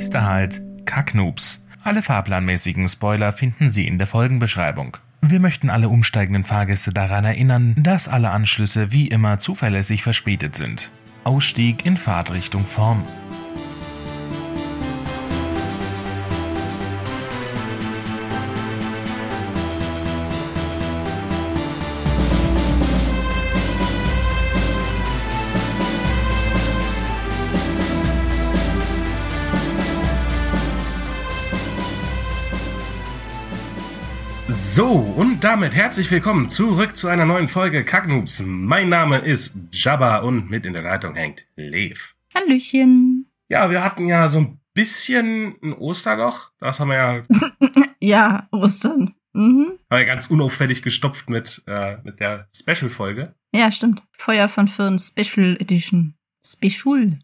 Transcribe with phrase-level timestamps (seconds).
[0.00, 1.62] Nächster Halt, Kacknoobs.
[1.84, 4.96] Alle fahrplanmäßigen Spoiler finden Sie in der Folgenbeschreibung.
[5.20, 10.90] Wir möchten alle umsteigenden Fahrgäste daran erinnern, dass alle Anschlüsse wie immer zuverlässig verspätet sind.
[11.24, 13.02] Ausstieg in Fahrtrichtung vorn.
[35.40, 38.42] Und damit herzlich willkommen zurück zu einer neuen Folge Kacknoobs.
[38.44, 42.14] Mein Name ist Jabba und mit in der Leitung hängt Lev.
[42.34, 43.24] Hallöchen.
[43.48, 46.50] Ja, wir hatten ja so ein bisschen ein Osterloch.
[46.58, 47.22] Das haben wir ja,
[48.00, 49.14] Ja, Ostern.
[49.32, 49.78] Mhm.
[49.90, 53.34] haben wir ganz unauffällig gestopft mit, äh, mit der Special-Folge.
[53.54, 54.02] Ja, stimmt.
[54.18, 56.16] Feuer von Firn Special Edition.
[56.46, 57.18] Special.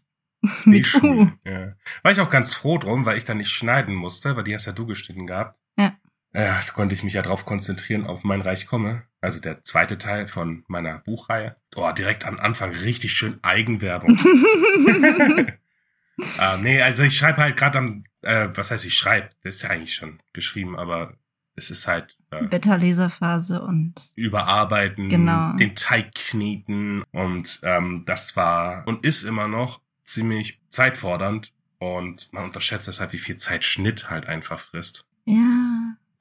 [0.55, 1.33] Special.
[1.45, 1.73] Ja.
[2.01, 4.65] War ich auch ganz froh drum, weil ich da nicht schneiden musste, weil die hast
[4.65, 5.59] ja du geschnitten gehabt.
[6.43, 9.01] Da konnte ich mich ja drauf konzentrieren auf mein Reich komme.
[9.21, 11.55] Also der zweite Teil von meiner Buchreihe.
[11.75, 14.17] Oh, direkt am Anfang richtig schön Eigenwerbung.
[16.39, 19.29] äh, nee, also ich schreibe halt gerade am, äh, was heißt ich schreibe?
[19.43, 21.13] Das ist ja eigentlich schon geschrieben, aber
[21.55, 25.53] es ist halt äh, Beta-Leserphase und überarbeiten, Genau.
[25.53, 32.43] den Teig kneten und ähm, das war und ist immer noch ziemlich zeitfordernd und man
[32.45, 35.05] unterschätzt deshalb, wie viel Zeit Schnitt halt einfach frisst.
[35.25, 35.63] ja.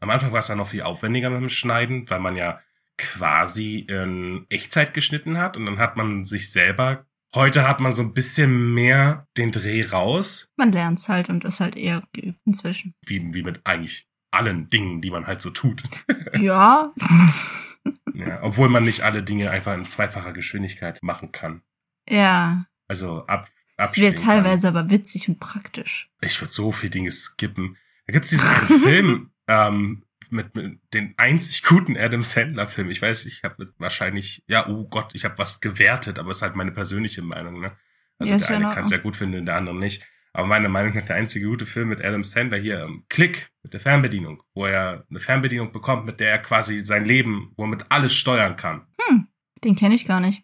[0.00, 2.60] Am Anfang war es dann noch viel aufwendiger mit dem Schneiden, weil man ja
[2.98, 7.06] quasi in Echtzeit geschnitten hat und dann hat man sich selber.
[7.34, 11.60] Heute hat man so ein bisschen mehr den Dreh raus, Man lernt's halt und ist
[11.60, 12.94] halt eher geübt inzwischen.
[13.06, 15.82] wie, wie mit eigentlich allen Dingen, die man halt so tut.
[16.38, 16.92] ja.
[18.14, 21.62] ja, obwohl man nicht alle Dinge einfach in zweifacher Geschwindigkeit machen kann.
[22.08, 22.66] ja.
[22.88, 24.24] Also ab, Es wird abspielen kann.
[24.24, 26.08] teilweise aber witzig und praktisch.
[26.20, 27.76] Ich würde so viele Dinge skippen.
[28.06, 28.46] Da gibt's diesen
[28.82, 32.90] Film ähm, mit, mit den einzig guten Adam Sandler Film.
[32.90, 36.42] Ich weiß, ich habe wahrscheinlich, ja, oh Gott, ich habe was gewertet, aber es ist
[36.42, 37.60] halt meine persönliche Meinung.
[37.60, 37.72] Ne?
[38.18, 40.04] Also Ja, der eine kann es ja gut finden, der andere nicht.
[40.32, 43.72] Aber meiner Meinung nach der einzige gute Film mit Adam Sandler hier, ähm, Klick mit
[43.72, 48.14] der Fernbedienung, wo er eine Fernbedienung bekommt, mit der er quasi sein Leben, womit alles
[48.14, 48.86] steuern kann.
[49.00, 49.28] Hm.
[49.64, 50.42] Den kenne ich gar nicht.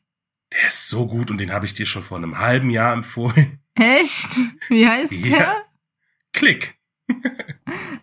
[0.53, 3.59] Der ist so gut und den habe ich dir schon vor einem halben Jahr empfohlen.
[3.75, 4.31] Echt?
[4.69, 5.37] Wie heißt Ja.
[5.37, 5.65] der?
[6.32, 6.78] Klick.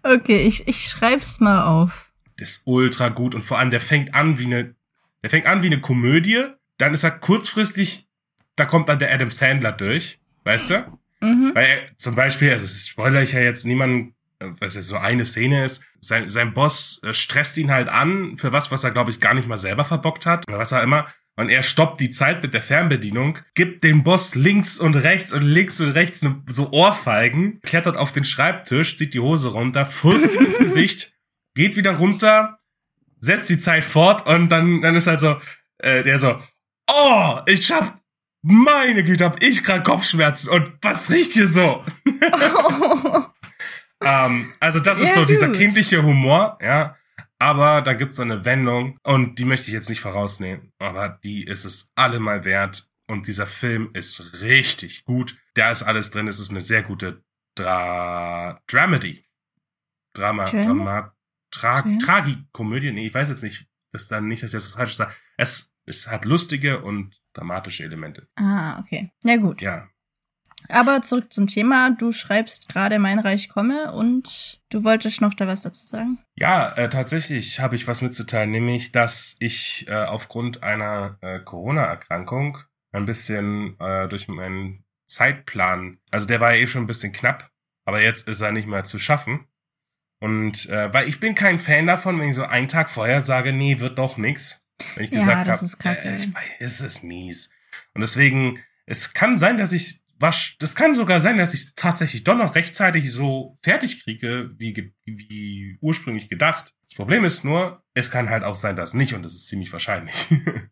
[0.03, 2.11] Okay, ich, ich schreib's mal auf.
[2.37, 4.75] Das ist ultra gut und vor allem der fängt an wie eine,
[5.23, 6.45] der fängt an wie eine Komödie,
[6.77, 8.07] dann ist er kurzfristig,
[8.55, 10.99] da kommt dann der Adam Sandler durch, weißt du?
[11.21, 11.51] Mhm.
[11.53, 15.25] Weil er zum Beispiel, also das spoiler ich ja jetzt niemanden, was jetzt so eine
[15.25, 19.11] Szene ist, sein, sein Boss äh, stresst ihn halt an für was, was er glaube
[19.11, 21.07] ich gar nicht mal selber verbockt hat oder was er immer.
[21.39, 25.41] Und er stoppt die Zeit mit der Fernbedienung, gibt dem Boss links und rechts und
[25.43, 30.33] links und rechts ne- so Ohrfeigen, klettert auf den Schreibtisch, zieht die Hose runter, furzt
[30.35, 31.13] ihm ins Gesicht,
[31.55, 32.59] geht wieder runter,
[33.21, 35.37] setzt die Zeit fort und dann, dann ist halt so,
[35.77, 36.41] äh, der so,
[36.91, 37.97] oh, ich hab,
[38.41, 41.83] meine Güte, hab ich grad Kopfschmerzen und was riecht hier so?
[44.01, 45.57] Ähm, also das ist Ja, so dieser gut.
[45.57, 46.95] kindliche Humor, ja.
[47.39, 51.43] Aber da gibt's so eine Wendung und die möchte ich jetzt nicht vorausnehmen, aber die
[51.45, 55.37] ist es allemal wert und dieser Film ist richtig gut.
[55.53, 57.23] Da ist alles drin, es ist eine sehr gute
[57.55, 59.25] Dra Dramedy.
[60.13, 60.63] Drama, Drama?
[60.65, 61.15] Drama,
[61.51, 61.97] Tra Okay.
[61.97, 65.13] Tragikomödie, nee, ich weiß jetzt nicht, das ist dann nicht, dass ich das falsch sage.
[65.37, 68.27] Es, es hat lustige und dramatische Elemente.
[68.35, 69.11] ah, okay.
[69.23, 69.61] Ja, gut.
[69.61, 69.87] Ja,
[70.69, 71.89] Aber zurück zum Thema.
[71.91, 76.19] Du schreibst gerade Mein Reich komme und du wolltest noch da was dazu sagen?
[76.35, 82.59] Ja, äh, tatsächlich habe ich was mitzuteilen, nämlich, dass ich äh, aufgrund einer äh, Corona-Erkrankung
[82.91, 87.49] ein bisschen äh, durch meinen Zeitplan, also der war ja eh schon ein bisschen knapp,
[87.85, 89.47] aber jetzt ist er nicht mehr zu schaffen.
[90.21, 93.53] Und äh, weil ich bin kein Fan davon, wenn ich so einen Tag vorher sage,
[93.53, 94.61] nee, wird doch nix.
[94.95, 97.49] Wenn ich Ja, gesagt das habe, äh, ich weiß, es ist mies.
[97.93, 102.23] Und deswegen, es kann sein, dass ich was, das kann sogar sein, dass ich tatsächlich
[102.23, 106.73] doch noch rechtzeitig so fertig kriege, wie, wie ursprünglich gedacht.
[106.87, 109.71] Das Problem ist nur, es kann halt auch sein, dass nicht und das ist ziemlich
[109.71, 110.13] wahrscheinlich.
[110.31, 110.69] und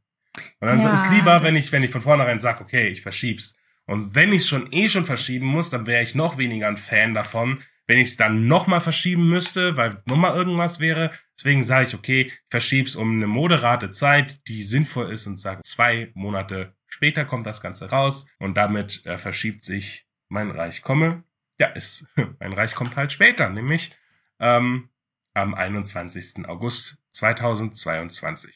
[0.60, 3.56] dann Ja, ist es lieber, wenn ich, wenn ich von vornherein sage, okay, ich verschieb's.
[3.86, 7.14] Und wenn ich schon eh schon verschieben muss, dann wäre ich noch weniger ein Fan
[7.14, 11.12] davon, wenn ich es dann nochmal verschieben müsste, weil nochmal irgendwas wäre.
[11.40, 15.62] Deswegen sage ich, okay, ich verschieb's um eine moderate Zeit, die sinnvoll ist und sage,
[15.64, 21.24] zwei Monate später kommt das Ganze raus und damit äh, verschiebt sich mein Reich komme.
[21.60, 22.08] Ja, es,
[22.40, 23.96] mein Reich kommt halt später, nämlich
[24.40, 24.90] ähm,
[25.34, 26.48] am 21.
[26.48, 28.56] August 2022.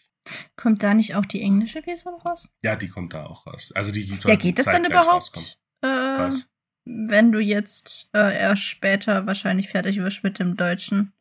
[0.55, 2.49] Kommt da nicht auch die englische Version raus?
[2.63, 3.71] Ja, die kommt da auch raus.
[3.73, 5.57] Also die Ja, soll geht das zeitgleich überhaupt?
[5.81, 6.29] Äh,
[6.85, 11.13] wenn du jetzt äh, erst später wahrscheinlich fertig wirst mit dem Deutschen.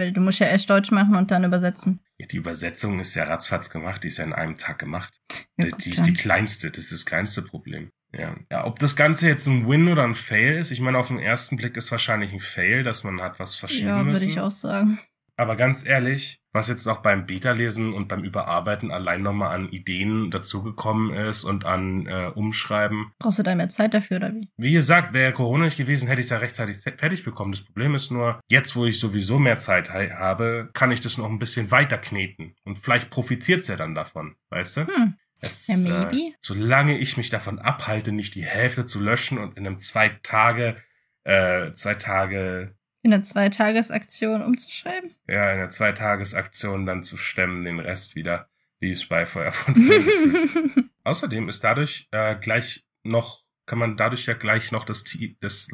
[0.00, 2.00] Weil du musst ja erst Deutsch machen und dann übersetzen.
[2.18, 5.20] Ja, die Übersetzung ist ja ratzfatz gemacht, die ist ja in einem Tag gemacht.
[5.58, 7.90] Ja, die die ist die kleinste, das ist das kleinste Problem.
[8.12, 8.34] Ja.
[8.50, 11.20] ja, ob das Ganze jetzt ein Win oder ein Fail ist, ich meine, auf den
[11.20, 14.20] ersten Blick ist wahrscheinlich ein Fail, dass man hat was verschieben Ja, müssen.
[14.22, 14.98] würde ich auch sagen.
[15.36, 20.30] Aber ganz ehrlich, was jetzt auch beim Beta-Lesen und beim Überarbeiten allein nochmal an Ideen
[20.30, 23.12] dazugekommen ist und an äh, Umschreiben.
[23.18, 24.48] Brauchst du da mehr Zeit dafür oder wie?
[24.56, 27.52] Wie gesagt, wäre Corona nicht gewesen, hätte ich es ja rechtzeitig fe- fertig bekommen.
[27.52, 31.28] Das Problem ist nur, jetzt wo ich sowieso mehr Zeit habe, kann ich das noch
[31.30, 32.54] ein bisschen weiter kneten.
[32.64, 34.86] Und vielleicht profitiert's ja dann davon, weißt du?
[34.86, 35.14] Hm.
[35.42, 36.16] Es, Ja, maybe.
[36.16, 40.18] Äh, solange ich mich davon abhalte, nicht die Hälfte zu löschen und in einem zwei
[40.22, 40.76] Tage,
[41.24, 45.14] äh, zwei Tage, In der Zweitagesaktion umzuschreiben?
[45.28, 48.48] ja, in einer Zweitagesaktion dann zu stemmen, den Rest wieder,
[48.78, 50.90] wie es bei Feuer von Fällen.
[51.04, 55.04] Außerdem ist dadurch äh, gleich noch, kann man dadurch ja gleich noch das,
[55.40, 55.68] das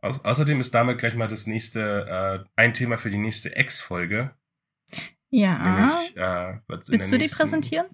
[0.00, 4.34] Au Außerdem ist damit gleich mal das nächste, äh, ein Thema für die nächste X-Folge.
[5.30, 5.58] ja.
[5.58, 7.86] Nämlich, äh, Willst der du die präsentieren?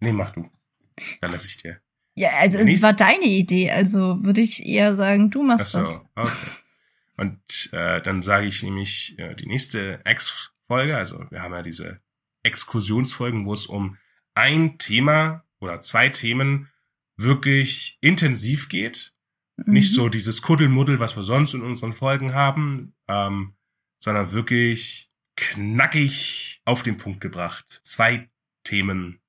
[0.00, 0.48] Nee, mach du.
[1.20, 1.80] Dann lass ich dir.
[2.14, 5.72] Ja, also es Nächst- war deine Idee, also würde ich eher sagen, du Ach machst
[5.72, 6.00] so, das.
[6.14, 6.36] okay.
[7.16, 12.00] Und äh, dann sage ich nämlich äh, die nächste X-Folge, also wir haben ja diese
[12.42, 13.96] Exkursionsfolgen, wo es um
[14.34, 16.70] ein Thema oder zwei Themen
[17.16, 19.12] wirklich intensiv geht.
[19.66, 19.94] Nicht Mhm.
[19.94, 23.54] so dieses Kuddelmuddel, was wir sonst in unseren Folgen haben, ähm,
[24.02, 27.80] sondern wirklich knackig auf den Punkt gebracht.
[27.84, 28.28] Zwei
[28.64, 29.20] Themen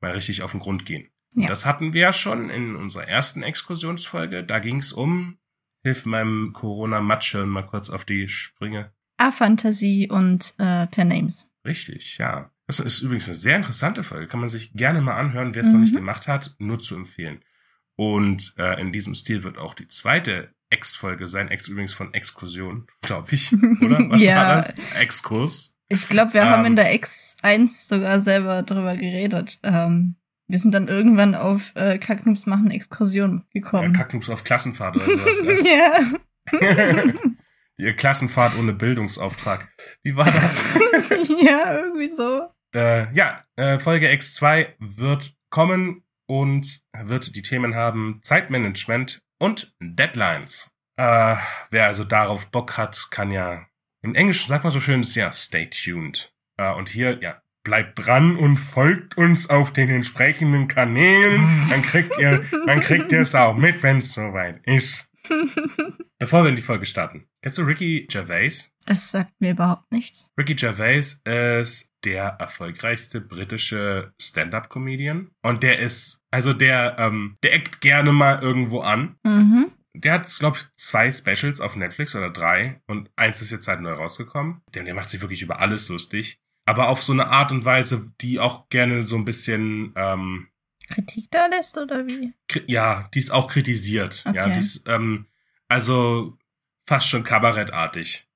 [0.00, 1.10] mal richtig auf den Grund gehen.
[1.34, 1.46] Ja.
[1.48, 4.44] Das hatten wir ja schon in unserer ersten Exkursionsfolge.
[4.44, 5.38] Da ging es um,
[5.84, 8.90] hilf meinem Corona-Matsche mal kurz auf die Sprünge.
[9.18, 11.46] A-Fantasie und äh, Per Names.
[11.64, 12.50] Richtig, ja.
[12.66, 14.26] Das ist übrigens eine sehr interessante Folge.
[14.26, 15.98] Kann man sich gerne mal anhören, wer es noch nicht Mhm.
[15.98, 17.44] gemacht hat, nur zu empfehlen.
[17.96, 21.48] Und äh, in diesem Stil wird auch die zweite Ex-Folge sein.
[21.48, 23.52] Ex übrigens von Exkursion, glaube ich.
[23.52, 23.98] Oder?
[24.10, 24.36] Was Ja.
[24.36, 24.74] war das?
[24.98, 25.76] Exkurs.
[25.88, 26.72] Ich glaube, wir haben Ähm.
[26.72, 29.60] in der X1 sogar selber drüber geredet.
[29.62, 33.92] Ähm, wir sind dann irgendwann auf äh, Kacknoobs machen Exkursion Ja, gekommen.
[33.92, 35.40] Kacknups auf Klassenfahrt oder sowas.
[35.42, 35.58] ne?
[36.62, 37.12] ja.
[37.76, 39.68] Ihr Klassenfahrt ohne Bildungsauftrag.
[40.02, 40.62] Wie war das?
[41.42, 42.48] ja, irgendwie so.
[42.74, 50.70] Äh, ja, äh, Folge X2 wird kommen und wird die Themen haben Zeitmanagement und Deadlines.
[50.96, 51.36] Äh,
[51.70, 53.66] wer also darauf Bock hat, kann ja
[54.04, 56.34] im Englischen sagt man so schön, ist ja stay tuned.
[56.58, 61.62] Äh, und hier, ja, bleibt dran und folgt uns auf den entsprechenden Kanälen.
[61.68, 65.10] Dann kriegt ihr, dann kriegt ihr es auch mit, wenn es soweit ist.
[66.18, 68.70] Bevor wir in die Folge starten, kennst du Ricky Gervais?
[68.86, 70.28] Das sagt mir überhaupt nichts.
[70.38, 77.80] Ricky Gervais ist der erfolgreichste britische Stand-up-Comedian und der ist, also der, ähm, der eckt
[77.80, 79.16] gerne mal irgendwo an.
[79.24, 79.72] Mhm.
[79.96, 83.80] Der hat, glaube ich, zwei Specials auf Netflix oder drei und eins ist jetzt halt
[83.80, 84.60] neu rausgekommen.
[84.74, 88.10] Denn der macht sich wirklich über alles lustig, aber auf so eine Art und Weise,
[88.20, 90.48] die auch gerne so ein bisschen, ähm,
[90.88, 92.34] Kritik da lässt oder wie?
[92.66, 94.22] ja, die ist auch kritisiert.
[94.34, 94.52] Ja, Okay.
[94.52, 95.26] die ist, ähm,
[95.68, 96.36] also
[96.86, 98.28] fast schon kabarettartig.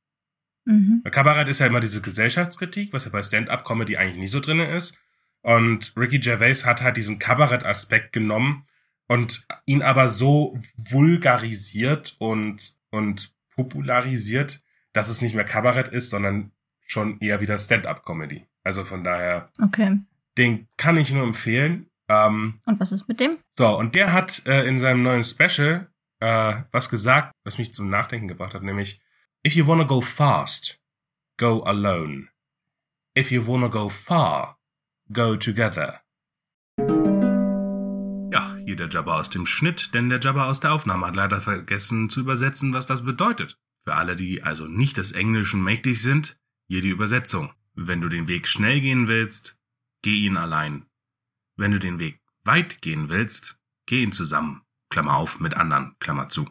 [0.65, 1.03] Mhm.
[1.11, 4.99] Kabarett ist ja immer diese Gesellschaftskritik, was ja bei Stand-up-Comedy eigentlich nicht so drinne ist.
[5.43, 8.67] Und Ricky Gervais hat halt diesen Kabarett-Aspekt genommen
[9.09, 16.53] und ihn aber so vulgarisiert und, und popularisiert, dass es nicht mehr Kabarett ist, sondern
[16.89, 18.47] schon eher wieder Stand-up-Comedy.
[18.65, 19.99] Also von daher, Okay.
[20.37, 21.87] den kann ich nur empfehlen.
[22.09, 23.39] Ähm, Und was ist mit dem?
[23.59, 25.89] so, und der hat äh, in seinem neuen Special
[26.21, 29.01] äh, was gesagt, was mich zum Nachdenken gebracht hat, nämlich
[29.47, 30.81] If you wanna go fast,
[31.39, 32.29] go alone.
[33.17, 34.59] If you wanna go far,
[35.13, 36.01] go together.
[38.33, 41.41] Ja, hier der Jabba aus dem Schnitt, denn der Jabba aus der Aufnahme hat leider
[41.41, 43.59] vergessen zu übersetzen, was das bedeutet.
[43.85, 46.38] Für alle, die also nicht des Englischen mächtig sind,
[46.69, 47.53] hier die Übersetzung.
[47.75, 49.59] Wenn du den Weg schnell gehen willst,
[50.03, 50.87] geh ihn allein.
[51.57, 54.63] Wenn du den Weg weit gehen willst, geh ihn zusammen.
[54.91, 56.49] Klammer auf, mit anderen, Klammer zu.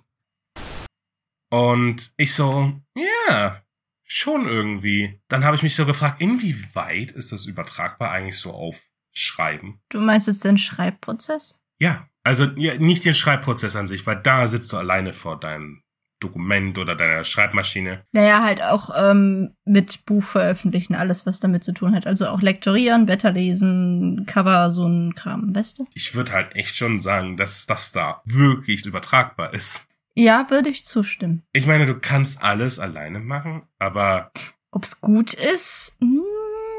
[1.49, 3.63] Und ich so, ja,
[4.03, 5.21] schon irgendwie.
[5.27, 8.79] Dann habe ich mich so gefragt, inwieweit ist das übertragbar eigentlich so auf
[9.13, 9.81] Schreiben?
[9.89, 11.57] Du meinst jetzt den Schreibprozess?
[11.79, 15.83] Ja, also ja, nicht den Schreibprozess an sich, weil da sitzt du alleine vor deinem
[16.19, 18.03] Dokument oder deiner Schreibmaschine.
[18.11, 22.07] Naja, halt auch ähm, mit Buch veröffentlichen, alles, was damit zu tun hat.
[22.07, 25.87] Also auch lektorieren, Blätter lesen, Cover, so ein Kram, weißt du?
[25.93, 29.87] Ich würde halt echt schon sagen, dass das da wirklich übertragbar ist.
[30.15, 31.43] Ja, würde ich zustimmen.
[31.53, 34.31] Ich meine, du kannst alles alleine machen, aber
[34.71, 35.95] Ob's gut ist?
[36.01, 36.21] Hm.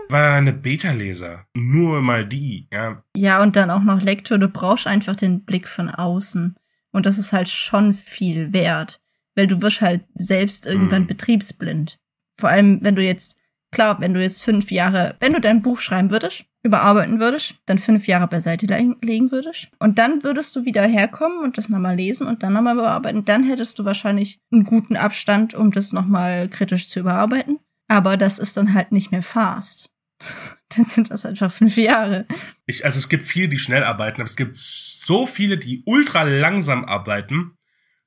[0.08, 1.46] war eine Beta-Leser.
[1.54, 3.02] Nur mal die, ja.
[3.16, 4.38] Ja, und dann auch noch Lektor.
[4.38, 6.56] Du brauchst einfach den Blick von außen.
[6.92, 9.00] Und das ist halt schon viel wert,
[9.38, 11.06] weil du wirst halt selbst irgendwann Mhm.
[11.06, 11.98] betriebsblind.
[12.38, 13.36] Vor allem, wenn du jetzt,
[13.72, 17.78] klar, wenn du jetzt fünf Jahre, wenn du dein Buch schreiben würdest, überarbeiten würdest, dann
[17.78, 21.94] fünf Jahre beiseite le- legen würdest und dann würdest du wieder herkommen und das nochmal
[21.96, 26.48] lesen und dann nochmal bearbeiten, dann hättest du wahrscheinlich einen guten Abstand, um das nochmal
[26.48, 27.58] kritisch zu überarbeiten.
[27.88, 29.88] Aber das ist dann halt nicht mehr fast.
[30.76, 32.26] dann sind das einfach fünf Jahre.
[32.66, 36.24] Ich, also es gibt viele, die schnell arbeiten, aber es gibt so viele, die ultra
[36.24, 37.52] langsam arbeiten,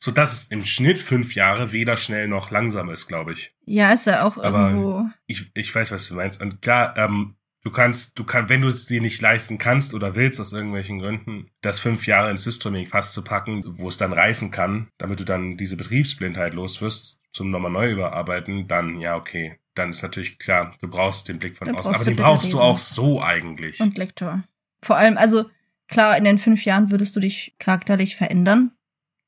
[0.03, 3.53] so dass es im Schnitt fünf Jahre weder schnell noch langsam ist, glaube ich.
[3.65, 5.05] Ja, ist ja auch Aber- irgendwo.
[5.27, 6.41] Ich, ich weiß, was du meinst.
[6.41, 10.15] Und klar, ähm, du kannst, du kannst, wenn du es dir nicht leisten kannst oder
[10.15, 14.11] willst aus irgendwelchen Gründen, das fünf Jahre ins Systeming fast zu packen, wo es dann
[14.11, 19.15] reifen kann, damit du dann diese Betriebsblindheit los wirst, zum nochmal neu überarbeiten, dann ja,
[19.15, 19.57] okay.
[19.75, 21.93] Dann ist natürlich klar, du brauchst den Blick von Dann außen.
[21.95, 22.59] Aber du den brauchst du lesen.
[22.67, 23.79] auch so eigentlich.
[23.79, 24.43] Und Lektor.
[24.81, 25.45] Vor allem, also
[25.87, 28.71] klar, in den fünf Jahren würdest du dich charakterlich verändern,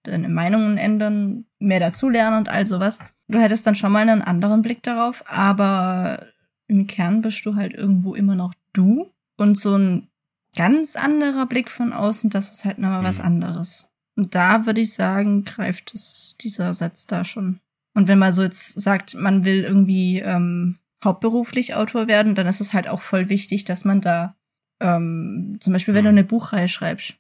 [0.03, 2.99] deine Meinungen ändern, mehr dazulernen und all sowas.
[3.27, 6.27] Du hättest dann schon mal einen anderen Blick darauf, aber
[6.67, 9.09] im Kern bist du halt irgendwo immer noch du.
[9.37, 10.09] Und so ein
[10.55, 13.25] ganz anderer Blick von außen, das ist halt nochmal was Mhm.
[13.25, 13.87] anderes.
[14.15, 17.59] Und da würde ich sagen, greift es dieser Satz da schon.
[17.95, 22.61] Und wenn man so jetzt sagt, man will irgendwie ähm, hauptberuflich Autor werden, dann ist
[22.61, 24.35] es halt auch voll wichtig, dass man da
[24.79, 26.17] ähm, zum Beispiel, wenn du Mhm.
[26.17, 27.15] eine Buchreihe schreibst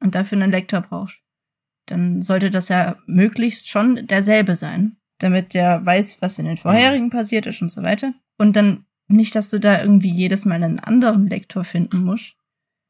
[0.00, 1.18] und dafür einen Lektor brauchst,
[1.86, 7.10] dann sollte das ja möglichst schon derselbe sein, damit der weiß, was in den vorherigen
[7.10, 8.14] passiert ist und so weiter.
[8.38, 12.34] Und dann nicht, dass du da irgendwie jedes Mal einen anderen Lektor finden musst.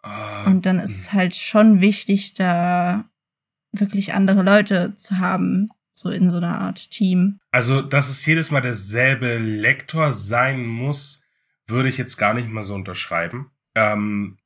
[0.03, 3.05] Ah, Und dann ist es halt schon wichtig, da
[3.73, 7.39] wirklich andere Leute zu haben, so in so einer Art Team.
[7.51, 11.23] Also, dass es jedes Mal derselbe Lektor sein muss,
[11.67, 13.51] würde ich jetzt gar nicht mal so unterschreiben.
[13.75, 14.39] Ähm,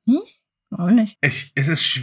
[0.70, 1.16] Warum nicht?
[1.20, 2.00] ich, es ist,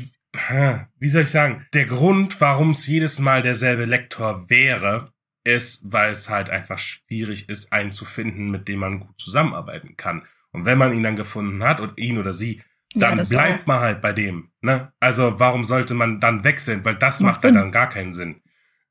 [1.00, 5.12] wie soll ich sagen, der Grund, warum es jedes Mal derselbe Lektor wäre,
[5.44, 9.98] ist, weil es halt einfach schwierig ist, einen zu finden, mit dem man gut zusammenarbeiten
[9.98, 10.24] kann.
[10.52, 12.62] Und wenn man ihn dann gefunden hat und ihn oder sie,
[12.94, 13.68] Ja, dann das bleibt auch.
[13.68, 14.52] man halt bei dem.
[14.62, 14.92] Ne?
[15.00, 16.86] Also warum sollte man dann wechseln?
[16.86, 18.42] Weil das Macht macht ja dann gar keinen Sinn.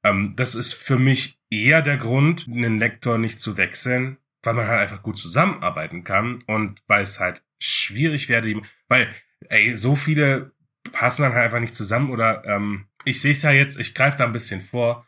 [0.03, 4.67] Ähm, das ist für mich eher der Grund, einen Lektor nicht zu wechseln, weil man
[4.67, 9.09] halt einfach gut zusammenarbeiten kann und weil es halt schwierig werde, ihm- weil
[9.49, 10.53] ey, so viele
[10.93, 14.19] passen dann halt einfach nicht zusammen oder ähm, ich sehe es ja jetzt, ich greife
[14.19, 15.07] da ein bisschen vor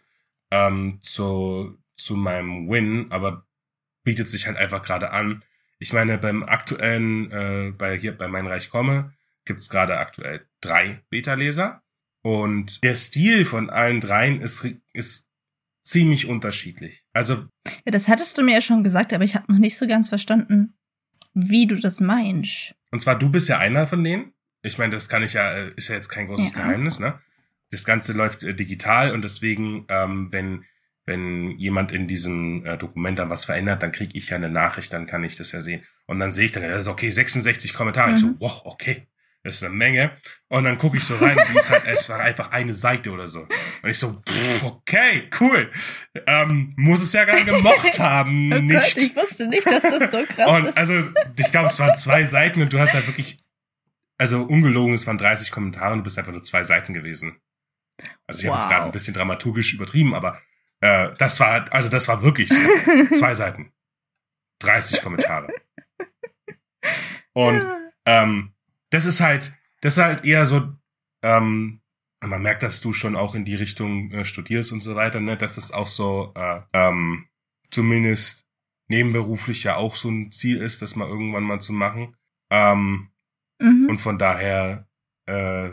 [0.51, 3.47] ähm, zu, zu meinem Win, aber
[4.05, 5.45] bietet sich halt einfach gerade an.
[5.79, 9.13] Ich meine, beim aktuellen, äh, bei hier bei Mein Reich komme,
[9.45, 11.83] gibt's gerade aktuell drei Beta-Leser.
[12.23, 15.29] Und der Stil von allen dreien ist, ist
[15.83, 17.05] ziemlich unterschiedlich.
[17.13, 17.47] Also,
[17.85, 20.09] Ja, das hattest du mir ja schon gesagt, aber ich habe noch nicht so ganz
[20.09, 20.75] verstanden,
[21.35, 22.75] wie du das meinst.
[22.93, 24.33] und zwar du bist ja einer von denen.
[24.63, 26.59] Ich meine, das kann ich ja, äh, ist ja jetzt kein großes Ja.
[26.63, 27.19] Geheimnis, ne?
[27.71, 30.65] Das Ganze läuft äh, digital und deswegen, ähm, wenn,
[31.07, 34.93] wenn jemand in diesem äh, Dokument dann was verändert, dann kriege ich ja eine Nachricht,
[34.93, 35.83] dann kann ich das ja sehen.
[36.07, 38.13] Und dann sehe ich dann, das ist okay, 66 Kommentare.
[38.13, 38.37] Ich so, Mhm.
[38.41, 39.09] wow, okay,
[39.43, 40.13] das ist eine Menge.
[40.49, 43.41] Und dann gucke ich so rein, die ist halt einfach, einfach eine Seite oder so.
[43.83, 45.71] Und ich so, pff, okay, cool.
[46.27, 48.97] Ähm, muss es ja gar gemocht haben, Oh Gott, nicht.
[48.99, 50.77] ich wusste nicht, dass das so krass Und ist.
[50.77, 51.03] also,
[51.37, 53.41] ich glaube, es waren zwei Seiten und du hast halt wirklich,
[54.23, 57.41] also ungelogen, es waren 30 Kommentare und du bist einfach nur zwei Seiten gewesen.
[58.29, 58.63] Also ich habe Wow.
[58.65, 60.41] es gerade ein bisschen dramaturgisch übertrieben, aber
[60.81, 62.49] äh, das war, also das war wirklich
[63.19, 63.73] zwei Seiten.
[64.61, 65.53] 30 Kommentare.
[67.33, 67.67] Und
[68.07, 68.53] ähm,
[68.91, 70.73] das ist halt, das ist halt eher so,
[71.25, 71.81] ähm,
[72.21, 75.37] man merkt, dass du schon auch in die Richtung äh, studierst und so weiter, ne,
[75.37, 77.27] dass das auch so, äh, ähm,
[77.71, 78.47] zumindest
[78.87, 82.17] nebenberuflich ja auch so ein Ziel ist, das mal irgendwann mal zu machen.
[82.51, 83.09] Ähm,
[83.63, 83.89] mhm.
[83.89, 84.87] und von daher,
[85.27, 85.71] äh,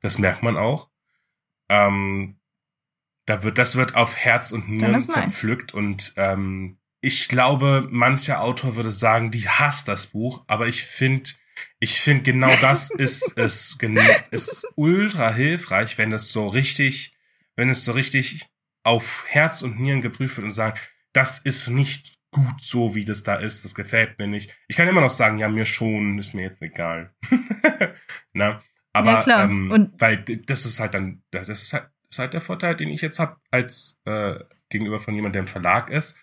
[0.00, 0.90] das merkt man auch.
[1.68, 2.38] Ähm,
[3.26, 5.14] da wird, das wird auf Herz und Nieren ist nice.
[5.14, 10.84] zerpflückt und ähm, ich glaube, mancher Autor würde sagen, die hasst das Buch, aber ich
[10.84, 11.30] finde,
[11.80, 13.34] ich finde genau das ist,
[13.78, 13.98] gen-
[14.30, 17.14] ist ultra hilfreich, wenn es so richtig,
[17.56, 18.46] wenn es so richtig
[18.84, 20.78] auf Herz und Nieren geprüft wird und sagen,
[21.12, 24.56] das ist nicht gut so, wie das da ist, das gefällt mir nicht.
[24.66, 27.14] Ich kann immer noch sagen, ja, mir schon, ist mir jetzt egal.
[28.32, 28.60] Na,
[28.92, 29.44] aber Ja, klar.
[29.44, 32.88] Ähm, Und- weil das ist halt dann, das ist halt, ist halt der Vorteil, den
[32.88, 34.34] ich jetzt habe als äh,
[34.68, 36.18] gegenüber von jemandem, der im Verlag ist.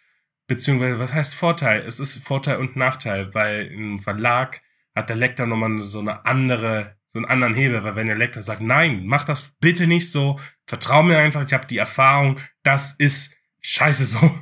[0.48, 1.82] Beziehungsweise, was heißt Vorteil?
[1.86, 4.62] Es ist Vorteil und Nachteil, weil im Verlag
[4.96, 8.42] hat der Lektor nochmal so eine andere, so einen anderen Hebel, weil wenn der Lektor
[8.42, 12.94] sagt, nein, mach das bitte nicht so, vertrau mir einfach, ich habe die Erfahrung, das
[12.98, 14.40] ist scheiße so.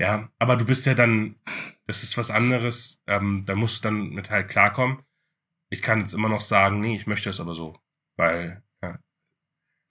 [0.00, 1.36] Ja, aber du bist ja dann,
[1.86, 5.02] das ist was anderes, ähm, da musst du dann mit halt klarkommen.
[5.70, 7.78] Ich kann jetzt immer noch sagen, nee, ich möchte es aber so,
[8.16, 8.98] weil ja,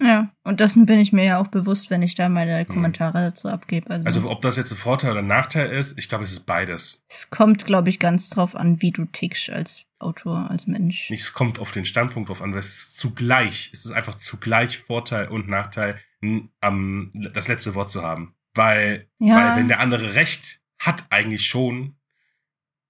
[0.01, 3.23] Ja, und dessen bin ich mir ja auch bewusst, wenn ich da meine Kommentare mhm.
[3.23, 3.89] dazu abgebe.
[3.89, 6.45] Also, also ob das jetzt ein Vorteil oder ein Nachteil ist, ich glaube, es ist
[6.45, 7.05] beides.
[7.09, 11.09] Es kommt, glaube ich, ganz drauf an, wie du tickst als Autor, als Mensch.
[11.11, 15.29] Es kommt auf den Standpunkt drauf an, es ist zugleich, es ist einfach zugleich Vorteil
[15.29, 18.35] und Nachteil, um, das letzte Wort zu haben.
[18.53, 19.35] Weil, ja.
[19.35, 21.95] weil wenn der andere Recht hat eigentlich schon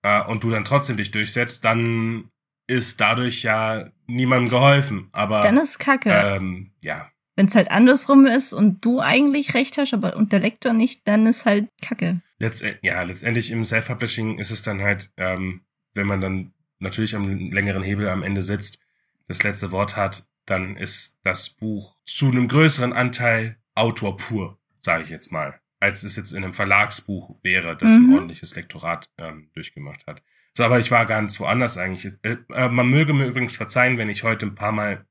[0.01, 2.29] äh, und du dann trotzdem dich durchsetzt, dann
[2.67, 5.09] ist dadurch ja niemandem geholfen.
[5.11, 6.11] Aber dann ist Kacke.
[6.11, 7.09] Ähm, ja.
[7.35, 11.07] Wenn es halt andersrum ist und du eigentlich recht hast, aber und der Lektor nicht,
[11.07, 12.21] dann ist halt Kacke.
[12.37, 15.61] Letzt, ja, letztendlich im Self-Publishing ist es dann halt, ähm,
[15.93, 18.79] wenn man dann natürlich am längeren Hebel am Ende sitzt,
[19.27, 25.03] das letzte Wort hat, dann ist das Buch zu einem größeren Anteil Autor pur, sage
[25.03, 28.05] ich jetzt mal, als es jetzt in einem Verlagsbuch wäre, das mhm.
[28.05, 30.23] ein ordentliches Lektorat ähm, durchgemacht hat.
[30.55, 32.13] So, aber ich war ganz woanders eigentlich.
[32.23, 35.05] Äh, äh, man möge mir übrigens verzeihen, wenn ich heute ein paar Mal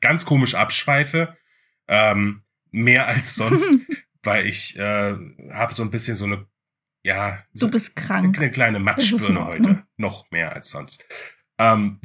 [0.00, 1.36] ganz komisch abschweife.
[1.88, 3.70] Ähm, mehr als sonst,
[4.22, 5.14] weil ich äh,
[5.52, 6.46] habe so ein bisschen so eine,
[7.04, 7.44] ja.
[7.52, 8.38] So du bist krank.
[8.38, 9.84] Eine kleine Matschbirne heute.
[9.96, 11.06] Noch mehr als sonst.
[11.58, 12.00] Ähm,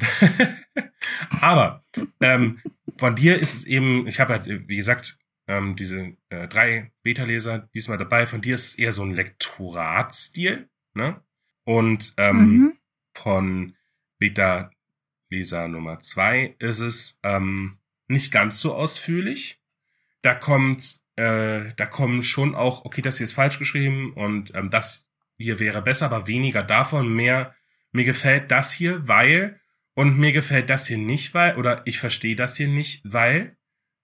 [1.41, 1.83] aber
[2.19, 2.59] ähm,
[2.97, 7.69] von dir ist es eben, ich habe halt, wie gesagt, ähm, diese äh, drei Beta-Leser
[7.73, 8.27] diesmal dabei.
[8.27, 11.21] Von dir ist es eher so ein Lektoratstil, ne?
[11.63, 12.77] Und ähm, mhm
[13.15, 13.75] von
[14.19, 19.61] Beta-Leser Nummer zwei ist es ähm, nicht ganz so ausführlich.
[20.21, 24.69] Da kommt, äh, da kommen schon auch, okay, das hier ist falsch geschrieben und ähm,
[24.69, 27.55] das hier wäre besser, aber weniger davon, mehr,
[27.91, 29.59] mir gefällt das hier, weil,
[29.95, 33.57] und mir gefällt das hier nicht, weil, oder ich verstehe das hier nicht, weil,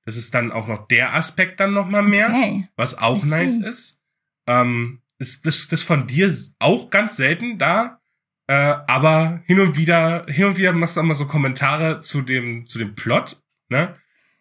[0.07, 2.69] das ist dann auch noch der Aspekt dann nochmal mehr, okay.
[2.77, 3.99] was auch nice ist.
[4.47, 7.99] Ähm, ist das, das von dir auch ganz selten da,
[8.47, 12.21] äh, aber hin und wieder, hin und wieder machst du auch mal so Kommentare zu
[12.21, 13.95] dem, zu dem Plot, ne?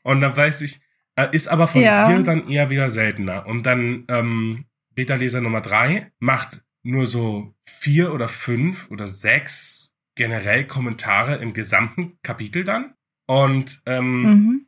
[0.04, 0.78] Und dann weiß ich,
[1.16, 2.06] äh, ist aber von ja.
[2.06, 3.46] dir dann eher wieder seltener.
[3.46, 10.64] Und dann ähm, Beta-Leser Nummer drei macht nur so vier oder fünf oder sechs generell
[10.64, 12.94] Kommentare im gesamten Kapitel dann.
[13.26, 14.65] Und ähm, mhm.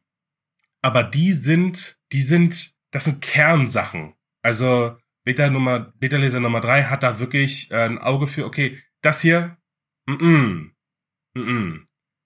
[0.83, 4.15] Aber die sind, die sind, das sind Kernsachen.
[4.43, 9.21] Also Beta Nummer, Beta-Leser Nummer drei hat da wirklich äh, ein Auge für, okay, das
[9.21, 9.59] hier,
[10.07, 10.71] mm -mm,
[11.35, 11.81] mm -mm,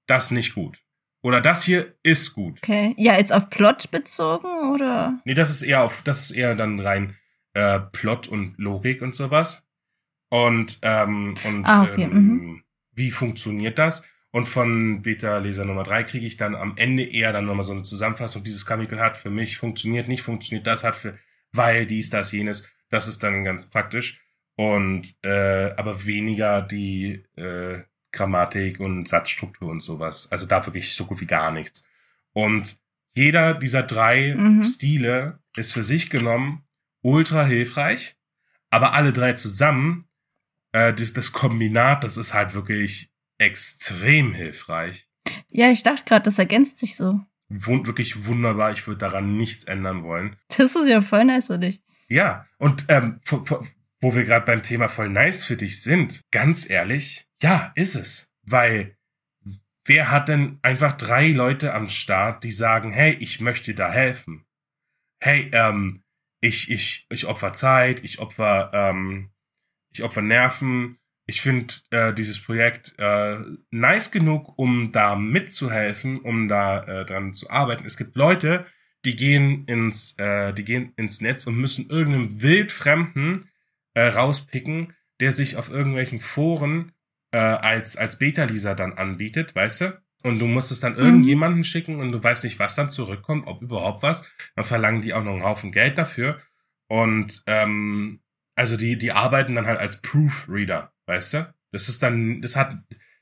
[0.07, 0.83] das nicht gut.
[1.23, 2.59] Oder das hier ist gut.
[2.63, 2.95] Okay.
[2.99, 5.21] Ja, jetzt auf Plot bezogen oder?
[5.25, 7.17] Nee, das ist eher auf, das ist eher dann rein
[7.55, 9.67] äh, Plot und Logik und sowas.
[10.31, 12.05] Und, ähm, und ah, okay.
[12.05, 12.65] ähm, mhm.
[12.93, 14.07] wie funktioniert das?
[14.33, 17.83] Und von Beta-Leser Nummer drei kriege ich dann am Ende eher dann nochmal so eine
[17.83, 18.43] Zusammenfassung.
[18.43, 21.19] Dieses Kapitel hat für mich funktioniert, nicht funktioniert, das hat für,
[21.53, 22.69] weil dies, das, jenes.
[22.89, 24.21] Das ist dann ganz praktisch
[24.57, 30.31] und äh, aber weniger die äh, Grammatik und Satzstruktur und sowas.
[30.33, 31.87] Also da wirklich so gut wie gar nichts.
[32.33, 32.79] Und
[33.15, 34.65] jeder dieser drei mhm.
[34.65, 36.65] Stile ist für sich genommen
[37.03, 38.17] ultra hilfreich,
[38.71, 40.07] aber alle drei zusammen,
[40.73, 43.12] äh, das, das Kombinat, das ist halt wirklich
[43.43, 45.09] extrem hilfreich.
[45.51, 47.21] Ja, ich dachte gerade, das ergänzt sich so.
[47.49, 48.73] Wund, wirklich wunderbar.
[48.73, 50.37] Ich würde daran nichts ändern wollen.
[50.57, 51.83] Das ist ja voll nice für dich.
[52.09, 53.21] Ja, und ähm,
[54.01, 58.31] wo wir gerade beim Thema voll nice für dich sind, ganz ehrlich, ja, ist es.
[58.43, 58.97] Weil
[59.85, 64.45] wer hat denn einfach drei Leute am Start, die sagen, hey, ich möchte da helfen.
[65.21, 66.03] Hey, ähm,
[66.41, 69.31] ich, ich, ich opfer Zeit, ich opfer, ähm,
[69.93, 70.99] ich opfer Nerven.
[71.33, 73.39] Ich finde äh, dieses Projekt äh,
[73.71, 77.87] nice genug, um da mitzuhelfen, um da äh, dran zu arbeiten.
[77.87, 78.67] Es gibt Leute,
[79.07, 83.49] die gehen ins, äh, die gehen ins Netz und müssen irgendeinem wildfremden
[83.95, 86.93] äh, rauspicken, der sich auf irgendwelchen Foren
[87.31, 90.03] äh, als, als Beta-Leser dann anbietet, weißt du?
[90.25, 90.99] Und du musst es dann mhm.
[90.99, 94.31] irgendjemanden schicken und du weißt nicht, was dann zurückkommt, ob überhaupt was.
[94.55, 96.43] Dann verlangen die auch noch einen Haufen Geld dafür.
[96.89, 98.21] Und ähm,
[98.55, 101.55] also die, die arbeiten dann halt als Proofreader, weißt du?
[101.71, 102.77] Das ist dann, das hat,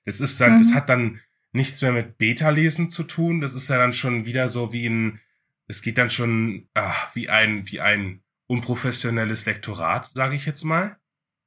[0.05, 0.59] das ist dann, mhm.
[0.59, 1.21] das hat dann
[1.53, 3.41] nichts mehr mit Beta-Lesen zu tun.
[3.41, 5.21] Das ist ja dann schon wieder so wie ein,
[5.67, 10.97] es geht dann schon ach, wie ein, wie ein unprofessionelles Lektorat, sage ich jetzt mal.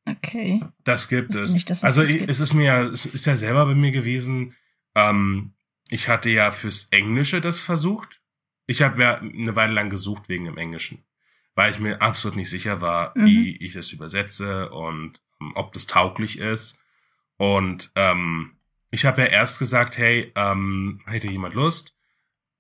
[0.06, 0.62] Okay.
[0.84, 1.54] Das gibt es.
[1.54, 2.30] Nicht, also es, gibt.
[2.30, 4.56] ist mir ja, es ist ja selber bei mir gewesen.
[4.96, 5.54] Ähm,
[5.90, 8.22] ich hatte ja fürs Englische das versucht.
[8.66, 11.04] Ich habe ja eine Weile lang gesucht wegen dem Englischen,
[11.56, 13.26] weil ich mir absolut nicht sicher war, mhm.
[13.26, 15.22] wie ich das übersetze und
[15.56, 16.80] ob das tauglich ist.
[17.38, 18.58] Und ähm,
[18.92, 21.96] ich habe ja erst gesagt, hey, ähm, hätte jemand Lust?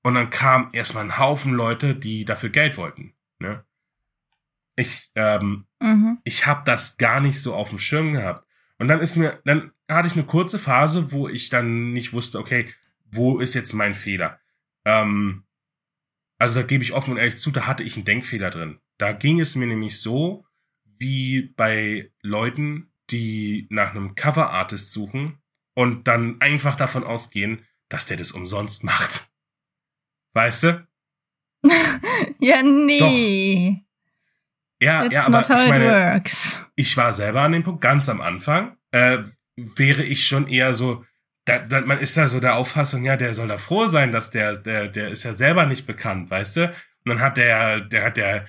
[0.02, 3.14] Und dann kam erstmal ein Haufen Leute, die dafür Geld wollten.
[3.40, 3.64] Ne?
[4.76, 6.20] ich, ähm, mhm.
[6.24, 8.48] ich habe das gar nicht so auf dem Schirm gehabt.
[8.80, 12.40] Und dann ist mir, dann hatte ich eine kurze Phase, wo ich dann nicht wusste,
[12.40, 12.74] okay,
[13.06, 14.40] wo ist jetzt mein Fehler?
[14.86, 15.44] Ähm,
[16.40, 18.80] Also da gebe ich offen und ehrlich zu, da hatte ich einen Denkfehler drin.
[18.98, 20.46] Da ging es mir nämlich so,
[21.04, 25.38] wie bei Leuten, die nach einem Cover-Artist suchen
[25.76, 29.28] und dann einfach davon ausgehen, dass der das umsonst macht.
[30.34, 30.88] Weißt du?
[32.40, 33.78] ja, nee.
[33.80, 33.84] Doch.
[34.84, 36.66] Ja, That's ja, aber ich meine, works.
[36.76, 39.20] ich war selber an dem Punkt, ganz am Anfang, äh,
[39.56, 41.06] wäre ich schon eher so,
[41.46, 44.32] da, da, man ist da so der Auffassung, ja, der soll da froh sein, dass
[44.32, 46.76] der, der, der ist ja selber nicht bekannt, weißt du?
[47.06, 48.46] Und dann hat der, der hat der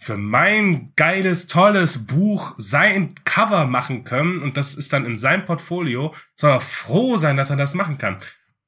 [0.00, 5.44] für mein geiles, tolles Buch sein Cover machen können und das ist dann in seinem
[5.44, 8.16] Portfolio, soll er froh sein, dass er das machen kann.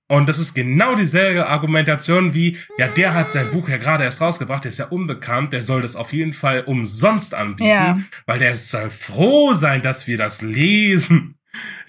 [0.08, 4.20] Und das ist genau dieselbe Argumentation wie, ja, der hat sein Buch ja gerade erst
[4.20, 8.00] rausgebracht, der ist ja unbekannt, der soll das auf jeden Fall umsonst anbieten, Ja.
[8.26, 11.38] weil der soll froh sein, dass wir das lesen.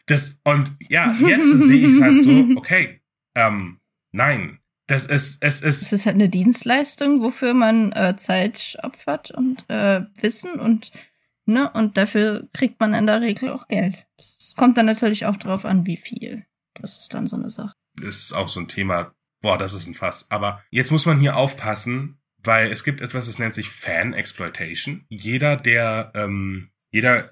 [0.05, 3.01] Das, und ja, jetzt sehe ich halt so, okay,
[3.35, 3.79] ähm,
[4.11, 9.31] nein, das ist, es Es ist, ist halt eine Dienstleistung, wofür man äh, Zeit opfert
[9.31, 10.91] und äh, Wissen und
[11.45, 14.05] ne und dafür kriegt man in der Regel auch Geld.
[14.17, 16.45] Es kommt dann natürlich auch drauf an, wie viel.
[16.75, 17.73] Das ist dann so eine Sache.
[18.01, 20.29] ist auch so ein Thema, boah, das ist ein Fass.
[20.29, 25.05] Aber jetzt muss man hier aufpassen, weil es gibt etwas, das nennt sich Fan Exploitation.
[25.09, 27.29] Jeder, der, ähm, jeder,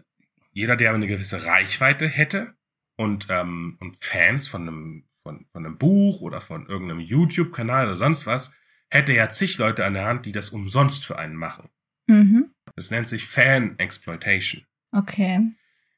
[0.51, 2.53] jeder, der eine gewisse Reichweite hätte
[2.95, 7.95] und, ähm, und Fans von einem, von, von einem Buch oder von irgendeinem YouTube-Kanal oder
[7.95, 8.53] sonst was,
[8.89, 11.69] hätte ja zig Leute an der Hand, die das umsonst für einen machen.
[12.07, 12.51] Mhm.
[12.75, 14.65] Das nennt sich Fan Exploitation.
[14.91, 15.39] Okay.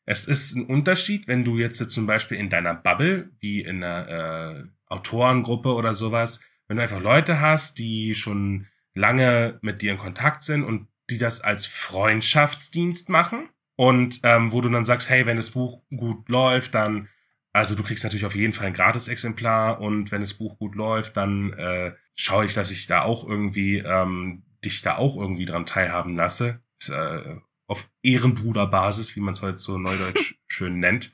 [0.06, 4.10] Es ist ein Unterschied, wenn du jetzt zum Beispiel in deiner Bubble, wie in einer
[4.10, 9.98] äh, Autorengruppe oder sowas, wenn du einfach Leute hast, die schon lange mit dir in
[9.98, 15.26] Kontakt sind und die das als Freundschaftsdienst machen und ähm, wo du dann sagst, hey,
[15.26, 17.08] wenn das Buch gut läuft, dann,
[17.54, 21.18] also du kriegst natürlich auf jeden Fall ein Gratis-Exemplar und wenn das Buch gut läuft,
[21.18, 25.66] dann äh, schaue ich, dass ich da auch irgendwie ähm, dich da auch irgendwie dran
[25.66, 26.62] teilhaben lasse.
[26.82, 27.38] Ist, äh,
[27.68, 31.14] auf Ehrenbruderbasis, wie man es heute so neudeutsch schön nennt.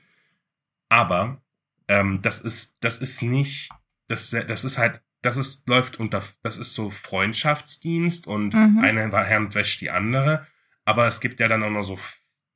[0.88, 1.42] Aber
[1.86, 3.70] ähm, das ist, das ist nicht,
[4.08, 8.78] das, das ist halt, das ist, läuft unter, das ist so Freundschaftsdienst und Mhm.
[8.82, 10.46] eine Hand wäscht die andere.
[10.84, 11.98] Aber es gibt ja dann auch noch so,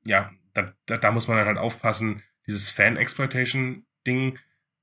[0.04, 4.38] ja, da, da, da muss man dann halt aufpassen, dieses Fan-Exploitation-Ding,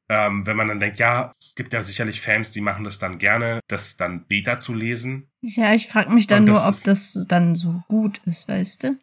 [0.09, 3.19] ähm, wenn man dann denkt, ja, es gibt ja sicherlich Fans, die machen das dann
[3.19, 5.29] gerne, das dann Beta zu lesen.
[5.41, 8.99] Ja, ich frage mich dann nur, ob das dann so gut ist, weißt du?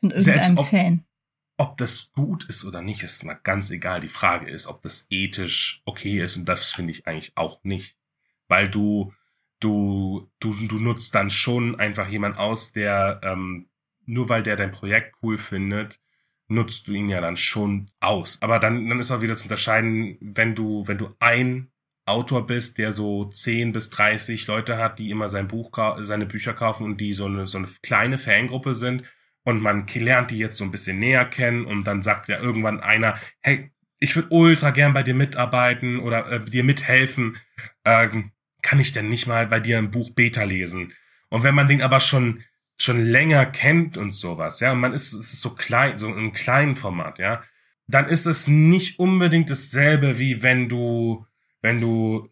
[0.00, 1.04] Von irgendeinem ob- Fan.
[1.56, 4.00] Ob das gut ist oder nicht, ist mal ganz egal.
[4.00, 7.96] Die Frage ist, ob das ethisch okay ist und das finde ich eigentlich auch nicht.
[8.48, 9.12] Weil du,
[9.60, 13.68] du, du, du nutzt dann schon einfach jemand aus, der, ähm,
[14.04, 16.00] nur weil der dein Projekt cool findet,
[16.48, 18.40] nutzt du ihn ja dann schon aus.
[18.42, 21.70] Aber dann, dann ist auch wieder zu unterscheiden, wenn du, wenn du ein
[22.06, 26.52] Autor bist, der so 10 bis 30 Leute hat, die immer sein Buch, seine Bücher
[26.52, 29.04] kaufen und die so eine, so eine kleine Fangruppe sind
[29.42, 32.80] und man lernt die jetzt so ein bisschen näher kennen und dann sagt ja irgendwann
[32.80, 37.36] einer, hey, ich würde ultra gern bei dir mitarbeiten oder äh, dir mithelfen.
[37.86, 40.92] Ähm, kann ich denn nicht mal bei dir ein Buch Beta lesen?
[41.30, 42.42] Und wenn man den aber schon
[42.78, 46.32] schon länger kennt und sowas, ja, und man ist, es ist so klein, so im
[46.32, 47.42] kleinen Format, ja,
[47.86, 51.26] dann ist es nicht unbedingt dasselbe, wie wenn du,
[51.60, 52.28] wenn du,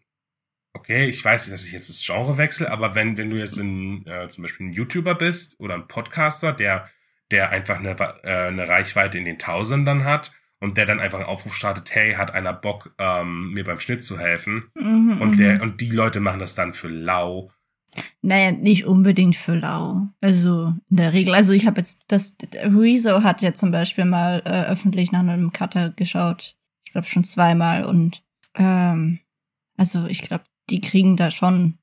[0.73, 3.57] okay, ich weiß nicht, dass ich jetzt das Genre wechsle, aber wenn, wenn du jetzt
[3.57, 6.89] ein, äh, zum Beispiel ein YouTuber bist oder ein Podcaster, der,
[7.31, 7.91] der einfach eine,
[8.23, 12.13] äh, eine Reichweite in den Tausendern hat und der dann einfach einen Aufruf startet, hey,
[12.15, 14.71] hat einer Bock, ähm, mir beim Schnitt zu helfen?
[14.75, 15.37] Mhm, Und mhm.
[15.37, 17.51] der, und die Leute machen das dann für lau.
[18.21, 20.07] Naja, nicht unbedingt für lau.
[20.21, 21.33] Also in der Regel.
[21.33, 25.51] Also ich habe jetzt das Rezo hat ja zum Beispiel mal äh, öffentlich nach einem
[25.51, 26.55] Cutter geschaut.
[26.85, 28.23] Ich glaube schon zweimal und
[28.55, 29.19] ähm,
[29.77, 31.77] also ich glaube, die kriegen da schon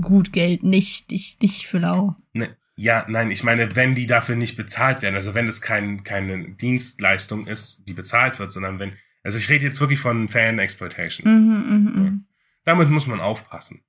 [0.00, 2.14] gut Geld, nicht nicht nicht für lau.
[2.32, 6.04] Ne, ja, nein, ich meine, wenn die dafür nicht bezahlt werden, also wenn es kein,
[6.04, 11.32] keine Dienstleistung ist, die bezahlt wird, sondern wenn, also ich rede jetzt wirklich von Fan-Exploitation.
[11.32, 12.24] Mhm, mhm, mhm.
[12.64, 13.80] Damit muss man aufpassen.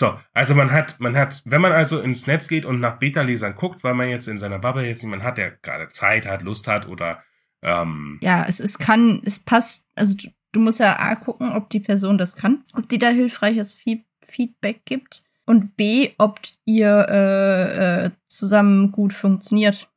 [0.00, 3.54] So, also man hat, man hat, wenn man also ins Netz geht und nach Beta-Lesern
[3.54, 6.68] guckt, weil man jetzt in seiner Bubble jetzt jemanden hat, der gerade Zeit hat, Lust
[6.68, 7.22] hat oder
[7.60, 11.68] ähm, Ja, es, es kann, es passt, also du, du musst ja A gucken, ob
[11.68, 17.06] die Person das kann, ob die da hilfreiches Feed, Feedback gibt und B, ob ihr
[17.10, 19.90] äh, äh, zusammen gut funktioniert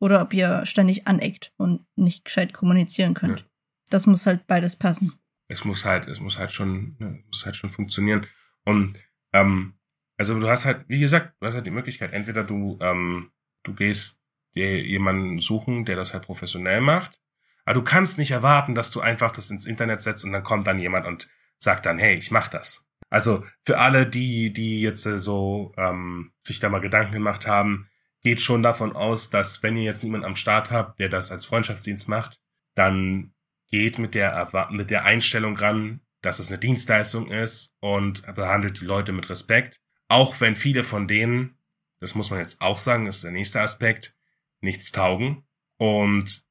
[0.00, 3.40] oder ob ihr ständig aneckt und nicht gescheit kommunizieren könnt.
[3.40, 3.46] Ja.
[3.88, 5.14] Das muss halt beides passen.
[5.48, 8.26] es muss halt, es muss halt schon, ne, muss halt schon funktionieren.
[8.66, 9.00] Und
[9.32, 9.74] ähm,
[10.16, 13.30] also du hast halt, wie gesagt, du hast halt die Möglichkeit, entweder du, ähm,
[13.62, 14.20] du gehst
[14.54, 17.20] dir jemanden suchen, der das halt professionell macht,
[17.64, 20.66] aber du kannst nicht erwarten, dass du einfach das ins Internet setzt und dann kommt
[20.66, 22.86] dann jemand und sagt dann, hey, ich mach das.
[23.10, 27.88] Also für alle, die, die jetzt äh, so ähm, sich da mal Gedanken gemacht haben,
[28.22, 31.44] geht schon davon aus, dass wenn ihr jetzt niemanden am Start habt, der das als
[31.44, 32.40] Freundschaftsdienst macht,
[32.74, 33.32] dann
[33.70, 38.84] geht mit der, mit der Einstellung ran, dass es eine Dienstleistung ist und behandelt die
[38.84, 39.80] Leute mit Respekt.
[40.08, 41.56] Auch wenn viele von denen,
[42.00, 44.16] das muss man jetzt auch sagen, ist der nächste Aspekt,
[44.60, 45.46] nichts taugen
[45.78, 46.42] und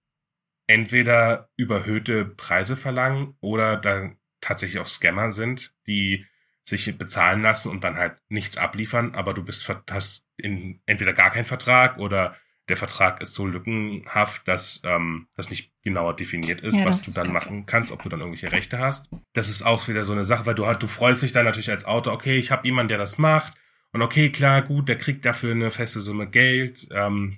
[0.67, 6.25] entweder überhöhte Preise verlangen oder dann tatsächlich auch Scammer sind, die
[6.63, 11.31] sich bezahlen lassen und dann halt nichts abliefern, aber du bist hast in, entweder gar
[11.31, 12.37] keinen Vertrag oder
[12.69, 17.11] der Vertrag ist so lückenhaft, dass ähm, das nicht genauer definiert ist, ja, was du
[17.11, 19.09] dann machen kannst, ob du dann irgendwelche Rechte hast.
[19.33, 21.69] Das ist auch wieder so eine Sache, weil du halt, du freust dich dann natürlich
[21.69, 23.53] als Autor, okay, ich habe jemanden, der das macht
[23.91, 27.37] und okay, klar, gut, der kriegt dafür eine feste Summe Geld, ähm,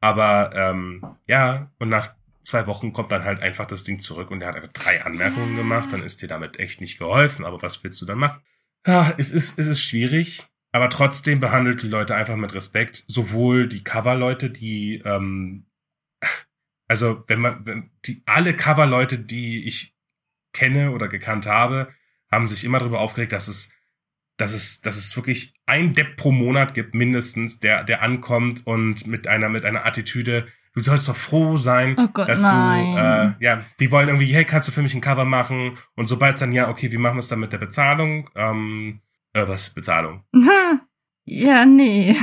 [0.00, 4.40] aber ähm, ja, und nach zwei Wochen kommt dann halt einfach das Ding zurück und
[4.40, 7.82] er hat einfach drei Anmerkungen gemacht, dann ist dir damit echt nicht geholfen, aber was
[7.82, 8.40] willst du dann machen?
[8.86, 13.04] Ja, es ist, es ist schwierig, aber trotzdem behandelt die Leute einfach mit Respekt.
[13.08, 15.66] Sowohl die Cover-Leute, die, ähm,
[16.88, 19.96] also wenn man, wenn die alle Cover-Leute, die ich
[20.52, 21.88] kenne oder gekannt habe,
[22.30, 23.72] haben sich immer darüber aufgeregt, dass es,
[24.36, 29.06] dass es, dass es wirklich ein Depp pro Monat gibt, mindestens, der, der ankommt und
[29.06, 32.94] mit einer, mit einer Attitüde, du sollst doch froh sein, oh Gott, dass nein.
[32.94, 35.76] du, äh, ja, die wollen irgendwie, hey, kannst du für mich ein Cover machen?
[35.94, 38.30] Und sobald es dann, ja, okay, wie machen wir es dann mit der Bezahlung?
[38.36, 39.00] Ähm,
[39.32, 40.24] äh, was, Bezahlung?
[41.24, 42.16] ja, nee.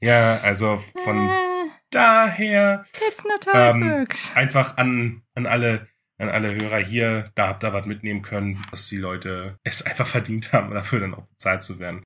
[0.00, 4.36] Ja, also von äh, daher That's not how ähm, it works.
[4.36, 5.86] einfach an, an alle
[6.20, 10.06] an alle Hörer hier, da habt ihr was mitnehmen können, dass die Leute es einfach
[10.06, 12.02] verdient haben, dafür dann auch bezahlt zu werden.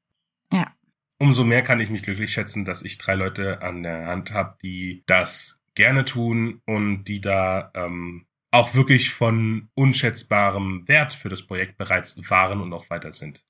[0.52, 0.72] Ja.
[1.18, 4.56] Umso mehr kann ich mich glücklich schätzen, dass ich drei Leute an der Hand habe,
[4.62, 11.42] die das gerne tun und die da ähm, auch wirklich von unschätzbarem Wert für das
[11.42, 13.44] Projekt bereits waren und auch weiter sind.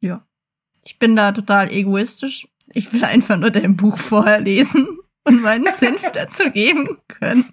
[0.00, 0.26] Ja.
[0.84, 2.48] Ich bin da total egoistisch.
[2.72, 4.86] Ich will einfach nur dein Buch vorher lesen
[5.24, 7.52] und meinen Senf dazu geben können.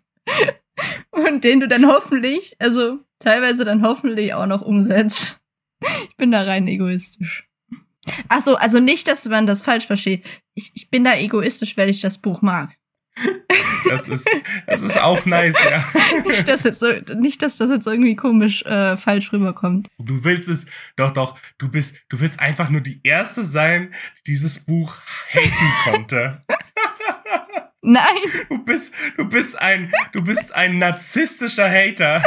[1.12, 5.42] Und den du dann hoffentlich, also teilweise dann hoffentlich auch noch umsetzt.
[6.10, 7.48] Ich bin da rein egoistisch.
[8.30, 10.24] Ach so, also nicht, dass man das falsch versteht.
[10.56, 12.76] Ich, ich bin da egoistisch, weil ich das Buch mag.
[13.88, 14.30] Das ist,
[14.65, 15.84] das ist auch nice, ja.
[16.26, 19.88] Nicht, dass, jetzt so, nicht, dass das jetzt irgendwie komisch äh, falsch rüberkommt.
[19.99, 24.32] Du willst es, doch, doch, du bist, du willst einfach nur die Erste sein, die
[24.32, 24.95] dieses Buch
[25.32, 26.43] haten konnte.
[27.82, 28.04] Nein.
[28.49, 32.23] Du bist, du bist ein, du bist ein narzisstischer Hater.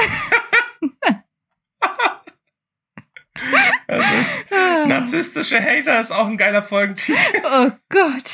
[3.86, 7.18] Das ist, narzisstische Hater ist auch ein geiler Folgentitel.
[7.44, 8.30] Oh Gott.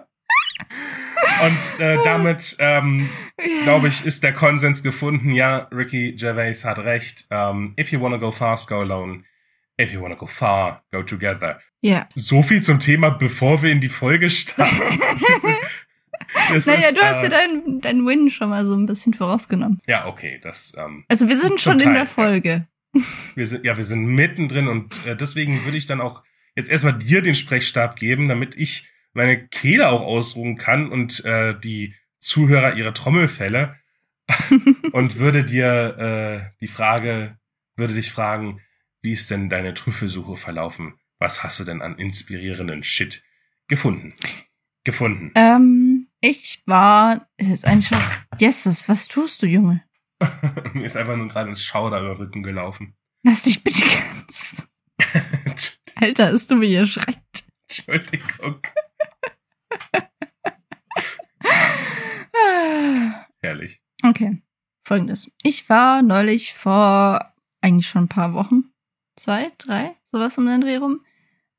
[1.42, 3.08] Und äh, damit, ähm,
[3.64, 5.30] glaube ich, ist der Konsens gefunden.
[5.30, 7.26] Ja, Ricky Gervais hat recht.
[7.30, 9.24] Um, ähm, if you wanna go fast, go alone.
[9.80, 11.60] If you wanna go far, go together.
[11.80, 11.90] Ja.
[11.90, 12.08] Yeah.
[12.14, 14.76] So viel zum Thema, bevor wir in die Folge starten.
[16.52, 19.14] das naja, ist, du hast äh, ja deinen dein Win schon mal so ein bisschen
[19.14, 19.80] vorausgenommen.
[19.86, 20.74] Ja, okay, das.
[20.76, 22.66] Ähm, also wir sind schon Teil, in der Folge.
[22.92, 23.02] Ja.
[23.34, 26.22] Wir sind, ja, wir sind mittendrin und äh, deswegen würde ich dann auch
[26.56, 31.58] jetzt erstmal dir den Sprechstab geben, damit ich meine Kehle auch ausruhen kann und äh,
[31.58, 33.76] die Zuhörer ihre Trommelfälle
[34.92, 37.38] und würde dir äh, die Frage,
[37.76, 38.60] würde dich fragen,
[39.02, 40.94] wie ist denn deine Trüffelsuche verlaufen?
[41.18, 43.24] Was hast du denn an inspirierenden Shit
[43.68, 44.14] gefunden?
[44.84, 45.32] Gefunden.
[45.34, 47.98] Ähm, ich war, ist jetzt eigentlich schon,
[48.38, 49.82] Jesus, was tust du, Junge?
[50.72, 52.96] Mir ist einfach nur gerade ein Schauder über den Rücken gelaufen.
[53.22, 54.66] Lass dich bitte ganz.
[55.94, 57.44] Alter, ist du mir erschreckt.
[57.68, 58.60] Entschuldigung.
[63.42, 63.80] Herrlich.
[64.02, 64.42] Okay.
[64.86, 65.30] Folgendes.
[65.42, 68.64] Ich war neulich vor eigentlich schon ein paar Wochen,
[69.16, 71.00] zwei, drei, sowas um den Dreh rum,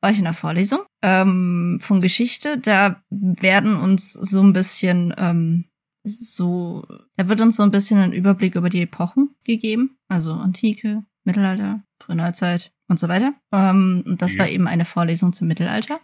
[0.02, 2.58] war ich in der Vorlesung ähm, von Geschichte.
[2.58, 5.66] Da werden uns so ein bisschen ähm,
[6.04, 11.04] so, da wird uns so ein bisschen ein Überblick über die Epochen gegeben, also Antike,
[11.24, 13.34] Mittelalter, Frühe Neuzeit und so weiter.
[13.52, 14.40] Ähm, und das ja.
[14.40, 16.00] war eben eine Vorlesung zum Mittelalter.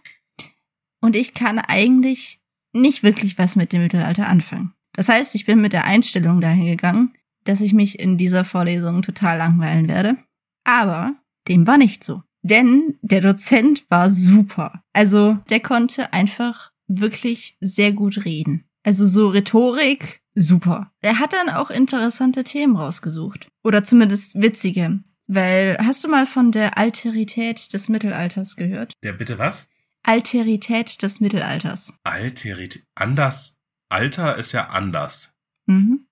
[1.00, 2.40] Und ich kann eigentlich
[2.72, 4.74] nicht wirklich was mit dem Mittelalter anfangen.
[4.92, 9.02] Das heißt, ich bin mit der Einstellung dahin gegangen, dass ich mich in dieser Vorlesung
[9.02, 10.16] total langweilen werde.
[10.64, 11.14] Aber
[11.46, 12.22] dem war nicht so.
[12.42, 14.82] Denn der Dozent war super.
[14.92, 18.64] Also der konnte einfach wirklich sehr gut reden.
[18.82, 20.92] Also so Rhetorik, super.
[21.00, 23.48] Er hat dann auch interessante Themen rausgesucht.
[23.62, 25.00] Oder zumindest witzige.
[25.26, 28.94] Weil, hast du mal von der Alterität des Mittelalters gehört?
[29.02, 29.68] Der bitte was?
[30.08, 31.92] Alterität des Mittelalters.
[32.02, 32.82] Alterität.
[32.94, 33.60] Anders.
[33.90, 35.34] Alter ist ja anders.
[35.66, 36.06] Mhm.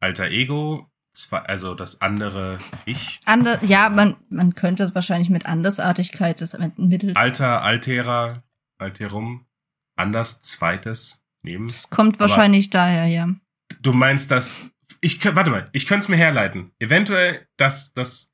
[0.00, 0.88] Alter Ego,
[1.32, 3.18] also das andere Ich.
[3.24, 7.16] Ander, ja, man, man könnte es wahrscheinlich mit Andersartigkeit des Mittels.
[7.16, 8.44] Alter, Altera,
[8.78, 9.44] Alterum,
[9.96, 11.66] anders, zweites nehmen.
[11.66, 13.28] Das kommt wahrscheinlich Aber daher, ja.
[13.80, 14.58] Du meinst, dass
[15.00, 16.70] ich warte mal, ich könnte es mir herleiten.
[16.78, 18.32] Eventuell, dass das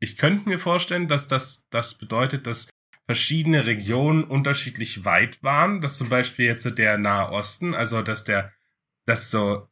[0.00, 2.68] ich könnte mir vorstellen, dass das das bedeutet, dass
[3.08, 8.52] verschiedene Regionen unterschiedlich weit waren, dass zum Beispiel jetzt der Nahe Osten, also dass der,
[9.06, 9.66] dass so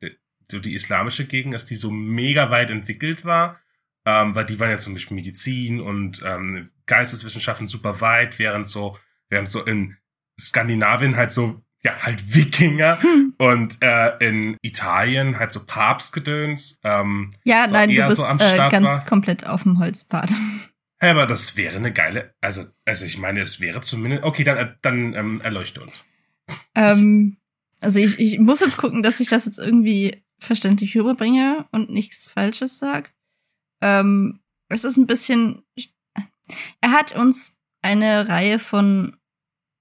[0.51, 3.61] so die islamische Gegend, dass die so mega weit entwickelt war,
[4.05, 8.99] ähm, weil die waren ja zum Beispiel Medizin und ähm, Geisteswissenschaften super weit, während so,
[9.29, 9.97] während so in
[10.41, 13.35] Skandinavien halt so, ja, halt Wikinger hm.
[13.39, 16.81] und äh, in Italien halt so Papstgedöns.
[16.85, 19.05] Ähm, ja, so nein, du bist so äh, ganz war.
[19.05, 20.33] komplett auf dem Holzpfad.
[21.07, 24.57] Ja, aber das wäre eine geile, also, also ich meine, es wäre zumindest, okay, dann,
[24.57, 26.05] äh, dann ähm, erleuchte uns.
[26.75, 27.37] Ähm,
[27.79, 32.27] also ich, ich muss jetzt gucken, dass ich das jetzt irgendwie verständlich rüberbringe und nichts
[32.27, 33.15] Falsches sag.
[33.81, 35.63] Ähm, es ist ein bisschen.
[36.81, 39.17] Er hat uns eine Reihe von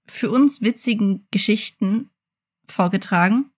[0.06, 2.10] für uns witzigen Geschichten
[2.68, 3.50] vorgetragen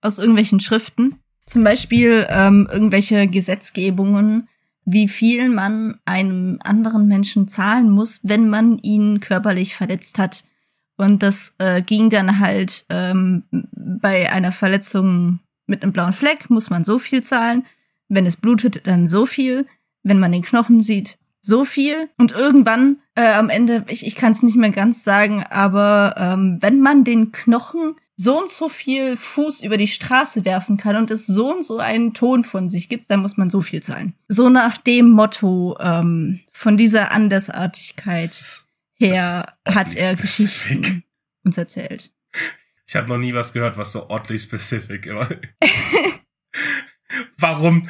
[0.00, 1.18] aus irgendwelchen Schriften.
[1.44, 4.48] Zum Beispiel ähm, irgendwelche Gesetzgebungen,
[4.84, 10.44] wie viel man einem anderen Menschen zahlen muss, wenn man ihn körperlich verletzt hat.
[10.96, 16.70] Und das äh, ging dann halt ähm, bei einer Verletzung mit einem blauen Fleck muss
[16.70, 17.64] man so viel zahlen.
[18.08, 19.66] Wenn es blutet, dann so viel.
[20.02, 22.10] Wenn man den Knochen sieht, so viel.
[22.18, 26.58] Und irgendwann äh, am Ende, ich, ich kann es nicht mehr ganz sagen, aber ähm,
[26.60, 31.10] wenn man den Knochen so und so viel Fuß über die Straße werfen kann und
[31.10, 34.14] es so und so einen Ton von sich gibt, dann muss man so viel zahlen.
[34.28, 41.04] So nach dem Motto ähm, von dieser Andersartigkeit ist, her hat er Geschichten
[41.44, 42.12] uns erzählt.
[42.86, 45.28] Ich habe noch nie was gehört, was so oddly specific immer.
[47.38, 47.88] Warum?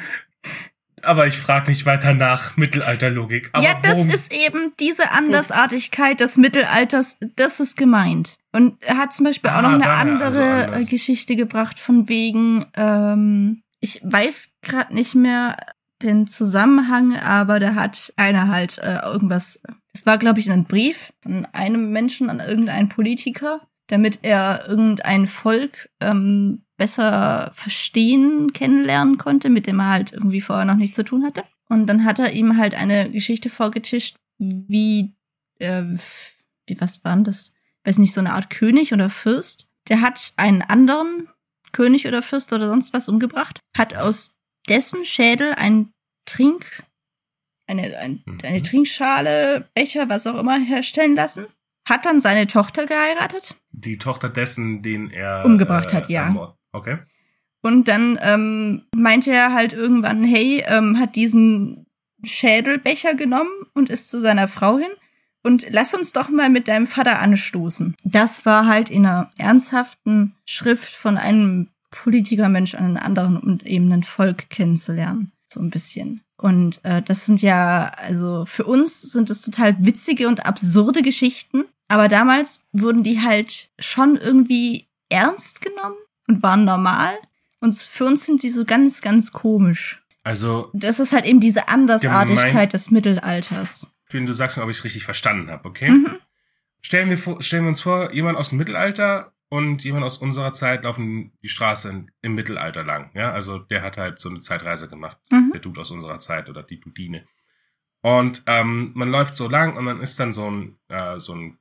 [1.05, 3.49] Aber ich frage nicht weiter nach Mittelalterlogik.
[3.53, 8.37] Aber ja, das ist eben diese Andersartigkeit des Mittelalters, das ist gemeint.
[8.51, 12.65] Und er hat zum Beispiel ah, auch noch eine andere also Geschichte gebracht von wegen,
[12.75, 15.57] ähm, ich weiß gerade nicht mehr
[16.01, 19.61] den Zusammenhang, aber da hat einer halt äh, irgendwas,
[19.93, 25.27] es war glaube ich ein Brief von einem Menschen an irgendeinen Politiker damit er irgendein
[25.27, 31.03] Volk ähm, besser verstehen, kennenlernen konnte, mit dem er halt irgendwie vorher noch nichts zu
[31.03, 31.43] tun hatte.
[31.69, 35.15] Und dann hat er ihm halt eine Geschichte vorgetischt, wie,
[35.59, 35.83] äh,
[36.67, 37.53] wie was war denn das?
[37.79, 39.67] Ich weiß nicht, so eine Art König oder Fürst.
[39.87, 41.29] Der hat einen anderen
[41.71, 45.91] König oder Fürst oder sonst was umgebracht, hat aus dessen Schädel ein
[46.25, 46.83] Trink,
[47.67, 48.63] eine, ein, eine mhm.
[48.63, 51.47] Trinkschale, Becher, was auch immer herstellen lassen
[51.85, 53.55] hat dann seine Tochter geheiratet.
[53.71, 56.55] Die Tochter dessen, den er umgebracht äh, hat, ja.
[56.75, 56.97] Okay.
[57.61, 61.87] Und dann ähm, meinte er halt irgendwann, hey, ähm, hat diesen
[62.23, 64.91] Schädelbecher genommen und ist zu seiner Frau hin
[65.41, 67.95] und lass uns doch mal mit deinem Vater anstoßen.
[68.03, 73.91] Das war halt in einer ernsthaften Schrift von einem Politikermensch an einem anderen, um eben
[73.91, 75.31] ein Volk kennenzulernen.
[75.51, 76.21] So ein bisschen.
[76.37, 81.65] Und äh, das sind ja, also für uns sind es total witzige und absurde Geschichten.
[81.87, 85.95] Aber damals wurden die halt schon irgendwie ernst genommen
[86.27, 87.15] und waren normal.
[87.59, 90.03] Und für uns sind die so ganz, ganz komisch.
[90.23, 90.69] Also.
[90.73, 93.87] Das ist halt eben diese Andersartigkeit gemein, des Mittelalters.
[94.09, 95.89] Wenn du sagst, ob ich es richtig verstanden habe, okay?
[95.89, 96.17] Mhm.
[96.81, 100.83] Stellen, wir stellen wir uns vor, jemand aus dem Mittelalter und jemand aus unserer Zeit
[100.83, 103.11] laufen die Straße im Mittelalter lang.
[103.13, 105.17] Ja, also der hat halt so eine Zeitreise gemacht.
[105.31, 105.51] Mhm.
[105.53, 107.25] Der Dude aus unserer Zeit oder die Dudine.
[108.01, 111.57] Und ähm, man läuft so lang und dann ist dann so ein, äh, so ein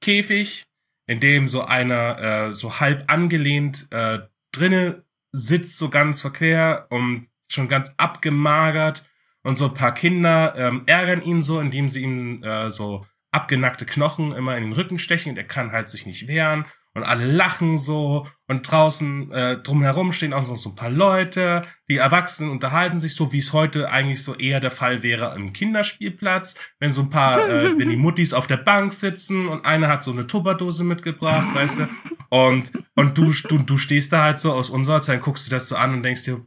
[0.00, 0.66] Käfig,
[1.10, 4.20] in dem so einer äh, so halb angelehnt äh,
[4.52, 9.04] drinne sitzt, so ganz verquer und schon ganz abgemagert.
[9.42, 13.86] Und so ein paar Kinder ähm, ärgern ihn so, indem sie ihm äh, so abgenackte
[13.86, 17.24] Knochen immer in den Rücken stechen und er kann halt sich nicht wehren und alle
[17.24, 22.50] lachen so und draußen äh, drumherum stehen auch noch so ein paar Leute, die Erwachsenen
[22.50, 26.90] unterhalten sich so, wie es heute eigentlich so eher der Fall wäre im Kinderspielplatz, wenn
[26.90, 30.10] so ein paar, äh, wenn die Muttis auf der Bank sitzen und einer hat so
[30.10, 31.88] eine Tupperdose mitgebracht, weißt du,
[32.28, 35.68] und und du du du stehst da halt so aus unserer Zeit, guckst du das
[35.68, 36.44] so an und denkst dir,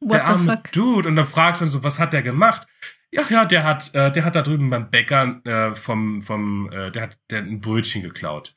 [0.00, 2.66] What der arme Dude, und dann fragst du dann so, was hat der gemacht?
[3.10, 6.90] Ja, ja, der hat, äh, der hat da drüben beim Bäcker äh, vom, vom, äh,
[6.90, 8.54] der hat, der hat ein Brötchen geklaut.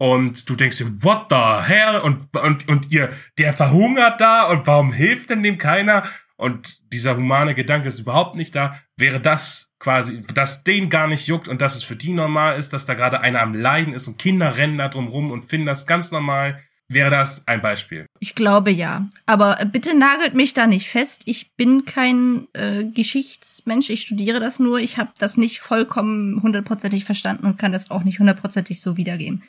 [0.00, 2.00] Und du denkst dir, what the hell?
[2.00, 6.04] Und, und, und ihr, der verhungert da und warum hilft denn dem keiner?
[6.36, 8.80] Und dieser humane Gedanke ist überhaupt nicht da.
[8.96, 12.72] Wäre das quasi, dass den gar nicht juckt und dass es für die normal ist,
[12.72, 15.66] dass da gerade einer am Leiden ist und Kinder rennen da drum rum und finden
[15.66, 18.06] das ganz normal, wäre das ein Beispiel.
[18.20, 19.06] Ich glaube ja.
[19.26, 21.24] Aber bitte nagelt mich da nicht fest.
[21.26, 23.90] Ich bin kein äh, Geschichtsmensch.
[23.90, 24.78] Ich studiere das nur.
[24.78, 29.42] Ich habe das nicht vollkommen hundertprozentig verstanden und kann das auch nicht hundertprozentig so wiedergeben.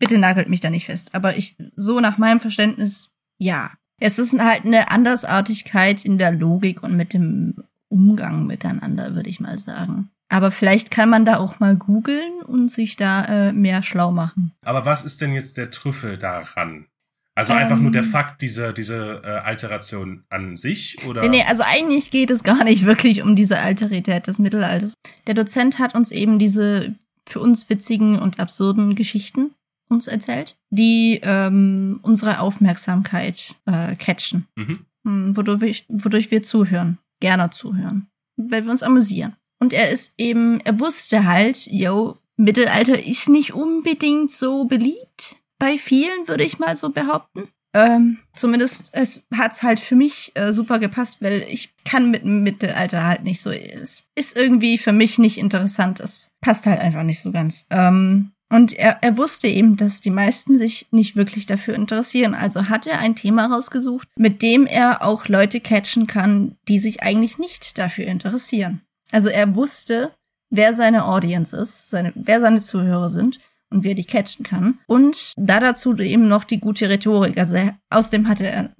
[0.00, 1.14] Bitte nagelt mich da nicht fest.
[1.14, 3.70] Aber ich, so nach meinem Verständnis, ja.
[4.00, 9.40] Es ist halt eine Andersartigkeit in der Logik und mit dem Umgang miteinander, würde ich
[9.40, 10.10] mal sagen.
[10.30, 14.52] Aber vielleicht kann man da auch mal googeln und sich da äh, mehr schlau machen.
[14.64, 16.86] Aber was ist denn jetzt der Trüffel daran?
[17.34, 18.08] Also einfach nur der ähm.
[18.08, 21.22] Fakt, diese, diese äh, Alteration an sich, oder?
[21.22, 24.94] Nee, nee, also eigentlich geht es gar nicht wirklich um diese Alterität des Mittelalters.
[25.26, 26.94] Der Dozent hat uns eben diese
[27.28, 29.52] für uns witzigen und absurden Geschichten
[29.90, 34.46] uns erzählt, die ähm, unsere Aufmerksamkeit äh, catchen.
[34.56, 34.86] Mhm.
[35.04, 39.36] Hm, wodurch, wodurch wir zuhören, gerne zuhören, weil wir uns amüsieren.
[39.58, 45.36] Und er ist eben, er wusste halt, yo, Mittelalter ist nicht unbedingt so beliebt.
[45.58, 47.48] Bei vielen würde ich mal so behaupten.
[47.72, 52.42] Ähm, zumindest es hat's halt für mich äh, super gepasst, weil ich kann mit dem
[52.42, 53.50] Mittelalter halt nicht so.
[53.50, 56.00] Es ist irgendwie für mich nicht interessant.
[56.00, 57.66] Es passt halt einfach nicht so ganz.
[57.70, 62.34] Ähm, und er, er wusste eben, dass die meisten sich nicht wirklich dafür interessieren.
[62.34, 67.02] Also hat er ein Thema rausgesucht, mit dem er auch Leute catchen kann, die sich
[67.02, 68.80] eigentlich nicht dafür interessieren.
[69.12, 70.10] Also er wusste,
[70.50, 73.38] wer seine Audience ist, seine, wer seine Zuhörer sind
[73.70, 74.80] und wer die catchen kann.
[74.88, 77.38] Und da dazu eben noch die gute Rhetorik.
[77.38, 78.74] Also er, außerdem hatte er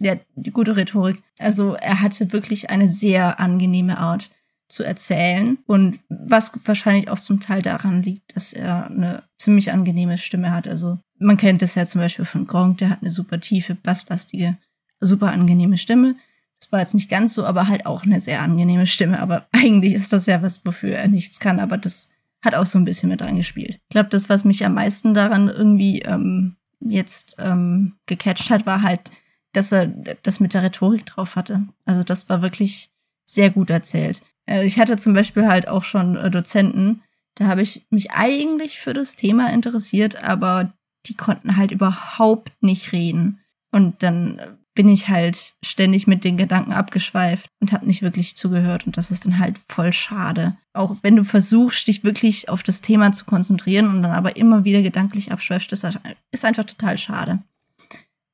[0.00, 1.22] ja, die gute Rhetorik.
[1.38, 4.30] Also er hatte wirklich eine sehr angenehme Art
[4.72, 10.16] zu erzählen und was wahrscheinlich auch zum Teil daran liegt, dass er eine ziemlich angenehme
[10.16, 10.66] Stimme hat.
[10.66, 14.56] Also man kennt das ja zum Beispiel von Gronk, der hat eine super tiefe, basslastige,
[14.98, 16.16] super angenehme Stimme.
[16.58, 19.20] Das war jetzt nicht ganz so, aber halt auch eine sehr angenehme Stimme.
[19.20, 21.60] Aber eigentlich ist das ja was, wofür er nichts kann.
[21.60, 22.08] Aber das
[22.40, 23.74] hat auch so ein bisschen mit reingespielt.
[23.74, 28.80] Ich glaube, das, was mich am meisten daran irgendwie ähm, jetzt ähm, gecatcht hat, war
[28.80, 29.10] halt,
[29.52, 29.88] dass er
[30.22, 31.66] das mit der Rhetorik drauf hatte.
[31.84, 32.90] Also das war wirklich
[33.26, 34.22] sehr gut erzählt.
[34.46, 37.02] Äh, ich hatte zum Beispiel halt auch schon äh, Dozenten,
[37.34, 40.72] da habe ich mich eigentlich für das Thema interessiert, aber
[41.06, 43.40] die konnten halt überhaupt nicht reden.
[43.70, 44.40] Und dann
[44.74, 48.86] bin ich halt ständig mit den Gedanken abgeschweift und habe nicht wirklich zugehört.
[48.86, 50.56] Und das ist dann halt voll schade.
[50.72, 54.64] Auch wenn du versuchst, dich wirklich auf das Thema zu konzentrieren und dann aber immer
[54.64, 55.86] wieder gedanklich abschweifst, das
[56.30, 57.42] ist einfach total schade.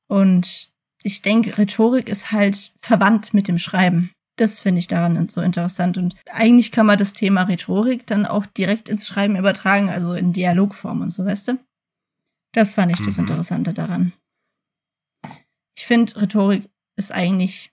[0.07, 0.71] Und
[1.03, 4.11] ich denke, Rhetorik ist halt verwandt mit dem Schreiben.
[4.39, 5.99] Das finde ich daran so interessant.
[5.99, 10.33] Und eigentlich kann man das Thema Rhetorik dann auch direkt ins Schreiben übertragen, also in
[10.33, 11.59] Dialogform und so, weißt du?
[12.53, 13.07] Das fand ich mhm.
[13.07, 14.13] das Interessante daran.
[15.77, 17.73] Ich finde, Rhetorik ist eigentlich.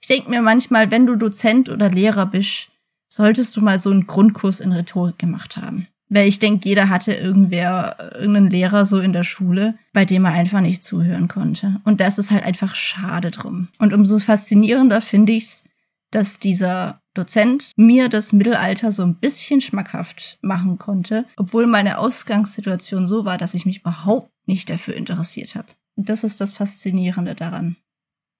[0.00, 2.70] Ich denke mir manchmal, wenn du Dozent oder Lehrer bist,
[3.08, 5.88] solltest du mal so einen Grundkurs in Rhetorik gemacht haben.
[6.10, 10.32] Weil ich denke, jeder hatte irgendwer, irgendeinen Lehrer so in der Schule, bei dem er
[10.32, 11.80] einfach nicht zuhören konnte.
[11.84, 13.68] Und das ist halt einfach schade drum.
[13.78, 15.64] Und umso faszinierender finde ich's,
[16.10, 23.06] dass dieser Dozent mir das Mittelalter so ein bisschen schmackhaft machen konnte, obwohl meine Ausgangssituation
[23.06, 25.68] so war, dass ich mich überhaupt nicht dafür interessiert habe.
[25.96, 27.76] Das ist das Faszinierende daran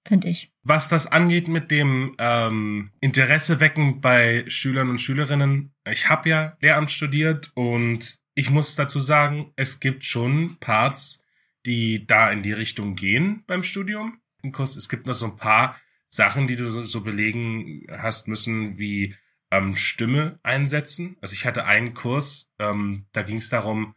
[0.05, 0.51] finde ich.
[0.63, 6.57] Was das angeht mit dem ähm, Interesse wecken bei Schülern und Schülerinnen, ich habe ja
[6.61, 11.23] Lehramt studiert und ich muss dazu sagen, es gibt schon Parts,
[11.65, 14.19] die da in die Richtung gehen beim Studium.
[14.43, 15.79] Es gibt noch so ein paar
[16.09, 19.15] Sachen, die du so, so belegen hast müssen, wie
[19.51, 21.17] ähm, Stimme einsetzen.
[21.21, 23.95] Also ich hatte einen Kurs, ähm, da ging es darum,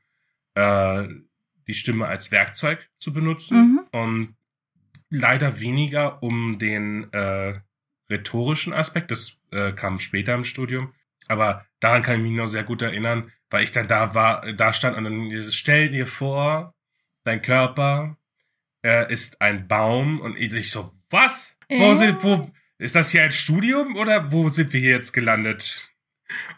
[0.55, 1.09] äh,
[1.67, 3.59] die Stimme als Werkzeug zu benutzen.
[3.59, 3.81] Mhm.
[3.93, 4.37] Und
[5.15, 7.61] leider weniger um den äh,
[8.11, 9.11] rhetorischen Aspekt.
[9.11, 10.93] Das äh, kam später im Studium.
[11.29, 14.73] Aber daran kann ich mich noch sehr gut erinnern, weil ich dann da war, da
[14.73, 16.75] stand und dann dieses, stell dir vor,
[17.25, 18.17] dein Körper
[18.85, 21.59] äh, ist ein Baum und ich so, was?
[21.71, 25.94] Wo sind, wo, ist das hier ein Studium oder wo sind wir hier jetzt gelandet?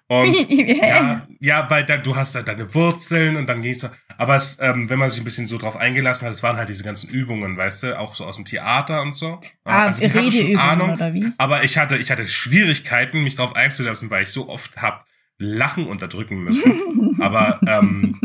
[0.08, 3.88] Und ja, ja, weil da, du hast halt deine Wurzeln und dann ging's so.
[4.18, 6.68] Aber es, ähm, wenn man sich ein bisschen so drauf eingelassen hat, es waren halt
[6.68, 9.40] diese ganzen Übungen, weißt du, auch so aus dem Theater und so.
[9.64, 11.32] Ah, also Redeübungen Ahnung, oder wie?
[11.38, 15.06] Aber ich hatte, ich hatte Schwierigkeiten, mich drauf einzulassen, weil ich so oft hab
[15.38, 17.16] Lachen unterdrücken müssen.
[17.20, 18.18] aber ähm,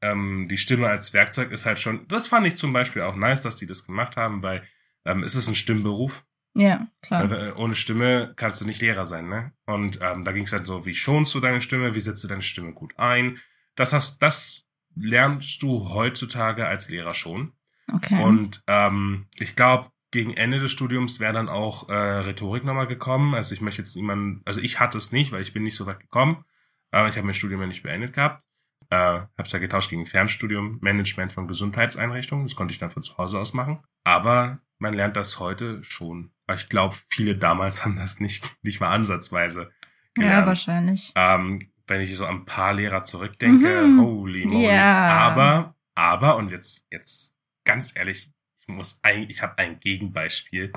[0.00, 2.06] ähm, die Stimme als Werkzeug ist halt schon.
[2.08, 4.62] Das fand ich zum Beispiel auch nice, dass die das gemacht haben, weil
[5.04, 6.24] ähm, es ist ein Stimmberuf.
[6.54, 7.30] Ja, klar.
[7.30, 9.52] Äh, ohne Stimme kannst du nicht Lehrer sein, ne?
[9.66, 12.28] Und ähm, da ging es halt so, wie schonst du deine Stimme, wie setzt du
[12.28, 13.38] deine Stimme gut ein?
[13.74, 17.52] Das hast, das lernst du heutzutage als Lehrer schon.
[17.92, 18.22] Okay.
[18.22, 23.34] Und ähm, ich glaube, gegen Ende des Studiums wäre dann auch äh, Rhetorik nochmal gekommen.
[23.34, 25.86] Also ich möchte jetzt niemanden, also ich hatte es nicht, weil ich bin nicht so
[25.86, 26.44] weit gekommen.
[26.92, 28.44] Aber ich habe mein Studium ja nicht beendet gehabt.
[28.90, 32.46] Äh, hab's ja getauscht gegen Fernstudium, Management von Gesundheitseinrichtungen.
[32.46, 33.80] Das konnte ich dann von zu Hause aus machen.
[34.04, 36.30] Aber man lernt das heute schon.
[36.52, 39.72] Ich glaube, viele damals haben das nicht, nicht mal ansatzweise
[40.14, 40.40] gelernt.
[40.40, 41.12] Ja, wahrscheinlich.
[41.14, 44.00] Ähm, wenn ich so an ein paar Lehrer zurückdenke, mhm.
[44.00, 44.66] holy moly.
[44.66, 45.08] Ja.
[45.10, 48.30] Aber, aber, und jetzt, jetzt ganz ehrlich,
[48.60, 50.72] ich muss eigentlich, ich habe ein Gegenbeispiel.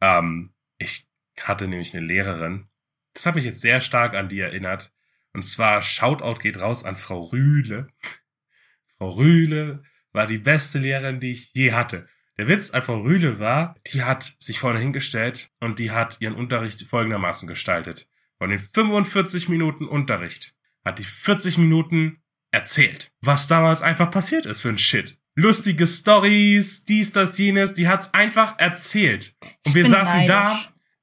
[0.00, 1.08] Ähm, ich
[1.40, 2.68] hatte nämlich eine Lehrerin,
[3.16, 4.92] das hat mich jetzt sehr stark an die erinnert.
[5.32, 7.88] Und zwar Shoutout geht raus an Frau Rühle.
[8.98, 9.82] Frau Rühle
[10.12, 12.08] war die beste Lehrerin, die ich je hatte.
[12.38, 16.82] Der Witz Frau Rühle war, die hat sich vorne hingestellt und die hat ihren Unterricht
[16.82, 18.08] folgendermaßen gestaltet.
[18.38, 24.60] Von den 45 Minuten Unterricht hat die 40 Minuten erzählt, was damals einfach passiert ist
[24.60, 25.18] für ein Shit.
[25.34, 29.34] Lustige Stories, dies, das, jenes, die hat's einfach erzählt.
[29.42, 30.28] Und ich wir saßen neidisch.
[30.28, 30.58] da,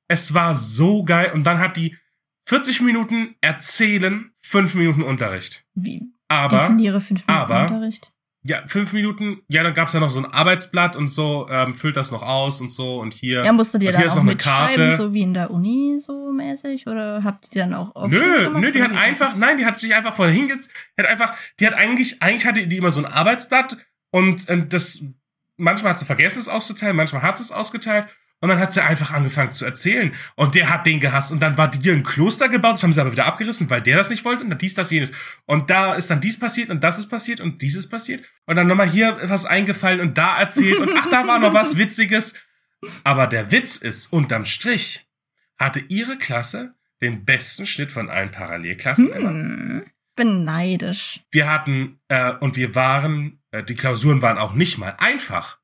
[0.07, 1.97] es war so geil und dann hat die
[2.45, 5.65] 40 Minuten erzählen, 5 Minuten Unterricht.
[5.73, 6.03] Wie?
[6.27, 8.12] Aber, Definiere 5 Minuten aber, Unterricht.
[8.45, 11.95] Ja, fünf Minuten, ja, dann gab's ja noch so ein Arbeitsblatt und so, ähm, füllt
[11.95, 13.45] das noch aus und so und hier.
[13.45, 14.97] Ja, musst du dir dann hier ist auch noch eine mitschreiben, Karte.
[14.97, 16.87] so wie in der Uni so mäßig?
[16.87, 19.95] Oder habt ihr dann auch auf Nö, nö, die hat einfach, nein, die hat sich
[19.95, 23.11] einfach vorher hingesetzt, die hat einfach, die hat eigentlich, eigentlich hatte die immer so ein
[23.11, 23.77] Arbeitsblatt
[24.11, 25.01] und, und das,
[25.55, 28.07] manchmal hat sie vergessen, es auszuteilen, manchmal hat sie es ausgeteilt
[28.43, 30.13] und dann hat sie einfach angefangen zu erzählen.
[30.35, 31.31] Und der hat den gehasst.
[31.31, 33.95] Und dann war hier ein Kloster gebaut, das haben sie aber wieder abgerissen, weil der
[33.95, 34.43] das nicht wollte.
[34.43, 35.13] Und dann dies, das, jenes.
[35.45, 38.21] Und da ist dann dies passiert und das ist passiert und dieses passiert.
[38.45, 40.79] Und dann nochmal hier was eingefallen und da erzählt.
[40.79, 42.35] Und ach, da war noch was Witziges.
[43.05, 45.07] Aber der Witz ist, unterm Strich
[45.57, 49.29] hatte ihre Klasse den besten Schnitt von allen Parallelklassen immer.
[49.29, 49.85] Hm,
[50.17, 51.21] bin neidisch.
[51.31, 55.59] Wir hatten, äh, und wir waren, äh, die Klausuren waren auch nicht mal einfach.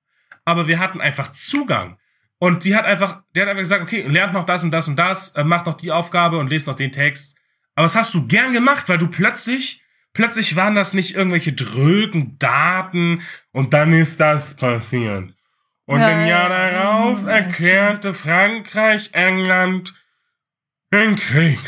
[0.46, 1.98] Aber wir hatten einfach Zugang.
[2.40, 4.96] Und die hat einfach, der hat einfach gesagt, okay, lernt noch das und das und
[4.96, 7.38] das, äh, macht noch die Aufgabe und lest noch den Text.
[7.76, 9.84] Aber das hast du gern gemacht, weil du plötzlich,
[10.14, 13.22] plötzlich waren das nicht irgendwelche drögen Daten
[13.52, 15.34] und dann ist das passiert.
[15.86, 19.94] Und Ja, im Jahr ja, darauf erklärte Frankreich England
[20.94, 21.60] den Krieg.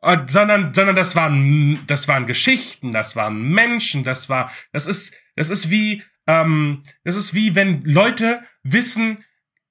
[0.00, 5.14] Und, sondern, sondern das waren, das waren Geschichten, das waren Menschen, das war, das ist,
[5.36, 9.24] das ist wie, ähm, das ist wie wenn Leute wissen,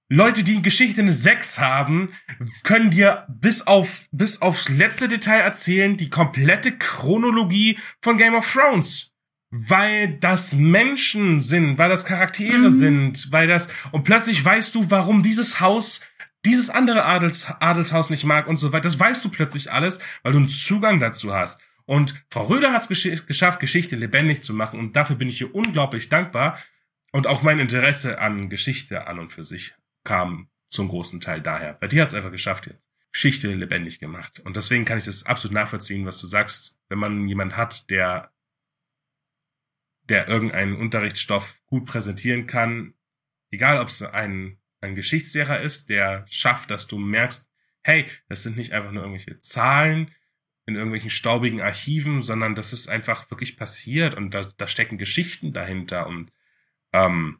[0.09, 2.09] Leute, die in Geschichte eine 6 haben,
[2.63, 8.51] können dir bis auf, bis aufs letzte Detail erzählen, die komplette Chronologie von Game of
[8.51, 9.11] Thrones.
[9.49, 12.71] Weil das Menschen sind, weil das Charaktere Mhm.
[12.71, 16.01] sind, weil das, und plötzlich weißt du, warum dieses Haus
[16.45, 18.83] dieses andere Adels, Adelshaus nicht mag und so weiter.
[18.83, 21.61] Das weißt du plötzlich alles, weil du einen Zugang dazu hast.
[21.85, 24.79] Und Frau Röder hat es gesch geschafft, Geschichte lebendig zu machen.
[24.79, 26.61] Und dafür bin ich ihr unglaublich dankbar.
[27.11, 31.77] Und auch mein Interesse an Geschichte an und für sich kam zum großen Teil daher.
[31.79, 32.81] Weil die hat es einfach geschafft jetzt.
[33.11, 34.39] Geschichte lebendig gemacht.
[34.39, 36.79] Und deswegen kann ich das absolut nachvollziehen, was du sagst.
[36.89, 38.33] Wenn man jemand hat, der,
[40.09, 42.95] der irgendeinen Unterrichtsstoff gut präsentieren kann,
[43.51, 47.51] egal ob es ein, ein Geschichtslehrer ist, der schafft, dass du merkst,
[47.83, 50.09] hey, das sind nicht einfach nur irgendwelche Zahlen
[50.65, 55.53] in irgendwelchen staubigen Archiven, sondern das ist einfach wirklich passiert und da, da stecken Geschichten
[55.53, 56.31] dahinter und
[56.93, 57.39] ähm,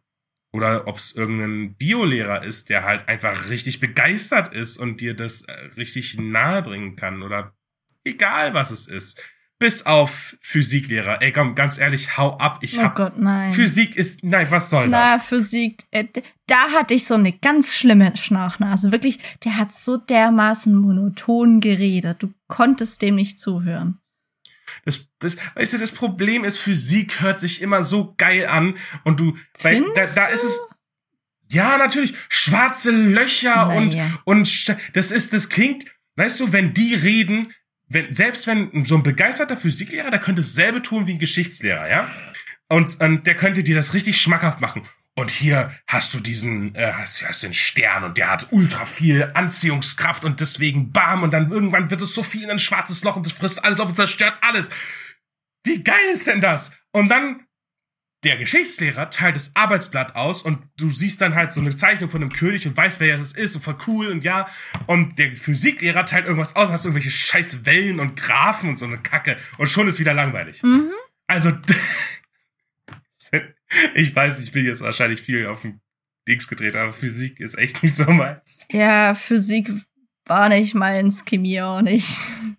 [0.51, 5.43] oder ob es irgendein Biolehrer ist, der halt einfach richtig begeistert ist und dir das
[5.43, 7.55] äh, richtig nahe bringen kann oder
[8.03, 9.21] egal was es ist.
[9.63, 11.21] Bis auf Physiklehrer.
[11.21, 12.57] Ey, komm, ganz ehrlich, hau ab.
[12.59, 13.53] Ich oh hab Gott, nein.
[13.53, 15.25] Physik ist nein, was soll Na, das?
[15.25, 16.03] Physik, äh,
[16.47, 18.91] da hatte ich so eine ganz schlimme Schnarchnase.
[18.91, 22.17] Wirklich, der hat so dermaßen monoton geredet.
[22.21, 23.99] Du konntest dem nicht zuhören.
[24.83, 28.73] Das, das, weißt du, das Problem ist, Physik hört sich immer so geil an
[29.05, 30.59] und du, weil da, da ist es,
[31.49, 34.11] ja, natürlich, schwarze Löcher und, Naja.
[34.25, 35.85] und sch- das ist, das klingt,
[36.17, 37.53] weißt du, wenn die reden,
[37.93, 42.09] wenn, selbst wenn so ein begeisterter Physiklehrer, der könnte dasselbe tun wie ein Geschichtslehrer, ja?
[42.69, 44.83] Und, und der könnte dir das richtig schmackhaft machen.
[45.15, 49.29] Und hier hast du diesen, äh, hast, hast den Stern und der hat ultra viel
[49.35, 53.15] Anziehungskraft und deswegen bam und dann irgendwann wird es so viel in ein schwarzes Loch
[53.15, 54.71] und das frisst alles auf und zerstört alles.
[55.63, 56.71] Wie geil ist denn das?
[56.91, 57.45] Und dann
[58.23, 62.21] der Geschichtslehrer teilt das Arbeitsblatt aus und du siehst dann halt so eine Zeichnung von
[62.21, 64.47] einem König und weißt, wer das ist und voll cool und ja.
[64.87, 68.97] Und der Physiklehrer teilt irgendwas aus, hast irgendwelche scheiß Wellen und Graphen und so eine
[68.97, 70.63] Kacke und schon ist wieder langweilig.
[70.63, 70.91] Mhm.
[71.27, 71.51] Also,
[73.95, 75.81] ich weiß, ich bin jetzt wahrscheinlich viel auf den
[76.27, 78.65] Dings gedreht, aber Physik ist echt nicht so meins.
[78.71, 79.69] Ja, Physik
[80.25, 82.17] war nicht meins, Chemie auch nicht.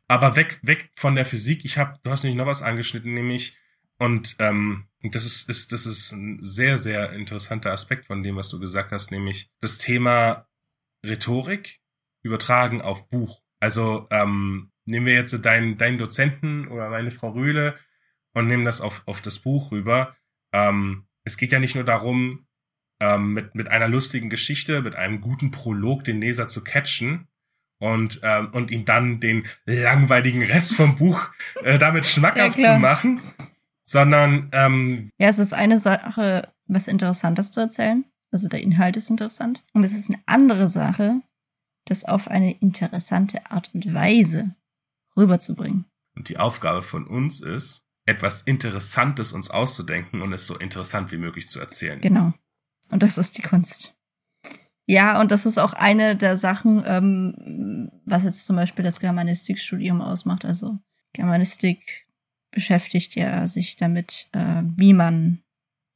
[0.09, 1.65] Aber weg, weg von der Physik.
[1.65, 3.57] Ich habe, du hast nämlich noch was angeschnitten, nämlich
[3.99, 8.49] und ähm, das ist, ist, das ist ein sehr, sehr interessanter Aspekt von dem, was
[8.49, 10.47] du gesagt hast, nämlich das Thema
[11.05, 11.81] Rhetorik
[12.23, 13.43] übertragen auf Buch.
[13.61, 17.79] Also ähm, nehmen wir jetzt deinen, deinen Dozenten oder meine Frau Rühle
[18.33, 20.17] und nehmen das auf, auf das Buch rüber.
[20.53, 22.47] Ähm, es geht ja nicht nur darum,
[23.01, 27.29] ähm, mit, mit einer lustigen Geschichte, mit einem guten Prolog den Leser zu catchen
[27.79, 31.29] und, ähm, und ihm dann den langweiligen Rest vom Buch
[31.63, 33.21] äh, damit schmackhaft Ja, zu machen,
[33.85, 38.05] sondern ähm, Ja, es ist eine Sache, was Interessantes zu erzählen.
[38.31, 39.65] Also der Inhalt ist interessant.
[39.73, 41.21] Und es ist eine andere Sache,
[41.85, 44.55] das auf eine interessante Art und Weise
[45.17, 45.85] rüberzubringen.
[46.17, 51.17] Und die Aufgabe von uns ist, etwas Interessantes uns auszudenken und es so interessant wie
[51.17, 52.01] möglich zu erzählen.
[52.01, 52.33] Genau.
[52.91, 53.95] Und das ist die Kunst.
[54.87, 60.03] Ja, und das ist auch eine der Sachen, ähm, was jetzt zum Beispiel das Germanistikstudium
[60.03, 60.45] ausmacht.
[60.45, 60.79] Also
[61.15, 62.04] Germanistik
[62.55, 65.43] beschäftigt ja sich damit, äh, wie man,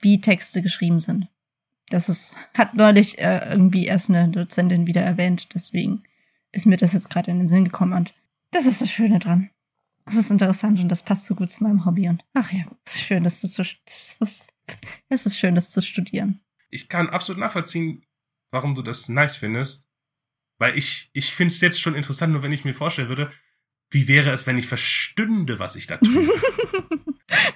[0.00, 1.28] wie Texte geschrieben sind.
[1.88, 6.02] Das ist, hat neulich äh, irgendwie erst eine Dozentin wieder erwähnt, deswegen
[6.52, 8.12] ist mir das jetzt gerade in den Sinn gekommen und
[8.50, 9.50] das ist das Schöne dran.
[10.04, 12.96] Das ist interessant und das passt so gut zu meinem Hobby und ach ja, es
[12.96, 13.62] ist schön, das zu,
[15.08, 16.40] es ist schön, das zu studieren.
[16.70, 18.04] Ich kann absolut nachvollziehen,
[18.50, 19.86] warum du das nice findest,
[20.58, 23.32] weil ich, ich finde es jetzt schon interessant, nur wenn ich mir vorstellen würde,
[23.90, 26.28] wie wäre es, wenn ich verstünde, was ich da tue.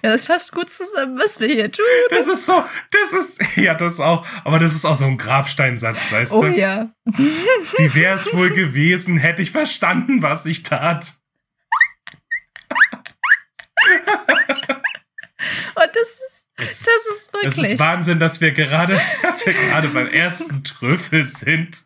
[0.02, 1.84] Ja, das passt gut zusammen, was wir hier tun.
[2.10, 6.12] Das ist so, das ist, ja, das auch, aber das ist auch so ein Grabsteinsatz,
[6.12, 6.48] weißt Oh du?
[6.48, 6.90] ja.
[7.06, 11.14] Wie wäre es wohl gewesen, hätte ich verstanden, was ich tat?
[15.74, 17.72] Und das ist, Es, das ist es wirklich.
[17.72, 21.84] ist Wahnsinn, dass wir gerade, dass wir gerade beim ersten Trüffel sind.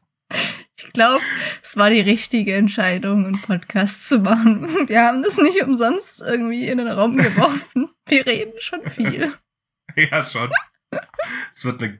[0.78, 1.20] Ich glaube,
[1.62, 4.68] es war die richtige Entscheidung, einen Podcast zu machen.
[4.88, 7.88] Wir haben das nicht umsonst irgendwie in den Raum geworfen.
[8.06, 9.32] Wir reden schon viel.
[9.98, 10.50] Ja, schon.
[11.54, 11.98] Es wird eine,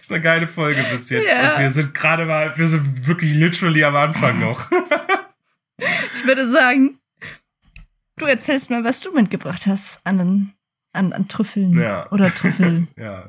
[0.00, 1.30] es ist eine geile Folge bis jetzt.
[1.32, 1.54] Ja.
[1.54, 4.68] Und wir sind gerade mal, wir sind wirklich literally am Anfang noch.
[5.80, 6.98] Ich würde sagen,
[8.16, 10.52] du erzählst mal, was du mitgebracht hast an,
[10.92, 12.10] an, an Trüffeln Ja.
[12.10, 12.88] oder Trüffel.
[12.96, 13.28] Ja,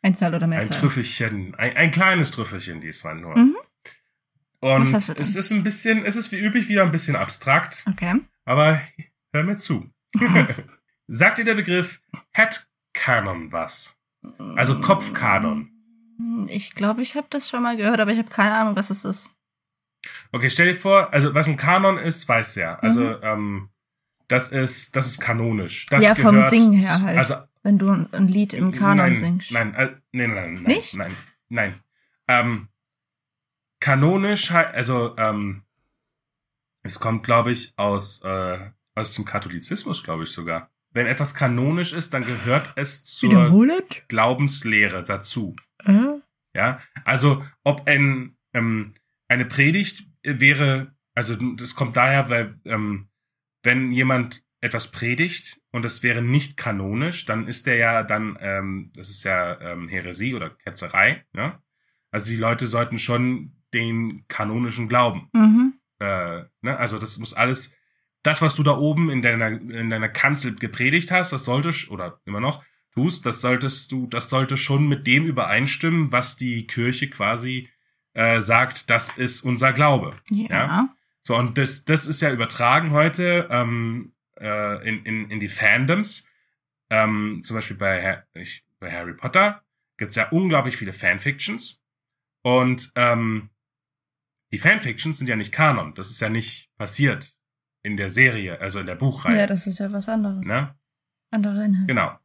[0.00, 0.78] Einzahl oder ein Mehrzahl.
[0.78, 3.36] Trüffelchen, ein, ein kleines Trüffelchen diesmal nur.
[3.36, 3.49] Mhm.
[4.60, 8.20] Und es ist ein bisschen, es ist wie üblich wieder ein bisschen abstrakt, Okay.
[8.44, 8.82] aber
[9.32, 9.90] hör mir zu.
[11.08, 12.00] Sagt dir der Begriff
[12.32, 13.96] Headcanon was?
[14.56, 15.70] Also Kopfkanon.
[16.48, 19.04] Ich glaube, ich habe das schon mal gehört, aber ich habe keine Ahnung, was es
[19.04, 19.30] ist.
[20.32, 22.78] Okay, stell dir vor, also was ein Kanon ist, weißt du ja.
[22.80, 23.16] Also Mhm.
[23.22, 23.68] ähm,
[24.28, 25.86] das ist, das ist kanonisch.
[25.86, 27.18] Das Ja, vom gehört, Singen her halt.
[27.18, 29.52] Also Wenn du ein, ein Lied im Kanon nein, singst.
[29.52, 30.94] Nein, äh, nein, nein, nein, Nicht?
[30.94, 31.14] nein,
[31.48, 31.74] nein.
[32.28, 32.68] Ähm,
[33.80, 35.62] kanonisch, also ähm,
[36.82, 40.70] es kommt, glaube ich, aus äh, aus dem Katholizismus, glaube ich sogar.
[40.92, 43.30] Wenn etwas kanonisch ist, dann gehört es zur?
[44.08, 45.56] Glaubenslehre dazu.
[45.84, 46.18] Äh?
[46.54, 48.94] Ja, also ob ein ähm,
[49.28, 53.08] eine Predigt wäre, also das kommt daher, weil ähm,
[53.62, 58.90] wenn jemand etwas predigt und es wäre nicht kanonisch, dann ist der ja dann, ähm,
[58.94, 61.24] das ist ja ähm, Häresie oder Ketzerei.
[61.34, 61.62] Ja?
[62.10, 65.28] Also die Leute sollten schon den kanonischen Glauben.
[65.32, 65.74] Mhm.
[65.98, 66.76] Äh, ne?
[66.76, 67.74] Also das muss alles,
[68.22, 71.90] das was du da oben in deiner in deiner Kanzel gepredigt hast, das sollte sch-
[71.90, 72.62] oder immer noch
[72.92, 77.68] tust, das solltest du, das sollte schon mit dem übereinstimmen, was die Kirche quasi
[78.14, 80.16] äh, sagt, das ist unser Glaube.
[80.30, 80.46] Ja.
[80.48, 80.94] Ja.
[81.22, 86.26] So, und das, das ist ja übertragen heute ähm, äh, in, in, in die Fandoms.
[86.88, 89.62] Ähm, zum Beispiel bei, Ha- ich, bei Harry Potter
[89.96, 91.80] gibt's ja unglaublich viele Fanfictions.
[92.42, 93.50] Und ähm,
[94.52, 95.94] die Fanfictions sind ja nicht Kanon.
[95.94, 97.34] Das ist ja nicht passiert
[97.82, 99.38] in der Serie, also in der Buchreihe.
[99.38, 100.46] Ja, das ist ja was anderes.
[100.46, 100.74] ne?
[101.30, 101.86] Andere Inhalte.
[101.86, 102.18] Genau.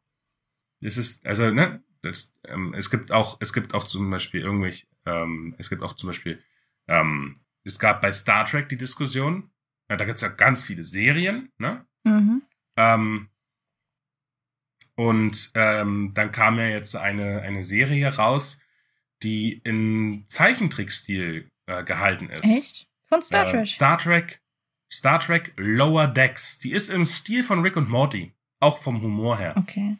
[0.80, 4.86] Das ist, also, ne, das, ähm, es gibt auch, es gibt auch zum Beispiel irgendwelche,
[5.06, 6.42] ähm, es gibt auch zum Beispiel,
[6.88, 9.50] ähm, es gab bei Star Trek die Diskussion,
[9.88, 11.86] ja, da gibt's ja ganz viele Serien, ne?
[12.04, 12.42] Mhm.
[12.76, 13.28] Ähm,
[14.96, 18.60] und ähm, dann kam ja jetzt eine, eine Serie raus,
[19.22, 22.44] die in Zeichentrickstil äh, gehalten ist.
[22.44, 22.88] Echt?
[23.08, 23.68] Von Star Äh, Trek.
[23.68, 24.42] Star Trek,
[24.92, 26.58] Star Trek Lower Decks.
[26.58, 28.32] Die ist im Stil von Rick und Morty.
[28.60, 29.54] Auch vom Humor her.
[29.56, 29.98] okay.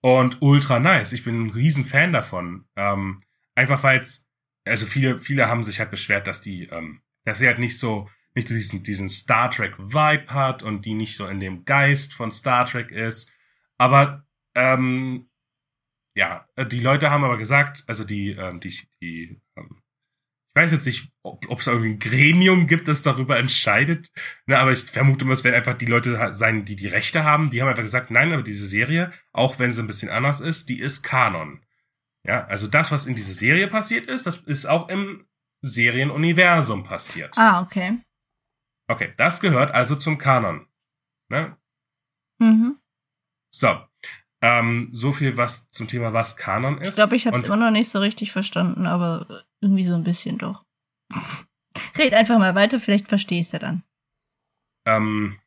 [0.00, 1.12] Und ultra nice.
[1.12, 2.64] Ich bin ein riesen Fan davon.
[2.76, 3.22] Ähm,
[3.54, 4.26] einfach weil es,
[4.64, 8.08] also viele, viele haben sich halt beschwert, dass die, ähm, dass sie halt nicht so,
[8.34, 12.14] nicht so diesen, diesen Star Trek Vibe hat und die nicht so in dem Geist
[12.14, 13.30] von Star Trek ist.
[13.76, 15.28] Aber, ähm,
[16.16, 19.40] ja, die Leute haben aber gesagt, also die, ähm, die, die,
[20.60, 24.10] weiß jetzt nicht, ob es irgendwie ein Gremium gibt, das darüber entscheidet.
[24.46, 27.50] Ne, aber ich vermute mal, es werden einfach die Leute sein, die die Rechte haben.
[27.50, 30.68] Die haben einfach gesagt, nein, aber diese Serie, auch wenn sie ein bisschen anders ist,
[30.68, 31.64] die ist Kanon.
[32.26, 35.26] Ja, also das, was in dieser Serie passiert ist, das ist auch im
[35.62, 37.36] Serienuniversum passiert.
[37.38, 37.98] Ah, okay.
[38.88, 40.66] Okay, das gehört also zum Kanon.
[41.28, 41.56] Ne?
[42.38, 42.78] Mhm.
[43.50, 43.89] So.
[44.42, 46.88] Ähm, so viel was zum Thema, was Kanon ist.
[46.88, 50.04] Ich glaube, ich habe es immer noch nicht so richtig verstanden, aber irgendwie so ein
[50.04, 50.64] bisschen doch.
[51.96, 53.82] Red einfach mal weiter, vielleicht verstehe ich es ja dann.
[54.86, 55.38] Ähm,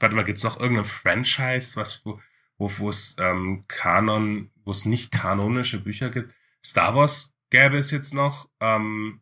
[0.00, 2.20] warte mal, gibt's noch irgendein Franchise, was wo
[2.58, 6.34] wo es ähm, Kanon, wo es nicht kanonische Bücher gibt?
[6.64, 8.48] Star Wars gäbe es jetzt noch.
[8.60, 9.20] Ähm,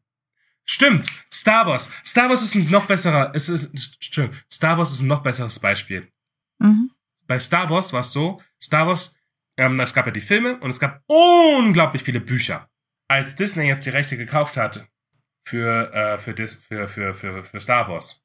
[0.64, 1.91] stimmt, Star Wars.
[2.05, 3.32] Star Wars ist ein noch besserer.
[3.34, 4.03] Es ist
[4.53, 6.11] Star Wars ist ein noch besseres Beispiel.
[6.59, 6.91] Mhm.
[7.31, 9.14] Bei Star Wars war es so, Star Wars,
[9.57, 12.68] ähm, es gab ja die Filme und es gab unglaublich viele Bücher.
[13.07, 14.89] Als Disney jetzt die Rechte gekauft hat
[15.45, 18.24] für, äh, für, Dis für, für, für, für Star Wars,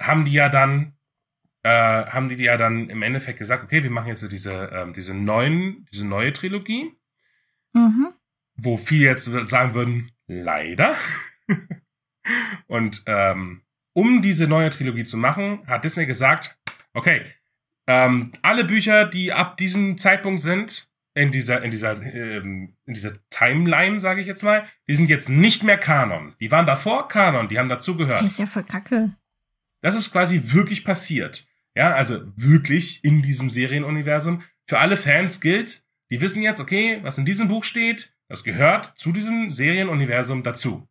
[0.00, 0.96] haben die ja dann,
[1.64, 1.70] äh,
[2.06, 5.12] haben die ja dann im Endeffekt gesagt, okay, wir machen jetzt so diese, ähm, diese
[5.12, 6.94] neuen, diese neue Trilogie,
[7.72, 8.14] Mhm.
[8.54, 10.94] wo viele jetzt sagen würden, leider.
[12.68, 13.62] Und ähm,
[13.92, 16.56] um diese neue Trilogie zu machen, hat Disney gesagt,
[16.94, 17.26] okay,
[17.90, 23.14] ähm, alle Bücher, die ab diesem Zeitpunkt sind, in dieser, in dieser, ähm, in dieser
[23.30, 26.34] Timeline, sage ich jetzt mal, die sind jetzt nicht mehr Kanon.
[26.38, 28.20] Die waren davor Kanon, die haben dazugehört.
[28.20, 29.16] Das ist ja voll kacke.
[29.80, 31.48] Das ist quasi wirklich passiert.
[31.74, 34.42] Ja, also wirklich in diesem Serienuniversum.
[34.66, 38.92] Für alle Fans gilt, die wissen jetzt, okay, was in diesem Buch steht, das gehört
[38.94, 40.88] zu diesem Serienuniversum dazu.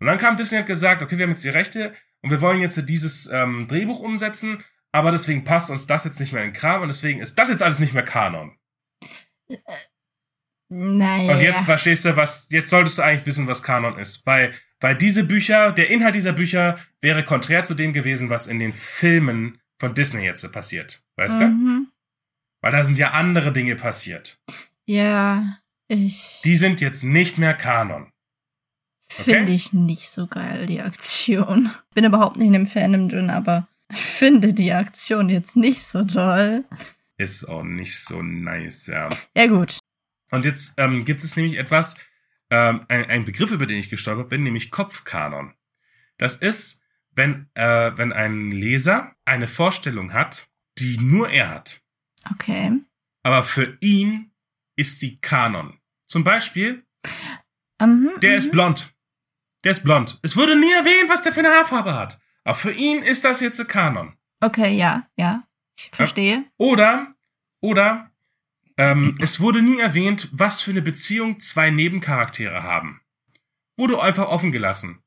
[0.00, 2.42] Und dann kam Disney und hat gesagt, okay, wir haben jetzt die Rechte und wir
[2.42, 4.58] wollen jetzt dieses ähm, Drehbuch umsetzen,
[4.92, 7.48] aber deswegen passt uns das jetzt nicht mehr in den Kram und deswegen ist das
[7.48, 8.56] jetzt alles nicht mehr Kanon.
[10.68, 11.34] Naja.
[11.34, 14.24] Und jetzt verstehst du, was, jetzt solltest du eigentlich wissen, was Kanon ist.
[14.24, 18.58] Weil, weil diese Bücher, der Inhalt dieser Bücher wäre konträr zu dem gewesen, was in
[18.58, 21.04] den Filmen von Disney jetzt passiert.
[21.16, 21.48] Weißt du?
[21.48, 21.88] mhm.
[22.62, 24.40] Weil da sind ja andere Dinge passiert.
[24.86, 28.10] Ja, ich Die sind jetzt nicht mehr Kanon.
[29.10, 29.54] finde okay.
[29.54, 31.70] ich nicht so geil, die Aktion.
[31.94, 36.64] Bin überhaupt nicht in dem Fandom drin, aber finde die Aktion jetzt nicht so toll.
[37.18, 39.08] Ist auch nicht so nice, ja.
[39.36, 39.78] Ja, gut.
[40.30, 41.96] Und jetzt ähm, gibt es nämlich etwas,
[42.50, 45.54] ähm, ein, ein Begriff, über den ich gestolpert bin, nämlich Kopfkanon.
[46.18, 51.80] Das ist, wenn, äh, wenn ein Leser eine Vorstellung hat, die nur er hat.
[52.30, 52.70] Okay.
[53.24, 54.30] aber für ihn
[54.76, 55.78] ist sie Kanon.
[56.06, 56.84] Zum Beispiel,
[57.86, 58.36] Mhm, der mhm.
[58.36, 58.94] ist blond.
[59.64, 60.18] Der ist blond.
[60.22, 62.18] Es wurde nie erwähnt, was der für eine Haarfarbe hat.
[62.44, 64.14] Aber für ihn ist das jetzt ein Kanon.
[64.40, 65.44] Okay, ja, ja.
[65.78, 66.44] Ich verstehe.
[66.58, 67.12] Oder,
[67.60, 68.10] oder,
[68.76, 73.00] ähm, es wurde nie erwähnt, was für eine Beziehung zwei Nebencharaktere haben.
[73.76, 75.02] Wurde einfach offen gelassen.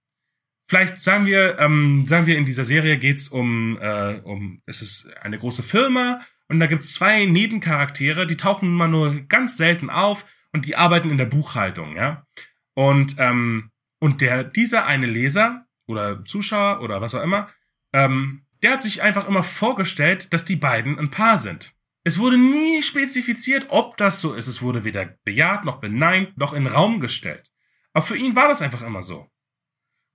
[0.68, 5.08] Vielleicht sagen wir, ähm, sagen wir in dieser Serie geht's um, äh, um, es ist
[5.22, 10.26] eine große Firma und da gibt's zwei Nebencharaktere, die tauchen immer nur ganz selten auf
[10.54, 12.26] und die arbeiten in der Buchhaltung, ja.
[12.74, 17.50] Und ähm, und der dieser eine Leser oder Zuschauer oder was auch immer,
[17.94, 21.74] ähm, der hat sich einfach immer vorgestellt, dass die beiden ein Paar sind.
[22.04, 24.48] Es wurde nie spezifiziert, ob das so ist.
[24.48, 27.52] Es wurde weder bejaht noch beneint noch in Raum gestellt.
[27.94, 29.30] Aber für ihn war das einfach immer so.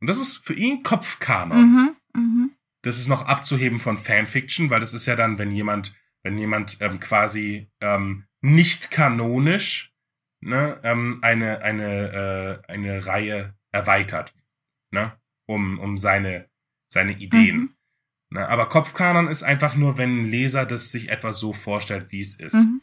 [0.00, 1.58] Und das ist für ihn Kopfkanon.
[1.58, 2.50] Mhm, mhm.
[2.82, 6.78] Das ist noch abzuheben von Fanfiction, weil das ist ja dann, wenn jemand, wenn jemand
[6.80, 9.92] ähm, quasi ähm, nicht kanonisch
[10.40, 14.34] ne, ähm, eine eine äh, eine Reihe erweitert,
[14.90, 15.12] ne,
[15.50, 16.48] um um seine
[16.88, 17.56] seine Ideen.
[17.56, 17.74] Mhm.
[18.32, 22.20] Ne, aber Kopfkanon ist einfach nur, wenn ein Leser das sich etwas so vorstellt, wie
[22.20, 22.54] es ist.
[22.54, 22.80] Mhm.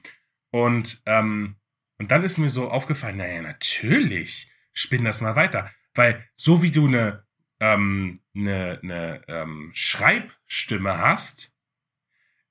[0.52, 1.56] Und, ähm,
[2.00, 5.72] und dann ist mir so aufgefallen, naja, natürlich, spinn das mal weiter.
[5.94, 7.24] Weil so wie du eine,
[7.60, 11.54] ähm, eine, eine ähm, Schreibstimme hast,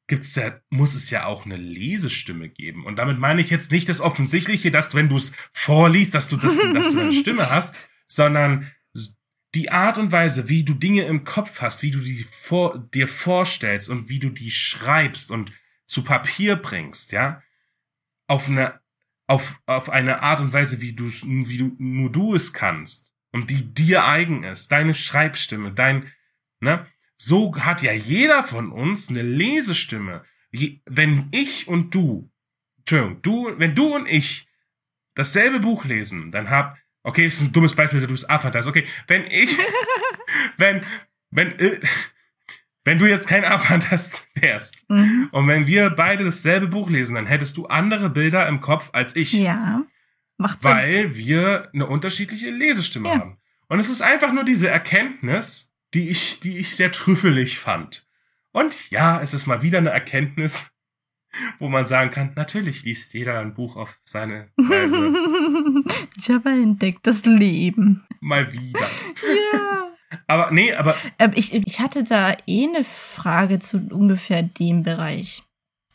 [0.06, 2.86] gibt's ja, muss es ja auch eine Lesestimme geben.
[2.86, 6.28] Und damit meine ich jetzt nicht das Offensichtliche, dass du, wenn du es vorliest, dass
[6.28, 8.70] du das, dass du eine Stimme hast, sondern
[9.56, 13.08] die Art und Weise, wie du Dinge im Kopf hast, wie du die vor, dir
[13.08, 15.50] vorstellst und wie du die schreibst und
[15.86, 17.42] zu Papier bringst, ja,
[18.26, 18.80] auf eine,
[19.26, 23.48] auf, auf eine Art und Weise, wie du wie du, nur du es kannst und
[23.48, 26.12] die dir eigen ist, deine Schreibstimme, dein,
[26.60, 26.86] ne,
[27.16, 30.22] so hat ja jeder von uns eine Lesestimme.
[30.84, 32.30] Wenn ich und du,
[32.78, 34.48] Entschuldigung, du, wenn du und ich
[35.14, 36.76] dasselbe Buch lesen, dann hab,
[37.06, 39.56] okay, ist ein dummes Beispiel, du es abfandest, okay, wenn ich,
[40.58, 40.82] wenn,
[41.30, 41.80] wenn, äh,
[42.84, 45.28] wenn du jetzt kein Abfandast wärst Mhm.
[45.32, 49.16] und wenn wir beide dasselbe Buch lesen, dann hättest du andere Bilder im Kopf als
[49.16, 49.82] ich, Ja.
[50.38, 50.70] Macht Sinn.
[50.70, 53.18] weil wir eine unterschiedliche Lesestimme Ja.
[53.20, 53.38] haben.
[53.68, 58.06] Und es ist einfach nur diese Erkenntnis, die ich, die ich sehr trüffelig fand.
[58.52, 60.70] Und ja, es ist mal wieder eine Erkenntnis,
[61.58, 65.84] wo man sagen kann, natürlich liest jeder ein Buch auf seine Weise.
[66.18, 68.06] ich habe entdeckt das Leben.
[68.20, 68.80] mal wieder.
[68.80, 69.88] Ja.
[70.28, 75.42] Aber nee, aber Ähm, ich, ich hatte da eh eine Frage zu ungefähr dem Bereich.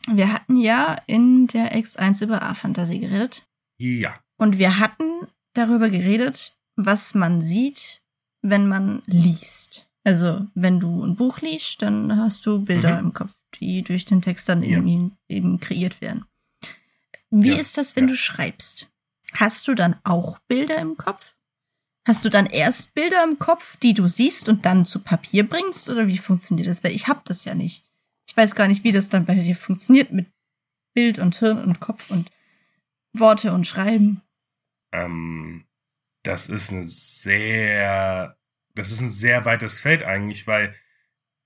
[0.07, 3.45] Wir hatten ja in der X1 über A-Fantasie geredet.
[3.77, 4.19] ja.
[4.37, 8.01] Und wir hatten darüber geredet, was man sieht,
[8.41, 9.87] wenn man liest.
[10.03, 13.07] Also, wenn du ein Buch liest, dann hast du Bilder Mhm.
[13.07, 14.69] im Kopf, die durch den Text dann Ja.
[14.79, 16.25] irgendwie eben kreiert werden.
[17.29, 18.11] Wie Ja, ist das, wenn ja.
[18.11, 18.90] du schreibst?
[19.33, 21.35] Hast du dann auch Bilder im Kopf?
[22.07, 25.89] Hast du dann erst Bilder im Kopf, die du siehst und dann zu Papier bringst?
[25.89, 26.83] Oder wie funktioniert das?
[26.83, 27.85] Weil ich hab das ja nicht.
[28.27, 30.27] Ich weiß gar nicht, wie das dann bei dir funktioniert mit
[30.93, 32.31] Bild und Hirn und Kopf und
[33.13, 34.21] Worte und Schreiben.
[34.91, 35.65] Ähm,
[36.23, 38.37] das ist eine sehr,
[38.75, 40.75] das ist ein sehr weites Feld eigentlich, weil,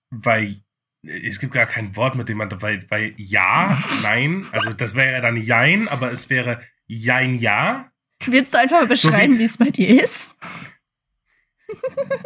[0.09, 0.63] weil
[1.03, 5.21] es gibt gar kein Wort, mit dem man, weil, weil ja, nein, also das wäre
[5.21, 7.89] dann Jein, aber es wäre Jein, ja.
[8.25, 10.35] Willst du einfach mal beschreiben, wie es bei dir ist?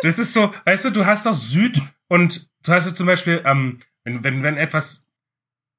[0.02, 3.42] Das ist so, weißt du, du hast doch Süd und du hast ja zum Beispiel,
[3.46, 5.06] ähm, wenn, wenn, wenn etwas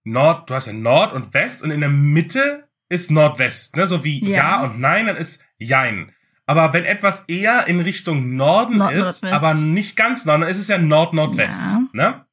[0.04, 4.02] Nord, du hast ja Nord und West und in der Mitte ist Nordwest, ne, so
[4.02, 4.36] wie Ja.
[4.36, 6.12] ja, und Nein, dann ist Jein.
[6.46, 10.58] Aber wenn etwas eher in Richtung Norden Nord- ist, aber nicht ganz Norden, dann ist
[10.58, 11.80] es ja Nord-Nordwest, Ja.
[11.92, 12.26] ne?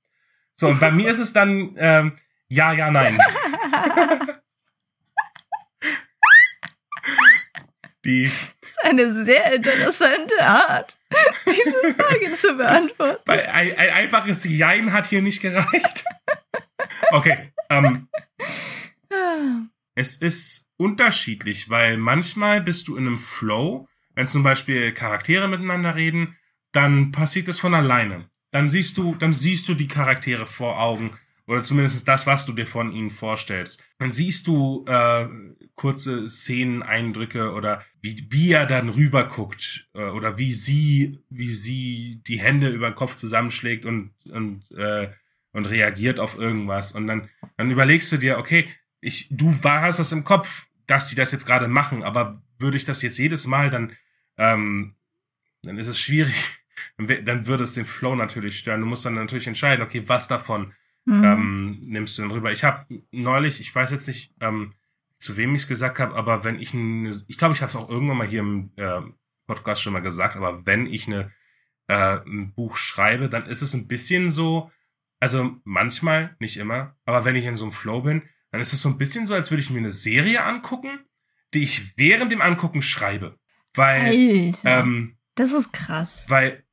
[0.55, 2.17] So, und bei mir ist es dann ähm,
[2.47, 3.19] ja, ja, nein.
[8.07, 8.31] Die,
[8.61, 10.97] Das ist eine sehr interessante Art,
[11.45, 13.21] diese Frage zu beantworten.
[13.25, 16.05] Weil ein, ein einfaches Jein hat hier nicht gereicht.
[17.11, 18.07] Okay, ähm,
[19.93, 25.95] es ist unterschiedlich, weil manchmal bist du in einem Flow, wenn zum Beispiel Charaktere miteinander
[25.95, 26.37] reden,
[26.71, 28.29] dann passiert es von alleine.
[28.51, 31.11] Dann siehst du, dann siehst du die Charaktere vor Augen
[31.45, 33.83] oder zumindest das, was du dir von ihnen vorstellst.
[33.99, 35.27] Dann siehst du äh,
[35.77, 41.53] kurze Szenen, Eindrücke oder wie, wie er dann rüber guckt äh, oder wie sie, wie
[41.53, 45.09] sie die Hände über den Kopf zusammenschlägt und und äh,
[45.53, 48.67] und reagiert auf irgendwas und dann dann überlegst du dir, okay,
[48.99, 52.85] ich, du warst das im Kopf, dass sie das jetzt gerade machen, aber würde ich
[52.85, 53.95] das jetzt jedes Mal, dann,
[54.37, 54.95] ähm,
[55.63, 56.35] dann ist es schwierig.
[56.97, 58.81] Dann würde es den Flow natürlich stören.
[58.81, 60.73] Du musst dann natürlich entscheiden, okay, was davon
[61.05, 61.23] Mhm.
[61.23, 62.51] ähm, nimmst du denn rüber?
[62.51, 64.73] Ich habe neulich, ich weiß jetzt nicht, ähm,
[65.19, 67.75] zu wem ich es gesagt habe, aber wenn ich eine, ich glaube, ich habe es
[67.75, 69.01] auch irgendwann mal hier im äh,
[69.47, 71.31] Podcast schon mal gesagt, aber wenn ich eine
[71.87, 74.71] äh, ein Buch schreibe, dann ist es ein bisschen so,
[75.19, 78.81] also manchmal, nicht immer, aber wenn ich in so einem Flow bin, dann ist es
[78.81, 80.99] so ein bisschen so, als würde ich mir eine Serie angucken,
[81.53, 83.39] die ich während dem Angucken schreibe.
[83.73, 86.25] Weil, Alter, ähm, das ist krass.
[86.29, 86.63] weil,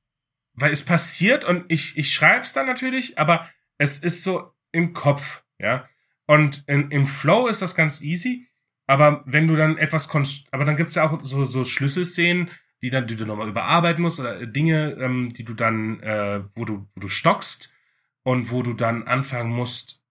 [0.53, 4.93] weil es passiert und ich, ich schreibe es dann natürlich, aber es ist so im
[4.93, 5.89] Kopf, ja.
[6.27, 8.49] Und in, im Flow ist das ganz easy,
[8.87, 12.51] aber wenn du dann etwas konst, aber dann gibt's ja auch so, so Schlüsselszenen,
[12.83, 16.65] die dann, die du nochmal überarbeiten musst oder Dinge, ähm, die du dann, äh, wo
[16.65, 17.75] du, wo du stockst
[18.23, 20.03] und wo du dann anfangen musst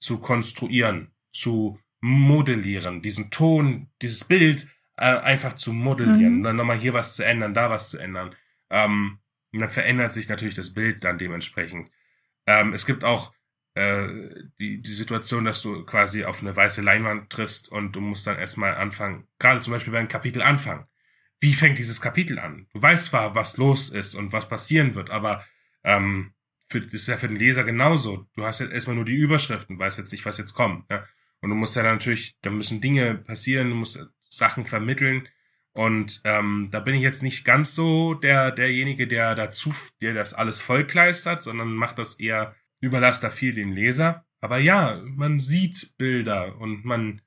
[0.00, 6.42] zu konstruieren, zu modellieren, diesen Ton, dieses Bild äh, einfach zu modellieren, Mhm.
[6.42, 8.34] dann nochmal hier was zu ändern, da was zu ändern.
[8.70, 9.18] Ähm,
[9.52, 11.90] und dann verändert sich natürlich das Bild dann dementsprechend.
[12.46, 13.32] Ähm, es gibt auch
[13.78, 18.26] äh, die, die Situation, dass du quasi auf eine weiße Leinwand triffst und du musst
[18.26, 20.86] dann erstmal anfangen, gerade zum Beispiel beim Kapitel anfangen.
[21.40, 22.66] Wie fängt dieses Kapitel an?
[22.72, 25.44] Du weißt zwar, was los ist und was passieren wird, aber
[25.84, 26.34] ähm,
[26.68, 28.26] für, das ist ja für den Leser genauso.
[28.34, 30.90] Du hast jetzt erstmal nur die Überschriften, weißt jetzt nicht, was jetzt kommt.
[30.90, 31.06] Ne?
[31.40, 35.28] Und du musst ja natürlich, da müssen Dinge passieren, du musst Sachen vermitteln.
[35.72, 39.72] Und ähm, da bin ich jetzt nicht ganz so der derjenige, der dazu,
[40.02, 44.24] der das alles vollkleistert, sondern macht das eher, überlasst da viel dem Leser.
[44.40, 47.22] Aber ja, man sieht Bilder und man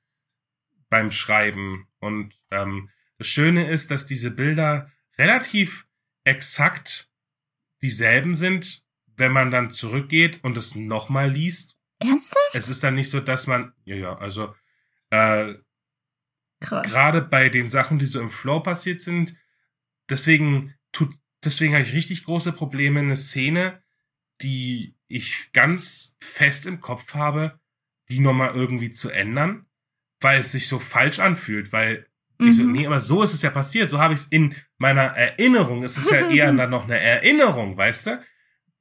[0.88, 1.88] beim Schreiben.
[1.98, 5.86] Und ähm, das Schöne ist, dass diese Bilder relativ
[6.24, 7.10] exakt
[7.82, 8.82] dieselben sind,
[9.16, 11.76] wenn man dann zurückgeht und es nochmal liest.
[11.98, 12.54] Ernsthaft?
[12.54, 14.54] Es ist dann nicht so, dass man, ja, ja, also
[15.10, 15.54] äh,
[16.60, 16.86] Krass.
[16.86, 19.34] gerade bei den Sachen, die so im Flow passiert sind,
[20.08, 23.82] deswegen tut, deswegen habe ich richtig große Probleme, eine Szene,
[24.40, 27.60] die ich ganz fest im Kopf habe,
[28.08, 29.66] die nochmal irgendwie zu ändern,
[30.20, 32.06] weil es sich so falsch anfühlt, weil
[32.40, 32.72] ich so, Mhm.
[32.72, 35.96] nee, aber so ist es ja passiert, so habe ich es in meiner Erinnerung, es
[35.98, 38.24] ist ja eher dann noch eine Erinnerung, weißt du,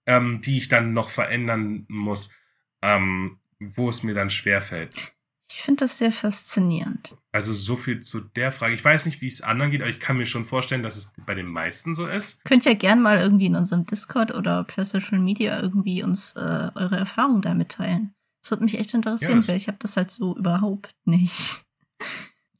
[0.07, 2.33] ähm, die ich dann noch verändern muss,
[2.81, 5.13] ähm, wo es mir dann schwerfällt.
[5.53, 7.15] Ich finde das sehr faszinierend.
[7.31, 8.73] Also so viel zu der Frage.
[8.73, 11.13] Ich weiß nicht, wie es anderen geht, aber ich kann mir schon vorstellen, dass es
[11.25, 12.43] bei den meisten so ist.
[12.45, 16.71] Könnt ihr gern mal irgendwie in unserem Discord oder per Social Media irgendwie uns äh,
[16.75, 18.13] eure Erfahrungen damit teilen.
[18.41, 21.65] Das würde mich echt interessieren, Ja, weil ich habe das halt so überhaupt nicht.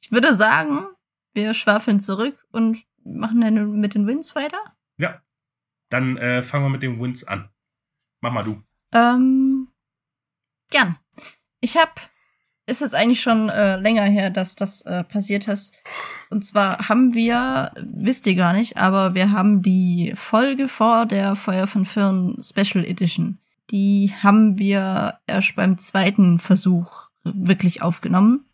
[0.03, 0.87] Ich würde sagen,
[1.33, 4.59] wir schwafeln zurück und machen dann mit den Wins weiter.
[4.97, 5.21] Ja.
[5.89, 7.49] Dann äh, fangen wir mit den Wins an.
[8.19, 8.61] Mach mal du.
[8.93, 9.69] Ähm,
[10.69, 10.97] gern.
[11.61, 11.93] Ich habe,
[12.67, 15.73] ist jetzt eigentlich schon äh, länger her, dass das äh, passiert ist.
[16.29, 21.35] Und zwar haben wir, wisst ihr gar nicht, aber wir haben die Folge vor der
[21.35, 23.39] Feuer von Firn Special Edition.
[23.71, 28.45] Die haben wir erst beim zweiten Versuch wirklich aufgenommen.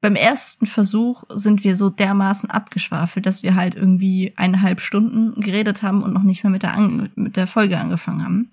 [0.00, 5.82] Beim ersten Versuch sind wir so dermaßen abgeschwafelt, dass wir halt irgendwie eineinhalb Stunden geredet
[5.82, 8.50] haben und noch nicht mehr mit der, An mit der Folge angefangen haben.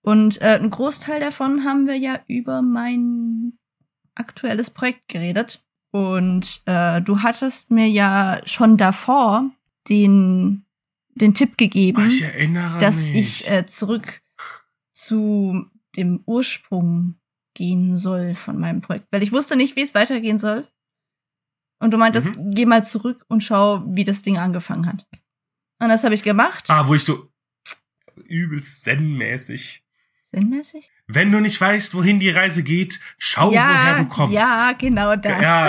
[0.00, 3.57] Und äh, ein Großteil davon haben wir ja über mein
[4.18, 5.62] aktuelles Projekt geredet.
[5.90, 9.50] Und äh, du hattest mir ja schon davor
[9.88, 10.64] den,
[11.14, 12.24] den Tipp gegeben, ich
[12.80, 13.46] dass mich.
[13.46, 14.20] ich äh, zurück
[14.94, 15.66] zu
[15.96, 17.14] dem Ursprung
[17.54, 19.06] gehen soll von meinem Projekt.
[19.10, 20.66] Weil ich wusste nicht, wie es weitergehen soll.
[21.80, 22.50] Und du meintest, Mhm.
[22.54, 25.06] geh mal zurück und schau, wie das Ding angefangen hat.
[25.80, 26.64] Und das habe ich gemacht.
[26.68, 27.28] ah, wo ich so
[28.26, 29.82] übelst zen-mäßig.
[30.32, 30.90] Sinnmäßig?
[31.06, 34.34] Wenn du nicht weißt, wohin die Reise geht, schau, woher du kommst.
[34.34, 35.40] Ja, genau das.
[35.40, 35.68] Ja,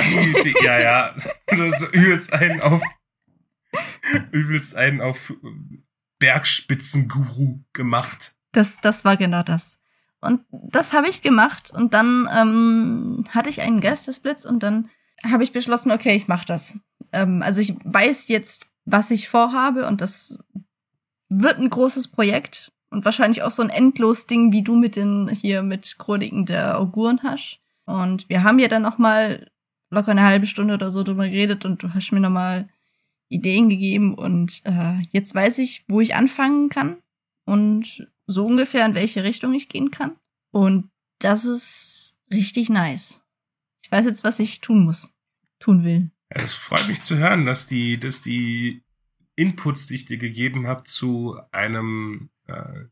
[0.64, 1.16] ja, ja.
[1.48, 2.82] Du übelst einen auf,
[4.32, 5.34] übelst einen auf
[6.20, 8.36] Bergspitzenguru gemacht.
[8.52, 9.80] Das, das war genau das.
[10.22, 14.90] Und das habe ich gemacht und dann ähm, hatte ich einen Geistesblitz und dann
[15.24, 16.78] habe ich beschlossen, okay, ich mache das.
[17.14, 20.38] Ähm, also ich weiß jetzt, was ich vorhabe und das
[21.30, 25.30] wird ein großes Projekt und wahrscheinlich auch so ein endlos Ding, wie du mit den
[25.30, 27.60] hier mit Chroniken der Auguren hast.
[27.86, 29.50] Und wir haben ja dann noch mal
[29.90, 32.70] locker eine halbe Stunde oder so drüber geredet und du hast mir noch mal
[33.30, 36.98] Ideen gegeben und äh, jetzt weiß ich, wo ich anfangen kann
[37.46, 40.16] und so ungefähr in welche Richtung ich gehen kann.
[40.52, 43.22] Und das ist richtig nice.
[43.84, 45.14] Ich weiß jetzt, was ich tun muss,
[45.60, 46.12] tun will.
[46.32, 48.84] Ja, das freut mich zu hören, dass die, dass die
[49.36, 52.86] Inputs, die ich dir gegeben habe, zu einem, äh,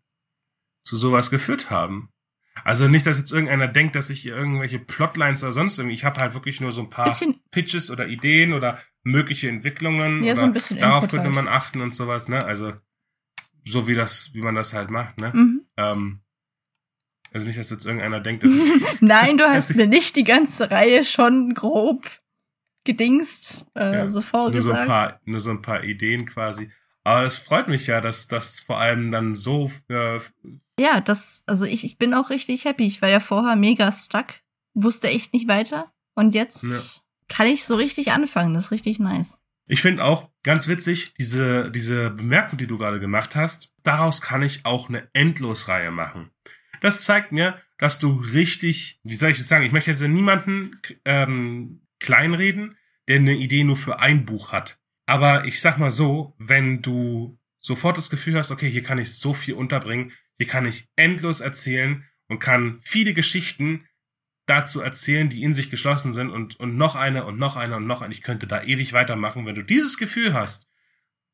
[0.84, 2.10] zu sowas geführt haben.
[2.64, 5.94] Also nicht, dass jetzt irgendeiner denkt, dass ich hier irgendwelche Plotlines oder sonst irgendwie.
[5.94, 10.24] Ich habe halt wirklich nur so ein paar Bisschen, Pitches oder Ideen oder mögliche Entwicklungen.
[10.24, 11.36] Ja, oder so ein bisschen Darauf Input könnte halt.
[11.36, 12.44] man achten und sowas, ne?
[12.44, 12.74] Also
[13.66, 15.32] so wie das, wie man das halt macht, ne?
[15.34, 15.62] mhm.
[15.78, 16.22] Ähm,
[17.34, 20.72] also nicht, dass jetzt irgendeiner denkt, dass ich Nein, du hast mir nicht die ganze
[20.72, 22.10] Reihe schon grob
[22.86, 24.80] gedingst, äh, Ja, so nur so vorgesagt.
[24.80, 26.72] ein paar, nur so ein paar Ideen quasi.
[27.08, 30.20] Aber es freut mich ja, dass das vor allem dann so äh,
[30.78, 32.86] Ja, das, also ich, ich bin auch richtig happy.
[32.86, 34.34] Ich war ja vorher mega stuck,
[34.74, 35.90] wusste echt nicht weiter.
[36.16, 36.78] Und jetzt Ja.
[37.30, 38.54] kann ich so richtig anfangen.
[38.54, 39.42] Das ist richtig nice.
[39.70, 44.42] Ich finde auch ganz witzig, diese, diese Bemerkung, die du gerade gemacht hast, daraus kann
[44.42, 46.32] ich auch eine Endlosreihe machen.
[46.82, 50.82] Das zeigt mir, dass du richtig, wie soll ich das sagen, ich möchte jetzt niemanden
[51.06, 52.76] ähm, kleinreden,
[53.08, 54.78] der eine Idee nur für ein Buch hat.
[55.08, 59.18] Aber ich sag mal so, wenn du sofort das Gefühl hast, okay, hier kann ich
[59.18, 63.88] so viel unterbringen, hier kann ich endlos erzählen und kann viele Geschichten
[64.46, 67.88] dazu erzählen, die in sich geschlossen sind und, und noch eine und noch eine und
[67.88, 68.14] noch eine.
[68.14, 69.46] Ich könnte da ewig weitermachen.
[69.46, 70.68] Wenn du dieses Gefühl hast,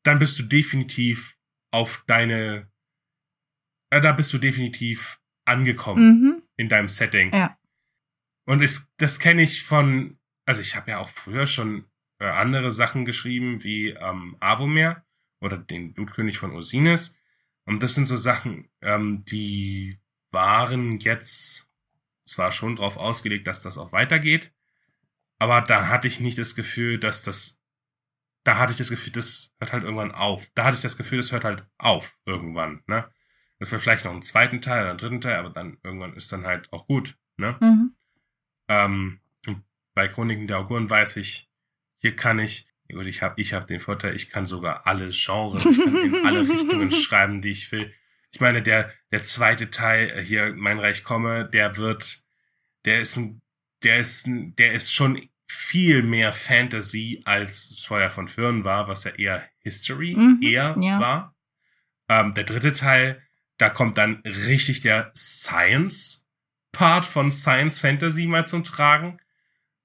[0.04, 1.36] dann bist du definitiv
[1.70, 2.70] auf deine,
[3.90, 6.42] äh, da bist du definitiv angekommen Mhm.
[6.56, 7.32] in deinem Setting.
[7.32, 7.58] Ja.
[8.46, 11.84] Und es, das kenne ich von, also ich habe ja auch früher schon
[12.24, 15.04] äh, andere Sachen geschrieben, wie ähm, Avomer
[15.40, 17.16] oder den Blutkönig von Osiris.
[17.66, 20.00] Und das sind so Sachen, ähm, die
[20.30, 21.70] waren jetzt
[22.24, 24.54] zwar schon drauf ausgelegt, dass das auch weitergeht,
[25.38, 27.60] aber da hatte ich nicht das Gefühl, dass das,
[28.44, 30.50] da hatte ich das Gefühl, das hört halt irgendwann auf.
[30.54, 33.10] Da hatte ich das Gefühl, das hört halt auf irgendwann, ne?
[33.58, 36.32] Das wäre vielleicht noch einen zweiten Teil oder einen dritten Teil, aber dann irgendwann ist
[36.32, 37.56] dann halt auch gut, ne?
[37.60, 37.94] Mhm.
[38.68, 39.20] Ähm,
[39.94, 41.50] bei Chroniken der Auguren weiß ich,
[42.04, 45.64] hier kann ich, gut, ich habe ich hab den Vorteil, ich kann sogar alle Genres,
[45.64, 47.94] ich kann in alle Richtungen schreiben, die ich will.
[48.30, 52.22] Ich meine, der, der zweite Teil, äh, hier, Mein Reich komme, der wird,
[52.84, 53.40] der ist ein,
[53.84, 59.04] der ist, ein, der ist schon viel mehr Fantasy als Feuer von Firn war, was
[59.04, 61.00] ja eher History Mhm, eher ja.
[61.00, 61.34] war.
[62.10, 63.22] Ähm, der dritte Teil,
[63.56, 66.26] da kommt dann richtig der Science
[66.70, 69.16] Part von Science Fantasy mal zum Tragen.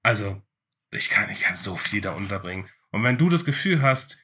[0.02, 0.42] Also,
[0.90, 2.68] ich kann, ich kann so viel da unterbringen.
[2.90, 4.18] Und wenn du das Gefühl hast,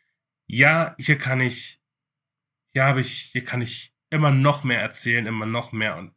[0.47, 1.81] ja, hier kann ich,
[2.73, 6.15] hier habe ich, hier kann ich immer noch mehr erzählen, immer noch mehr und,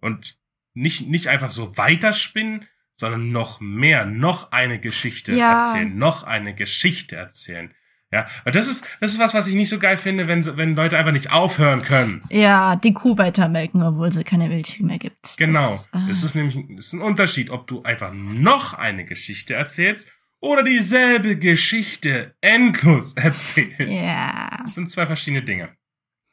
[0.00, 0.38] und
[0.74, 2.66] nicht, nicht einfach so weiterspinnen,
[2.96, 5.58] sondern noch mehr, noch eine Geschichte Ja.
[5.58, 7.74] erzählen, noch eine Geschichte erzählen.
[8.16, 10.96] Ja, das ist, das ist was, was ich nicht so geil finde, wenn, wenn Leute
[10.96, 12.22] einfach nicht aufhören können.
[12.30, 15.36] Ja, die Kuh weitermelken, obwohl sie keine Milch mehr gibt.
[15.36, 15.78] Genau.
[15.92, 19.52] Das, äh, Es ist nämlich es ist ein Unterschied, ob du einfach noch eine Geschichte
[19.54, 24.04] erzählst oder dieselbe Geschichte endlos erzählst.
[24.04, 24.60] Ja.
[24.62, 25.68] Das sind zwei verschiedene Dinge.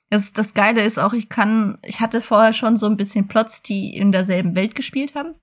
[0.10, 3.62] Das, das Geile ist auch, ich kann, ich hatte vorher schon so ein bisschen Plots,
[3.62, 5.34] die in derselben Welt gespielt haben.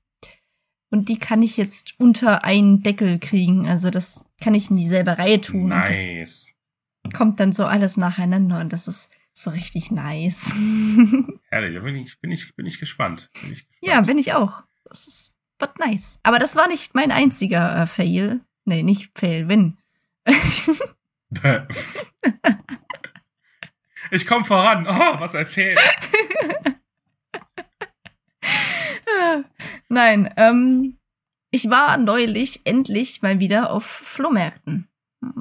[0.91, 3.69] Und die kann ich jetzt unter einen Deckel kriegen.
[3.69, 5.69] Also das kann ich in dieselbe Reihe tun.
[5.69, 6.55] Nice.
[7.15, 10.55] kommt dann so alles nacheinander und das ist so richtig nice.
[11.51, 13.31] Herrlich, da bin ich, bin ich, bin ich gespannt.
[13.43, 13.83] Bin ich gespannt.
[13.83, 14.63] ja, bin ich auch.
[14.85, 16.19] Das ist but nice.
[16.23, 18.41] Aber das war nicht mein einziger äh, Fail.
[18.65, 19.79] Nee, nicht Fail, Win.
[24.11, 24.87] ich komme voran.
[24.87, 25.81] Oh, was ein Fehler.
[29.89, 30.99] Nein, ähm,
[31.51, 34.87] ich war neulich endlich mal wieder auf Flohmärkten.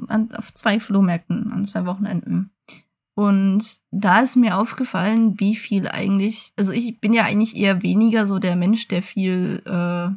[0.08, 2.50] An, auf zwei Flohmärkten an zwei Wochenenden.
[3.14, 8.26] Und da ist mir aufgefallen, wie viel eigentlich, also ich bin ja eigentlich eher weniger
[8.26, 10.10] so der Mensch, der viel äh,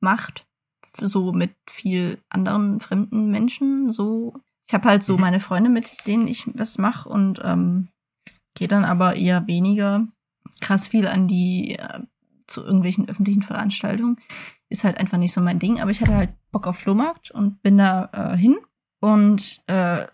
[0.00, 0.46] macht,
[1.00, 3.92] so mit viel anderen fremden Menschen.
[3.92, 4.34] So,
[4.68, 5.20] ich habe halt so Mhm.
[5.20, 7.88] meine Freunde, mit denen ich was mache und ähm,
[8.54, 10.06] gehe dann aber eher weniger
[10.60, 12.00] krass viel an die äh,
[12.50, 14.16] zu irgendwelchen öffentlichen Veranstaltungen.
[14.68, 17.62] Ist halt einfach nicht so mein Ding, aber ich hatte halt Bock auf Flohmarkt und
[17.62, 18.58] bin da äh, hin
[19.00, 20.06] und äh,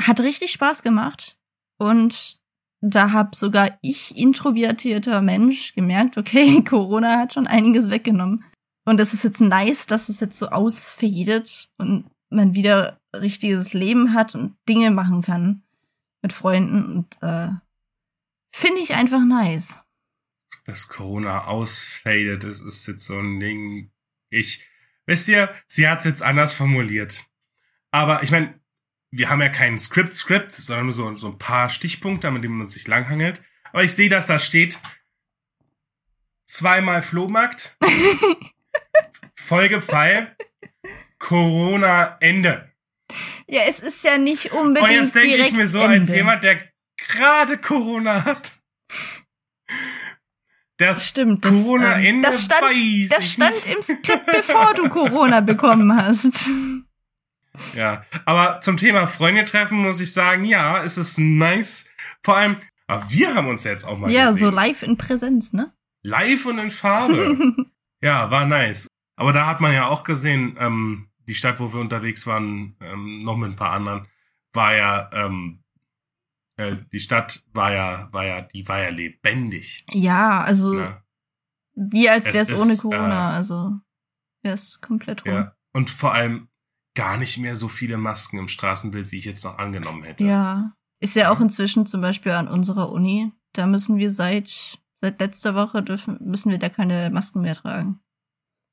[0.00, 1.38] hat richtig Spaß gemacht.
[1.78, 2.40] Und
[2.80, 8.44] da hab sogar ich, introvertierter Mensch, gemerkt, okay, Corona hat schon einiges weggenommen.
[8.84, 14.12] Und es ist jetzt nice, dass es jetzt so ausfädet und man wieder richtiges Leben
[14.14, 15.62] hat und Dinge machen kann
[16.22, 16.84] mit Freunden.
[16.96, 17.50] Und äh,
[18.52, 19.86] finde ich einfach nice.
[20.72, 23.90] Dass Corona ausfadet, das ist jetzt so ein Ding.
[24.30, 24.66] Ich,
[25.04, 27.26] wisst ihr, sie hat es jetzt anders formuliert.
[27.90, 28.58] Aber ich meine,
[29.10, 32.70] wir haben ja kein Skript-Skript, sondern nur so, so ein paar Stichpunkte, mit denen man
[32.70, 33.42] sich langhangelt.
[33.70, 34.78] Aber ich sehe, dass da steht
[36.46, 37.76] zweimal Flohmarkt,
[39.34, 40.34] Folge Pfeil,
[41.18, 42.72] Corona Ende.
[43.46, 45.98] Ja, es ist ja nicht unbedingt Und jetzt denke ich mir so, Ende.
[45.98, 46.66] als jemand, der
[46.96, 48.58] gerade Corona hat,
[50.82, 53.66] das Stimmt, das, Corona-Ende ähm, das stand, weiß das stand nicht.
[53.66, 56.48] im Skript, bevor du Corona bekommen hast.
[57.74, 61.86] Ja, aber zum Thema Freunde treffen muss ich sagen, ja, es ist nice.
[62.22, 62.56] Vor allem,
[62.86, 64.46] aber wir haben uns ja jetzt auch mal ja, gesehen.
[64.46, 65.72] so live in Präsenz, ne?
[66.02, 67.54] Live und in Farbe.
[68.00, 68.88] ja, war nice.
[69.16, 73.20] Aber da hat man ja auch gesehen, ähm, die Stadt, wo wir unterwegs waren, ähm,
[73.20, 74.08] noch mit ein paar anderen,
[74.52, 75.61] war ja, ähm,
[76.68, 79.84] äh, die Stadt war ja, war ja, die war ja lebendig.
[79.92, 81.02] ja, also Ne?
[81.74, 83.32] wie als wäre es ohne Corona.
[83.32, 83.72] äh, also
[84.42, 85.32] wäre es komplett rum.
[85.34, 85.56] Ja.
[85.72, 86.48] Und vor allem
[86.94, 90.24] gar nicht mehr so viele Masken im Straßenbild, wie ich jetzt noch angenommen hätte.
[90.24, 90.74] Ja.
[91.00, 93.32] Ist ja auch inzwischen zum Beispiel an unserer Uni.
[93.54, 98.00] Da müssen wir seit, seit letzter Woche dürfen, müssen wir da keine Masken mehr tragen.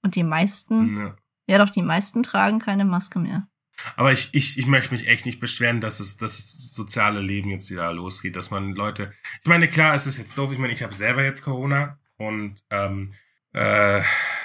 [0.03, 1.15] Und die meisten, Ja.
[1.47, 3.47] ja doch, die meisten tragen keine Maske mehr.
[3.95, 7.49] Aber ich, ich, ich möchte mich echt nicht beschweren, dass es, dass das soziale Leben
[7.49, 9.13] jetzt wieder losgeht, dass man Leute.
[9.41, 10.51] Ich meine, klar, es ist jetzt doof.
[10.51, 13.09] Ich meine, ich habe selber jetzt Corona und ähm,
[13.53, 14.01] äh,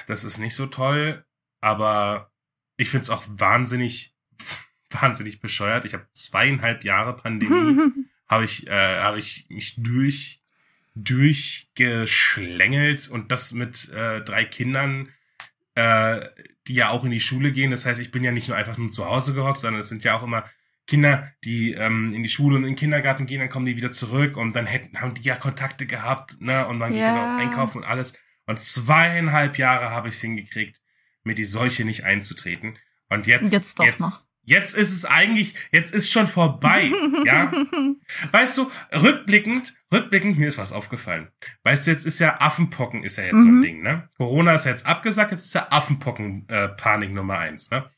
[0.07, 1.24] das ist nicht so toll,
[1.61, 2.30] aber
[2.76, 4.14] ich finde es auch wahnsinnig,
[4.91, 5.85] wahnsinnig bescheuert.
[5.85, 7.93] Ich habe zweieinhalb Jahre Pandemie,
[8.28, 10.41] habe ich, äh, habe ich mich durch
[10.95, 15.09] durchgeschlängelt und das mit äh, drei Kindern,
[15.74, 16.28] äh,
[16.66, 17.70] die ja auch in die Schule gehen.
[17.70, 20.04] Das heißt, ich bin ja nicht nur einfach nur zu Hause gehockt, sondern es sind
[20.04, 20.44] ja auch immer
[20.86, 23.90] Kinder, die ähm, in die Schule und in den Kindergarten gehen, dann kommen die wieder
[23.90, 26.66] zurück und dann hätten, haben die ja Kontakte gehabt, ne?
[26.66, 27.26] Und man geht dann Ja.
[27.34, 28.18] auch einkaufen und alles.
[28.46, 30.80] Und zweieinhalb Jahre habe ich es hingekriegt,
[31.22, 32.78] mir die Seuche nicht einzutreten.
[33.08, 34.28] Und jetzt, Jetzt doch jetzt.
[34.45, 36.91] Jetzt ist es eigentlich, jetzt ist schon vorbei,
[37.25, 37.53] ja?
[38.33, 41.29] Weißt du, rückblickend, rückblickend, mir ist was aufgefallen.
[41.62, 43.62] Weißt du, jetzt ist ja Affenpocken ist ja jetzt so ein Mhm.
[43.62, 44.08] Ding, ne?
[44.16, 47.91] Corona ist ja jetzt abgesagt, jetzt ist ja Affenpocken äh, Panik Nummer eins, ne?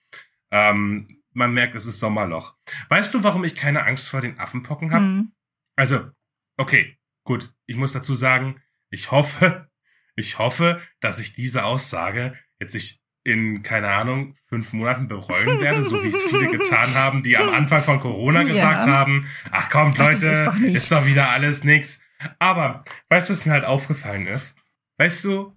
[0.50, 2.56] Ähm, man merkt, es ist Sommerloch.
[2.88, 5.04] Weißt du, warum ich keine Angst vor den Affenpocken habe?
[5.04, 5.32] Hm.
[5.76, 6.10] Also,
[6.56, 7.52] okay, gut.
[7.66, 9.68] Ich muss dazu sagen, ich hoffe,
[10.14, 15.82] ich hoffe, dass ich diese Aussage jetzt nicht in, keine Ahnung, fünf Monaten bereuen werde,
[15.82, 18.48] so wie es viele getan haben, die am Anfang von Corona Ja.
[18.48, 22.00] gesagt haben, ach komm, Leute, ist doch ist doch wieder alles nix.
[22.38, 24.56] Aber, weißt du, was mir halt aufgefallen ist?
[24.98, 25.54] Weißt du,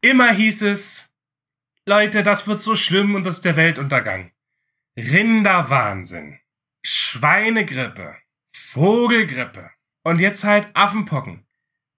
[0.00, 1.12] immer hieß es,
[1.84, 4.32] Leute, das wird so schlimm und das ist der Weltuntergang.
[4.98, 6.38] Rinderwahnsinn,
[6.82, 8.16] Schweinegrippe,
[8.52, 9.70] Vogelgrippe
[10.02, 11.46] und jetzt halt Affenpocken.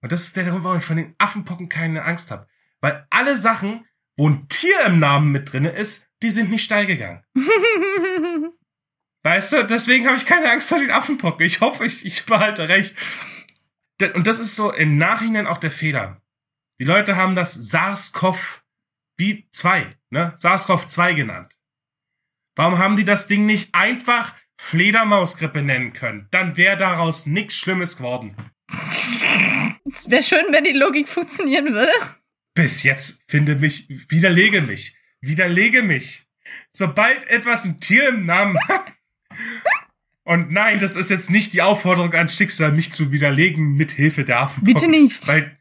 [0.01, 2.47] Und das ist der Grund, warum ich von den Affenpocken keine Angst habe.
[2.81, 3.85] Weil alle Sachen,
[4.19, 7.23] wo ein Tier im Namen mit drinne ist, die sind nicht steil gegangen.
[9.23, 11.45] Weißt du, deswegen habe ich keine Angst vor den Affenpocken.
[11.45, 12.97] Ich hoffe, ich, ich behalte recht.
[14.13, 16.21] Und das ist so im Nachhinein auch der Fehler.
[16.81, 18.61] Die Leute haben das SARS-CoV
[19.17, 20.35] wie 2, ne?
[20.37, 21.57] SARS-CoV-2 genannt.
[22.57, 27.95] Warum haben die das Ding nicht einfach Fledermausgrippe nennen können, dann wäre daraus nichts Schlimmes
[27.95, 28.35] geworden.
[29.85, 32.18] Es wäre schön, wenn die Logik funktionieren würde.
[32.61, 36.25] Bis jetzt finde mich, widerlege mich, widerlege mich.
[36.73, 38.85] Sobald etwas ein Tier im Namen hat.
[40.25, 44.25] Und nein, das ist jetzt nicht die Aufforderung an Schicksal, mich zu widerlegen mit Hilfe
[44.25, 44.65] der Affen.
[44.65, 45.25] Bitte nicht.
[45.25, 45.57] Weil,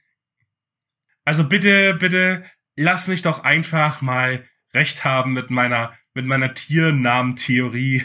[1.24, 2.44] also bitte, bitte,
[2.74, 4.44] lass mich doch einfach mal
[4.74, 8.02] recht haben mit meiner, mit meiner Tiernamen-Theorie.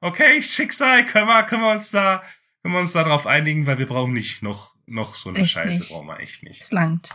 [0.00, 2.22] Okay, Schicksal, können wir, können wir uns da,
[2.62, 5.50] können wir uns da drauf einigen, weil wir brauchen nicht noch, noch so eine Echt
[5.50, 5.88] Scheiße, nicht.
[5.90, 6.62] brauchen wir echt nicht.
[6.62, 7.14] Es langt.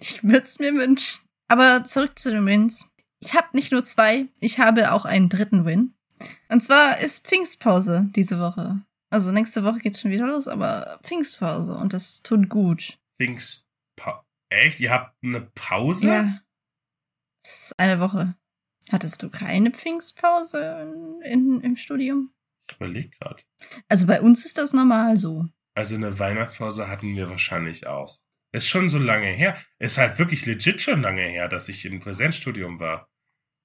[0.00, 1.24] Ich würde es mir wünschen.
[1.48, 2.88] Aber zurück zu den Wins.
[3.20, 5.94] Ich habe nicht nur zwei, ich habe auch einen dritten Win.
[6.48, 8.82] Und zwar ist Pfingstpause diese Woche.
[9.10, 12.98] Also nächste Woche geht's schon wieder los, aber Pfingstpause und das tut gut.
[13.16, 13.66] Pfingst,
[13.96, 14.80] pa echt?
[14.80, 16.06] Ihr habt eine Pause?
[16.06, 16.40] Ja.
[17.42, 18.34] Das ist eine Woche.
[18.90, 20.58] Hattest du keine Pfingstpause
[21.22, 22.32] in, in, im Studium?
[22.68, 23.46] Ich überleg grad.
[23.88, 25.46] Also bei uns ist das normal so.
[25.74, 28.20] Also eine Weihnachtspause hatten wir wahrscheinlich auch.
[28.54, 29.56] Ist schon so lange her.
[29.80, 33.10] Ist halt wirklich legit schon lange her, dass ich im Präsenzstudium war.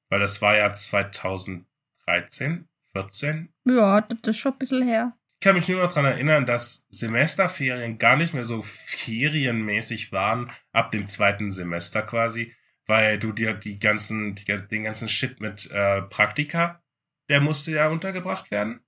[0.09, 3.53] Weil das war ja 2013, 14.
[3.65, 5.15] Ja, das ist schon ein bisschen her.
[5.35, 10.51] Ich kann mich nur noch dran erinnern, dass Semesterferien gar nicht mehr so ferienmäßig waren,
[10.71, 12.55] ab dem zweiten Semester quasi,
[12.87, 16.81] weil du dir die ganzen, die, den ganzen Shit mit äh, Praktika,
[17.29, 18.79] der musste ja untergebracht werden.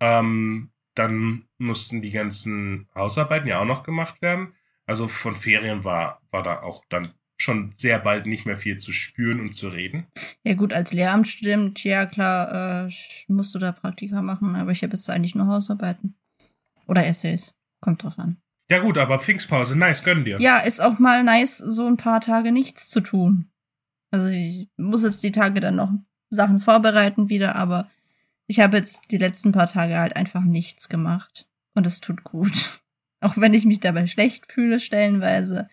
[0.00, 4.56] Ähm, dann mussten die ganzen Hausarbeiten ja auch noch gemacht werden.
[4.90, 7.06] Also von Ferien war, war da auch dann
[7.36, 10.08] schon sehr bald nicht mehr viel zu spüren und zu reden.
[10.42, 12.90] Ja gut, als Lehramtsstudent, ja klar, äh,
[13.28, 16.16] musst du da Praktika machen, aber ich habe jetzt eigentlich nur Hausarbeiten.
[16.88, 17.54] Oder Essays.
[17.80, 18.38] Kommt drauf an.
[18.68, 20.40] Ja gut, aber Pfingstpause, nice, gönn dir.
[20.40, 23.48] Ja, ist auch mal nice, so ein paar Tage nichts zu tun.
[24.10, 25.92] Also ich muss jetzt die Tage dann noch
[26.30, 27.88] Sachen vorbereiten wieder, aber
[28.48, 31.46] ich habe jetzt die letzten paar Tage halt einfach nichts gemacht.
[31.74, 32.79] Und es tut gut.
[33.20, 35.68] Auch wenn ich mich dabei schlecht fühle, stellenweise.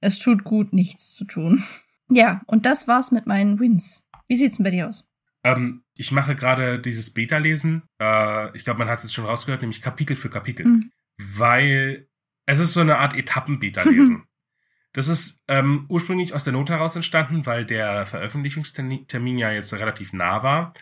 [0.00, 1.64] Es tut gut, nichts zu tun.
[2.10, 4.06] Ja, und das war's mit meinen Wins.
[4.28, 5.04] Wie sieht's denn bei dir aus?
[5.44, 7.82] Ähm, ich mache gerade dieses Beta-Lesen.
[8.00, 10.66] Äh, ich glaube, man hat es jetzt schon rausgehört, nämlich Kapitel für Kapitel.
[10.66, 10.92] Mhm.
[11.16, 12.08] Weil
[12.46, 14.24] es ist so eine Art Etappen-Beta-Lesen.
[14.92, 20.12] das ist ähm, ursprünglich aus der Not heraus entstanden, weil der Veröffentlichungstermin ja jetzt relativ
[20.12, 20.74] nah war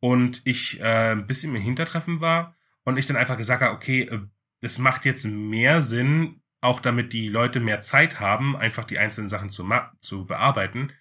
[0.00, 4.02] und ich äh, ein bisschen im Hintertreffen war und ich dann einfach gesagt habe, okay,
[4.02, 4.20] äh,
[4.62, 9.28] es macht jetzt mehr Sinn, auch damit die Leute mehr Zeit haben, einfach die einzelnen
[9.28, 9.68] Sachen zu,
[10.00, 10.92] zu bearbeiten,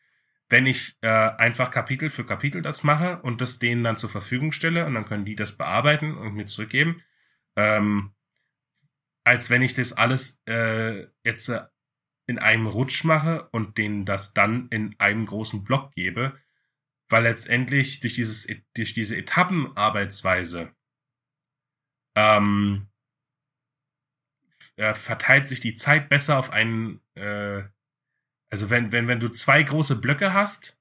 [0.50, 4.52] wenn ich äh, einfach Kapitel für Kapitel das mache und das denen dann zur Verfügung
[4.52, 7.02] stelle und dann können die das bearbeiten und mir zurückgeben,
[7.56, 8.14] ähm,
[9.24, 11.62] als wenn ich das alles äh, jetzt äh,
[12.26, 16.38] in einem Rutsch mache und denen das dann in einem großen Block gebe,
[17.08, 20.74] weil letztendlich durch dieses durch diese Etappenarbeitsweise
[22.16, 22.91] ähm,
[24.82, 27.62] äh, verteilt sich die Zeit besser auf einen, äh,
[28.50, 30.80] also wenn, wenn, wenn du zwei große Blöcke hast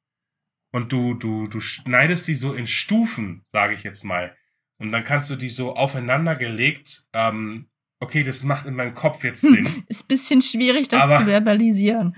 [0.73, 4.35] und du, du, du schneidest die so in Stufen, sage ich jetzt mal,
[4.79, 7.69] und dann kannst du die so aufeinander gelegt, ähm,
[8.01, 9.85] okay, das macht in meinem Kopf jetzt Sinn.
[9.89, 12.17] Ist bisschen schwierig, das Aber- zu verbalisieren.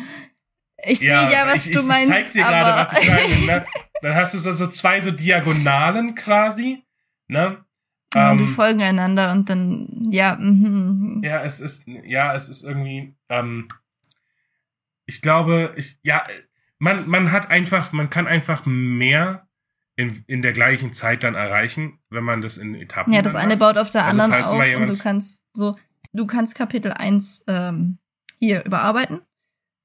[0.84, 2.10] Ich sehe ja, was ich, du ich, meinst.
[2.10, 3.46] Ich zeig dir gerade, was ich meine.
[3.46, 3.66] Ne?
[4.02, 6.84] Dann hast du so, so zwei so Diagonalen quasi,
[7.28, 7.64] ne?
[8.14, 11.22] Ja, die Ähm, folgen einander und dann, ja, mhm.
[11.24, 13.68] Ja, es ist, ja, es ist irgendwie, ähm,
[15.06, 16.26] ich glaube, ich, ja,
[16.78, 19.46] man, man hat einfach, man kann einfach mehr
[19.96, 23.56] in, in der gleichen Zeit dann erreichen, wenn man das in Etappen Ja, das eine
[23.56, 23.58] macht.
[23.60, 25.76] baut auf der Also anderen falls auf und du kannst so,
[26.12, 27.98] du kannst Kapitel 1 ähm,
[28.38, 29.20] hier überarbeiten,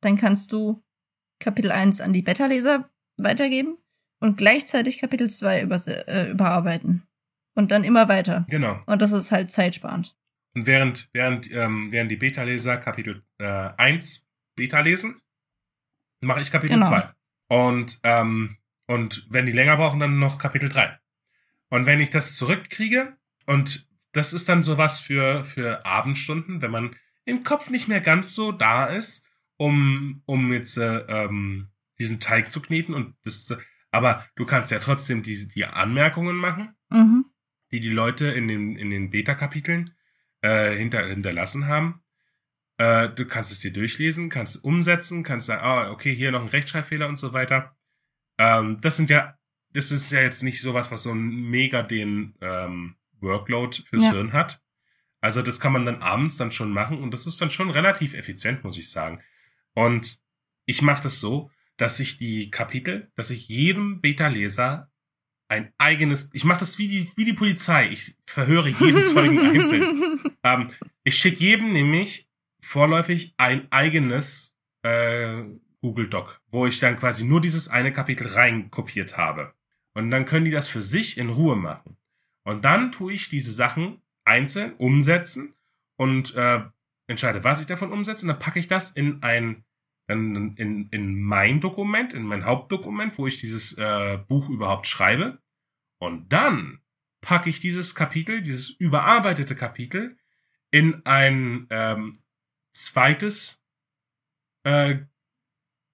[0.02, 0.84] dann kannst du
[1.40, 3.78] Kapitel 1 an die Beta-Leser weitergeben
[4.20, 7.07] und gleichzeitig Kapitel 2 übers, äh, überarbeiten.
[7.58, 8.46] Und dann immer weiter.
[8.50, 8.80] Genau.
[8.86, 10.16] Und das ist halt zeitsparend.
[10.54, 13.46] Und während, während, ähm, während die Beta-Leser Kapitel äh,
[13.78, 15.20] 1 Beta lesen,
[16.22, 16.88] mache ich Kapitel Genau.
[16.88, 17.10] 2.
[17.48, 21.00] Und, ähm, und wenn die länger brauchen, dann noch Kapitel 3.
[21.70, 23.18] Und wenn ich das zurückkriege,
[23.48, 28.36] und das ist dann sowas für, für Abendstunden, wenn man im Kopf nicht mehr ganz
[28.36, 29.26] so da ist,
[29.58, 33.58] um, um jetzt äh, ähm, diesen Teig zu kneten und das,
[33.90, 37.26] aber du kannst ja trotzdem die, die Anmerkungen machen Mhm.
[37.72, 39.94] Die die Leute in den, in den Beta-Kapiteln
[40.42, 42.04] äh, hinter, hinterlassen haben.
[42.78, 46.48] Äh, du kannst es dir durchlesen, kannst umsetzen, kannst sagen, ah, okay, hier noch ein
[46.48, 47.76] Rechtschreibfehler und so weiter.
[48.38, 49.38] Ähm, das sind ja,
[49.72, 54.12] das ist ja jetzt nicht sowas, was so ein mega den ähm, Workload fürs Ja.
[54.12, 54.62] Hirn hat.
[55.20, 58.14] Also das kann man dann abends dann schon machen und das ist dann schon relativ
[58.14, 59.22] effizient, muss ich sagen.
[59.74, 60.20] Und
[60.66, 64.92] ich mache das so, dass ich die Kapitel, dass ich jedem Beta-Leser
[65.50, 70.20] ein eigenes, ich mache das wie die, wie die Polizei, ich verhöre jeden Zeugen einzeln.
[70.44, 70.72] Ähm,
[71.04, 72.28] ich schicke jedem nämlich
[72.60, 75.44] vorläufig ein eigenes äh,
[75.82, 79.54] Google Doc, wo ich dann quasi nur dieses eine Kapitel reinkopiert habe.
[79.94, 81.98] Und dann können die das für sich in Ruhe machen.
[82.44, 85.54] Und dann tue ich diese Sachen einzeln umsetzen
[85.96, 86.62] und äh,
[87.08, 88.26] entscheide, was ich davon umsetze.
[88.26, 89.64] Und dann packe ich das in ein
[90.08, 95.40] in, in, in mein Dokument, in mein Hauptdokument, wo ich dieses äh, Buch überhaupt schreibe.
[96.00, 96.80] Und dann
[97.22, 100.18] packe ich dieses Kapitel, dieses überarbeitete Kapitel,
[100.72, 102.14] in ein ähm,
[102.74, 103.62] zweites,
[104.64, 105.00] äh,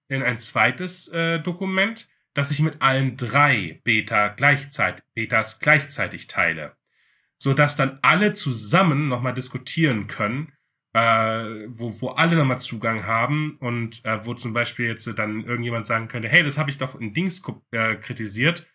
[0.08, 6.76] in ein zweites äh, Dokument, das ich mit allen drei Beta gleichzeitig, Betas gleichzeitig teile,
[7.38, 10.52] so dass dann alle zusammen nochmal diskutieren können,
[10.94, 15.86] äh, wo, wo alle nochmal Zugang haben und äh, wo zum Beispiel jetzt dann irgendjemand
[15.86, 17.42] sagen könnte, hey, das habe ich doch in Dings
[17.72, 18.66] äh, kritisiert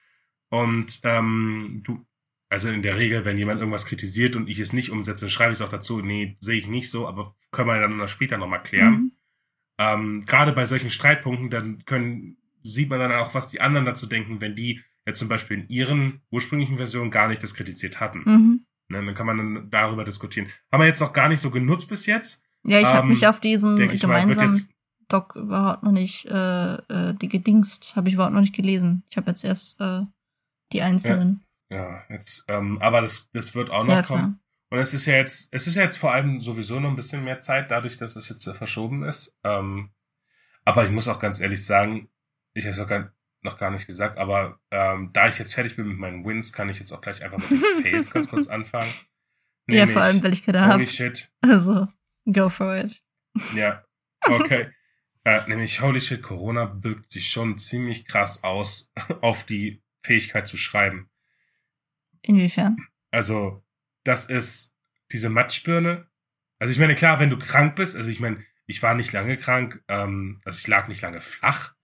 [0.50, 2.06] und ähm, du,
[2.50, 5.54] also in der Regel, wenn jemand irgendwas kritisiert und ich es nicht umsetze, dann schreibe
[5.54, 8.64] ich es auch dazu, nee, sehe ich nicht so, aber können wir dann später nochmal
[8.64, 8.94] klären.
[8.94, 9.12] Mhm.
[9.78, 14.08] Ähm, Gerade bei solchen Streitpunkten, dann können, sieht man dann auch, was die anderen dazu
[14.08, 18.24] denken, wenn die jetzt zum Beispiel in ihren ursprünglichen Versionen gar nicht das kritisiert hatten.
[18.26, 18.66] Mhm.
[18.90, 20.48] Ne, dann kann man dann darüber diskutieren.
[20.72, 22.44] Haben wir jetzt noch gar nicht so genutzt bis jetzt.
[22.66, 24.70] Ja, ich ähm, habe mich auf diesen gemeinsamen
[25.07, 29.03] Doc überhaupt noch nicht, äh, äh, die gedingst, habe ich überhaupt noch nicht gelesen.
[29.10, 30.02] Ich habe jetzt erst äh,
[30.72, 31.44] die einzelnen.
[31.70, 34.40] Ja, ja jetzt, ähm, aber das, das wird auch noch ja, kommen.
[34.72, 37.24] Und es ist ja jetzt, es ist ja jetzt vor allem sowieso noch ein bisschen
[37.24, 39.36] mehr Zeit, dadurch, dass es jetzt verschoben ist.
[39.44, 39.90] Ähm,
[40.64, 42.10] aber ich muss auch ganz ehrlich sagen,
[42.53, 43.11] ich habe es auch gar,
[43.41, 46.70] noch gar nicht gesagt, aber ähm, da ich jetzt fertig bin mit meinen Wins, kann
[46.70, 48.91] ich jetzt auch gleich einfach mit den Fails ganz kurz anfangen.
[49.68, 50.74] Nämlich, ja, vor allem, weil ich gerade habe.
[50.74, 51.32] Holy shit.
[51.41, 51.88] Also,
[52.26, 53.02] go for it.
[53.56, 53.84] Ja,
[54.24, 54.70] okay.
[55.24, 58.91] äh, nämlich, holy shit, Corona birgt sich schon ziemlich krass aus
[59.22, 61.10] auf die Fähigkeit zu schreiben.
[62.22, 62.78] Inwiefern?
[63.11, 63.64] Also,
[64.03, 64.76] das ist
[65.11, 66.07] diese Matschbirne.
[66.57, 69.38] Also, ich meine, klar, wenn du krank bist, also ich meine, ich war nicht lange
[69.38, 71.76] krank, ähm, also ich lag nicht lange flach,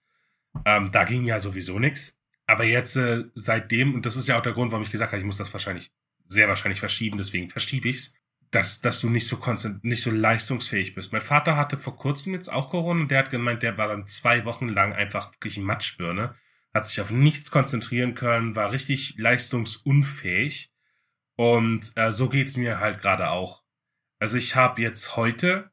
[0.65, 2.15] ähm, da ging ja sowieso nichts.
[2.47, 5.19] Aber jetzt äh, seitdem, und das ist ja auch der Grund, warum ich gesagt habe,
[5.19, 5.91] ich muss das wahrscheinlich,
[6.27, 8.15] sehr wahrscheinlich verschieben, deswegen verschiebe ich's,
[8.51, 9.39] dass, dass du nicht so
[9.81, 11.11] nicht so leistungsfähig bist.
[11.11, 14.07] Mein Vater hatte vor kurzem jetzt auch Corona und der hat gemeint, der war dann
[14.07, 16.35] zwei Wochen lang einfach wirklich Matschbirne,
[16.73, 20.71] hat sich auf nichts konzentrieren können, war richtig leistungsunfähig.
[21.35, 23.63] Und äh, so geht's mir halt gerade auch.
[24.19, 25.71] Also ich habe jetzt heute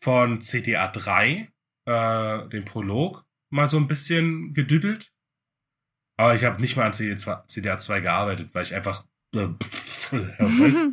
[0.00, 1.50] von CDA 3
[1.86, 5.12] äh, den Prolog mal so ein bisschen gedüdelt.
[6.16, 9.48] Aber ich habe nicht mal an CDA 2 gearbeitet, weil ich einfach äh,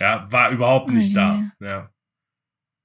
[0.00, 1.50] ja, war überhaupt nicht da.
[1.60, 1.92] Ja.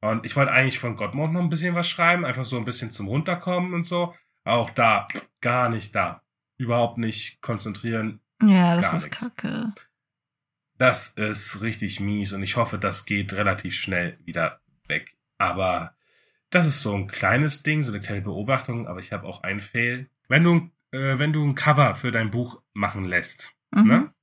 [0.01, 2.91] Und ich wollte eigentlich von Gottmond noch ein bisschen was schreiben, einfach so ein bisschen
[2.91, 4.13] zum Runterkommen und so.
[4.43, 5.07] Auch da
[5.41, 6.23] gar nicht da.
[6.57, 8.21] Überhaupt nicht konzentrieren.
[8.41, 9.19] Ja, das ist nichts.
[9.19, 9.73] kacke.
[10.77, 15.17] Das ist richtig mies und ich hoffe, das geht relativ schnell wieder weg.
[15.39, 15.96] Aber
[16.49, 19.59] das ist so ein kleines Ding, so eine kleine Beobachtung, aber ich habe auch einen
[19.59, 20.09] Fail.
[20.27, 23.87] Wenn du, äh, wenn du ein Cover für dein Buch machen lässt, mhm.
[23.87, 24.13] ne?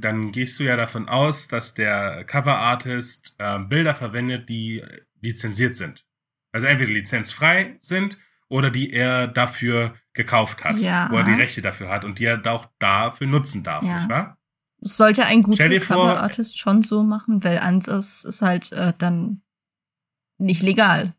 [0.00, 4.82] dann gehst du ja davon aus, dass der Cover-Artist äh, Bilder verwendet, die
[5.20, 6.06] lizenziert sind.
[6.52, 8.18] Also entweder lizenzfrei sind
[8.48, 11.08] oder die er dafür gekauft hat, ja.
[11.10, 13.98] wo er die Rechte dafür hat und die er auch dafür nutzen darf, ja.
[13.98, 14.38] nicht wahr?
[14.80, 19.42] Das sollte ein guter Cover-Artist schon so machen, weil ansonsten ist halt äh, dann
[20.38, 21.14] nicht legal.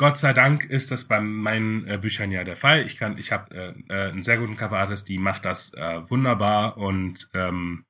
[0.00, 2.86] Gott sei Dank ist das bei meinen äh, Büchern ja der Fall.
[2.86, 6.78] Ich kann, ich habe äh, äh, einen sehr guten Coverartist, die macht das äh, wunderbar
[6.78, 7.84] und ähm,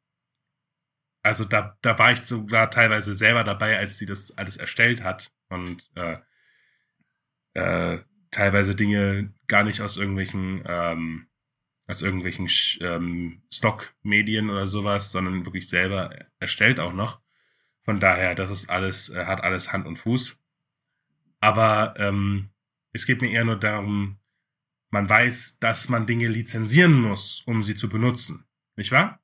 [1.22, 5.30] also da, da war ich sogar teilweise selber dabei, als sie das alles erstellt hat
[5.50, 6.16] und äh,
[7.54, 8.00] äh,
[8.32, 11.28] teilweise Dinge gar nicht aus irgendwelchen ähm,
[11.86, 12.48] aus irgendwelchen
[12.80, 17.20] ähm, Stock-Medien oder sowas, sondern wirklich selber erstellt auch noch.
[17.84, 20.39] Von daher, das ist alles, äh, hat alles Hand und Fuß.
[21.40, 22.50] Aber ähm,
[22.92, 24.18] es geht mir eher nur darum,
[24.90, 28.44] man weiß, dass man Dinge lizenzieren muss, um sie zu benutzen.
[28.76, 29.20] Nicht wahr?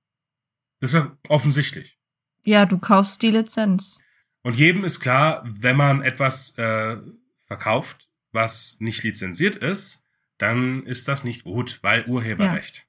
[0.80, 1.98] Das ist ja offensichtlich.
[2.44, 4.00] Ja, du kaufst die Lizenz.
[4.42, 6.98] Und jedem ist klar, wenn man etwas äh,
[7.46, 10.04] verkauft, was nicht lizenziert ist,
[10.38, 12.78] dann ist das nicht gut, weil Urheberrecht.
[12.78, 12.82] Ja.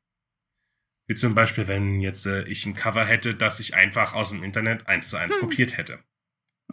[1.08, 4.44] Wie zum Beispiel, wenn jetzt äh, ich ein Cover hätte, das ich einfach aus dem
[4.44, 5.41] Internet eins zu eins hm.
[5.41, 6.04] kopiert hätte.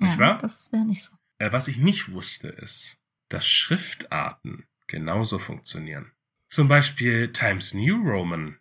[0.00, 0.38] Nicht ja, wahr?
[0.38, 1.14] Das wäre nicht so.
[1.38, 2.98] Äh, was ich nicht wusste, ist,
[3.28, 6.12] dass Schriftarten genauso funktionieren.
[6.48, 8.58] Zum Beispiel Times New Roman.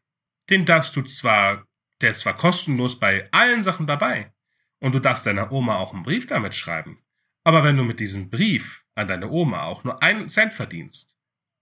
[0.49, 1.67] Den darfst du zwar,
[2.01, 4.33] der ist zwar kostenlos bei allen Sachen dabei.
[4.79, 6.99] Und du darfst deiner Oma auch einen Brief damit schreiben.
[7.43, 11.15] Aber wenn du mit diesem Brief an deine Oma auch nur einen Cent verdienst,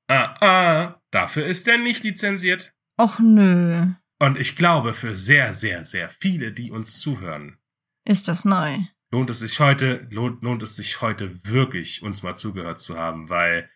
[0.07, 2.73] ah, ah, dafür ist der nicht lizenziert.
[2.99, 3.87] Och nö.
[4.19, 7.57] Und ich glaube, für sehr, sehr, sehr viele, die uns zuhören,
[8.05, 8.79] Ist das neu?
[9.11, 13.29] Lohnt es sich heute, lohnt, lohnt es sich heute wirklich, uns mal zugehört zu haben,
[13.29, 13.69] weil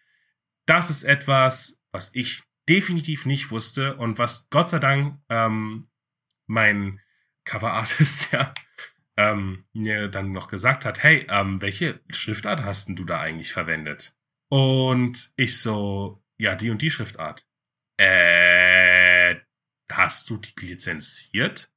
[0.65, 5.89] das ist etwas, was ich definitiv nicht wusste und was Gott sei Dank ähm,
[6.47, 6.99] mein
[7.43, 8.53] Coverartist ja
[9.17, 13.53] ähm, mir dann noch gesagt hat, hey, ähm, welche Schriftart hast denn du da eigentlich
[13.53, 14.15] verwendet?
[14.49, 17.47] Und ich so, ja, die und die Schriftart.
[17.97, 19.35] Äh,
[19.91, 21.71] hast du die lizenziert?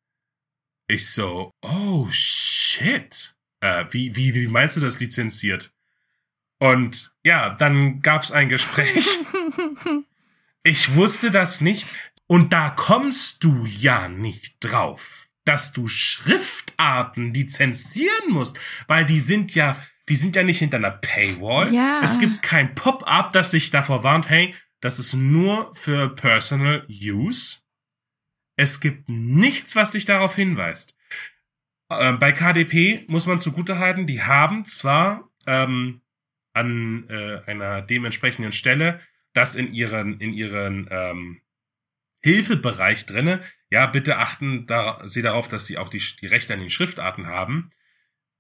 [0.89, 3.37] Ich so, oh shit.
[3.61, 5.73] Äh, wie, wie, wie meinst du das lizenziert?
[6.59, 9.19] Und ja, dann gab's ein Gespräch.
[10.65, 11.87] Ich wusste das nicht.
[12.27, 19.55] Und da kommst du ja nicht drauf, dass du Schriftarten lizenzieren musst, weil die sind
[19.55, 21.73] ja, die sind ja nicht hinter einer Paywall.
[21.73, 22.03] Ja.
[22.05, 27.61] Es gibt kein Pop-up, das sich davor warnt, hey, das ist nur für Personal Use.
[28.57, 30.98] Es gibt nichts, was dich darauf hinweist.
[31.89, 36.03] Äh, bei KDP muss man zugutehalten, die haben zwar ähm,
[36.53, 39.01] an äh, einer dementsprechenden Stelle
[39.35, 41.41] das in ihren in ihren ähm,
[42.21, 43.41] Hilfebereich drinne.
[43.71, 47.27] Ja, bitte achten da, Sie darauf, dass Sie auch die, die Rechte an den Schriftarten
[47.27, 47.71] haben.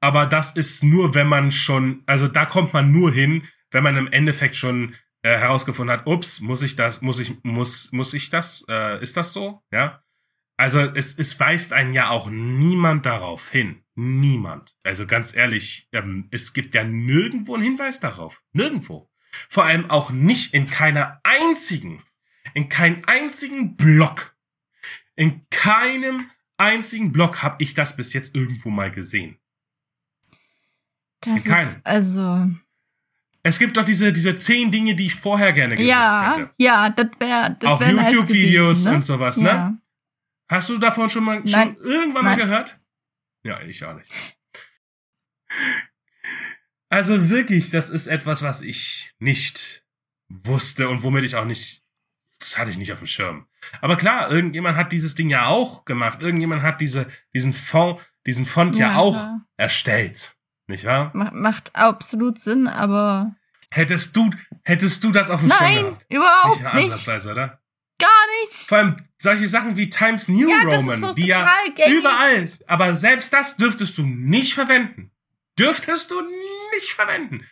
[0.00, 3.96] Aber das ist nur, wenn man schon, also da kommt man nur hin, wenn man
[3.96, 8.30] im Endeffekt schon äh, herausgefunden hat, ups, muss ich das, muss ich, muss, muss ich
[8.30, 9.62] das, äh, ist das so?
[9.70, 10.02] Ja.
[10.58, 13.84] Also es, es weist einen ja auch niemand darauf hin.
[13.94, 14.76] Niemand.
[14.82, 18.42] Also ganz ehrlich, ähm, es gibt ja nirgendwo einen Hinweis darauf.
[18.52, 19.08] Nirgendwo.
[19.48, 22.02] Vor allem auch nicht in keiner einzigen,
[22.54, 24.36] in keinem einzigen Blog.
[25.14, 29.38] In keinem einzigen Blog habe ich das bis jetzt irgendwo mal gesehen.
[31.20, 31.68] Das In keinem.
[31.68, 32.48] ist also.
[33.44, 36.50] Es gibt doch diese, diese zehn Dinge, die ich vorher gerne gewusst Ja, hätte.
[36.58, 37.56] ja, das wäre.
[37.64, 38.96] Auch wär nice YouTube-Videos gewesen, ne?
[38.96, 39.78] und sowas, ne?
[40.50, 42.38] Hast du davon schon mal schon irgendwann Nein.
[42.38, 42.76] mal gehört?
[43.44, 44.10] Ja, ich auch nicht.
[46.90, 49.84] Also wirklich, das ist etwas, was ich nicht
[50.28, 51.82] wusste und womit ich auch nicht,
[52.38, 53.46] das hatte ich nicht auf dem Schirm.
[53.80, 56.20] Aber klar, irgendjemand hat dieses Ding ja auch gemacht.
[56.22, 59.46] Irgendjemand hat diese, diesen Font, diesen Font ja, Ja, auch klar.
[59.56, 60.36] erstellt.
[60.66, 61.10] Nicht wahr?
[61.14, 63.34] Ma- Macht absolut Sinn, aber.
[63.70, 64.30] Hättest du,
[64.64, 66.06] hättest du das auf dem Schirm Nein, gehabt?
[66.10, 66.84] überhaupt Nicht nicht.
[66.92, 67.62] ansatzweise, oder?
[68.44, 68.52] Nicht.
[68.68, 71.98] Vor allem solche Sachen wie Times New Ja, Roman, so die ja gängig.
[71.98, 75.10] überall, aber selbst das dürftest du nicht verwenden.
[75.58, 76.20] Dürftest du
[76.74, 77.44] nicht verwenden.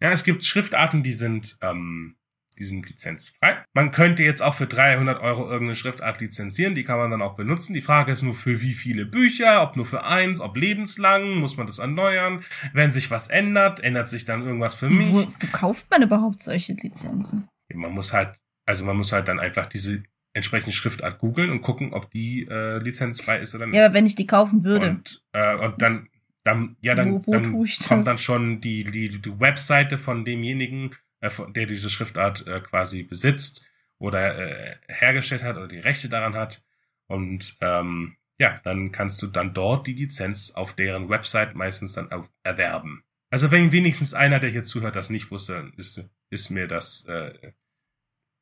[0.00, 2.16] Ja, es gibt Schriftarten, die sind, ähm,
[2.58, 3.62] die sind lizenzfrei.
[3.74, 7.36] Man könnte jetzt auch für 300 Euro irgendeine Schriftart lizenzieren, die kann man dann auch
[7.36, 7.74] benutzen.
[7.74, 11.58] Die Frage ist nur für wie viele Bücher, ob nur für eins, ob lebenslang, muss
[11.58, 12.42] man das erneuern.
[12.72, 15.12] Wenn sich was ändert, ändert sich dann irgendwas für mich.
[15.12, 17.46] Wo, wo kauft man überhaupt solche Lizenzen?
[17.74, 21.92] Man muss halt, also man muss halt dann einfach diese entsprechende Schriftart googeln und gucken,
[21.92, 23.76] ob die äh, lizenzfrei ist oder nicht.
[23.76, 24.90] Ja, aber wenn ich die kaufen würde.
[24.90, 26.08] Und, äh, und dann,
[26.44, 27.88] dann, ja, dann, Wo- wo dann tue ich das?
[27.88, 32.60] kommt dann schon die, die, die Webseite von demjenigen, äh, von, der diese Schriftart äh,
[32.60, 33.66] quasi besitzt
[33.98, 36.64] oder äh, hergestellt hat oder die Rechte daran hat.
[37.06, 42.08] Und ähm, ja, dann kannst du dann dort die Lizenz auf deren Website meistens dann
[42.42, 43.04] erwerben.
[43.30, 47.04] Also wenn wenigstens einer, der hier zuhört, das nicht wusste, dann ist, ist mir das,
[47.06, 47.52] äh,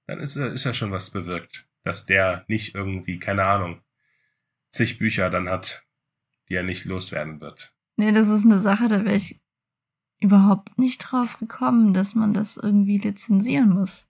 [0.07, 3.83] dann ist, äh, ist ja schon was bewirkt, dass der nicht irgendwie, keine Ahnung,
[4.71, 5.87] zig Bücher dann hat,
[6.49, 7.75] die er nicht loswerden wird.
[7.97, 9.41] Nee, das ist eine Sache, da wäre ich
[10.21, 14.09] überhaupt nicht drauf gekommen, dass man das irgendwie lizenzieren muss.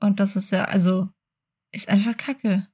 [0.00, 1.08] Und das ist ja, also,
[1.70, 2.68] ist einfach Kacke.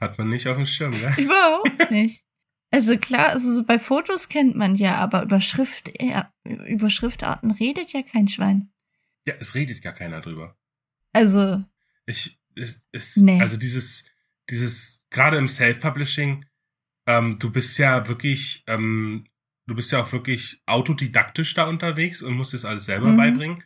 [0.00, 1.14] Hat man nicht auf dem Schirm, ja?
[1.16, 2.24] Überhaupt nicht.
[2.70, 7.50] Also klar, also so bei Fotos kennt man ja, aber über Schrift, ja, über Schriftarten
[7.50, 8.70] redet ja kein Schwein.
[9.26, 10.56] Ja, es redet gar keiner drüber.
[11.12, 11.64] Also,
[12.08, 13.40] Ich, es, es, Nee.
[13.40, 14.06] also dieses,
[14.50, 16.44] dieses, gerade im Self-Publishing,
[17.06, 19.26] ähm, du bist ja wirklich, ähm,
[19.66, 23.16] du bist ja auch wirklich autodidaktisch da unterwegs und musst das alles selber Mhm.
[23.16, 23.64] beibringen.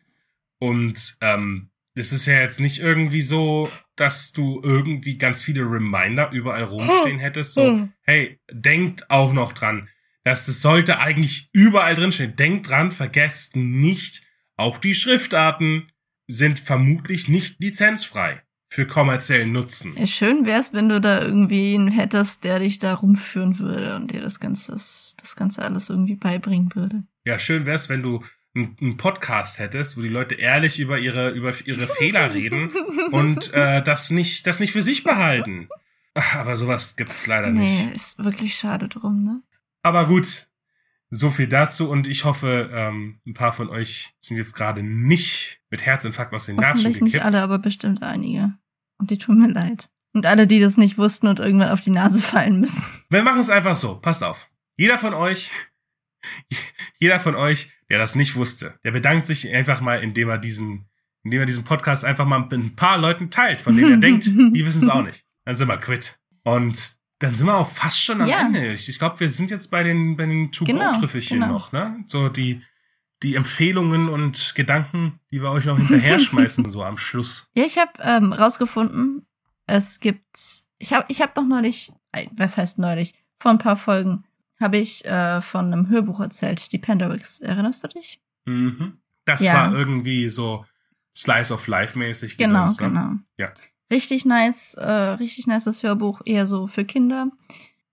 [0.58, 6.30] Und ähm, es ist ja jetzt nicht irgendwie so, dass du irgendwie ganz viele Reminder
[6.32, 7.54] überall rumstehen hättest.
[7.54, 7.92] So, Hm.
[8.02, 9.88] hey, denkt auch noch dran.
[10.24, 12.36] dass es sollte eigentlich überall drinstehen.
[12.36, 14.22] Denkt dran, vergesst nicht,
[14.56, 15.90] auch die Schriftarten
[16.32, 19.94] sind vermutlich nicht lizenzfrei für kommerziellen Nutzen.
[19.98, 24.10] Ja, schön wär's, wenn du da irgendwie einen hättest, der dich da rumführen würde und
[24.10, 27.02] dir das Ganze, das Ganze alles irgendwie beibringen würde.
[27.26, 31.52] Ja, schön wär's, wenn du einen Podcast hättest, wo die Leute ehrlich über ihre über
[31.64, 32.70] ihre Fehler reden
[33.10, 35.68] und äh, das nicht das nicht für sich behalten.
[36.34, 37.96] Aber sowas gibt es leider nee, nicht.
[37.96, 39.42] ist wirklich schade drum, ne?
[39.82, 40.48] Aber gut,
[41.14, 45.60] so viel dazu und ich hoffe, ähm, ein paar von euch sind jetzt gerade nicht
[45.68, 47.24] mit Herzinfarkt aus den Latschen Hoffentlich nicht gekippt.
[47.26, 48.54] alle, aber bestimmt einige.
[48.98, 49.90] Und die tun mir leid.
[50.14, 52.84] Und alle, die das nicht wussten und irgendwann auf die Nase fallen müssen.
[53.10, 53.96] Wir machen es einfach so.
[53.96, 54.48] Passt auf.
[54.78, 55.50] Jeder von euch,
[56.98, 60.88] jeder von euch, der das nicht wusste, der bedankt sich einfach mal, indem er diesen,
[61.24, 64.24] indem er diesen Podcast einfach mal mit ein paar Leuten teilt, von denen er denkt,
[64.26, 65.26] die wissen es auch nicht.
[65.44, 66.18] Dann sind wir quitt.
[66.42, 68.40] Und dann sind wir auch fast schon am Ja.
[68.40, 68.72] Ende.
[68.72, 71.52] Ich, ich glaube, wir sind jetzt bei den, bei den Genau, To-Go-Trüffelchen genau.
[71.52, 72.02] noch, ne?
[72.06, 72.62] So die,
[73.22, 77.48] die Empfehlungen und Gedanken, die wir euch noch hinterher schmeißen, so am Schluss.
[77.54, 79.26] Ja, ich habe ähm, rausgefunden,
[79.66, 80.24] es gibt,
[80.78, 81.92] ich habe ich hab doch neulich,
[82.32, 84.24] was heißt neulich, vor ein paar Folgen
[84.60, 87.40] habe ich äh, von einem Hörbuch erzählt, die Pandorix.
[87.40, 88.20] Erinnerst du dich?
[88.44, 88.98] Mhm.
[89.24, 89.54] Das Ja.
[89.54, 90.64] war irgendwie so
[91.14, 92.36] Slice of Life mäßig.
[92.36, 92.88] Genau, gedöns, ne?
[92.88, 93.10] genau.
[93.38, 93.52] Ja.
[93.92, 97.30] Richtig nice, äh, richtig nice das Hörbuch, eher so für Kinder.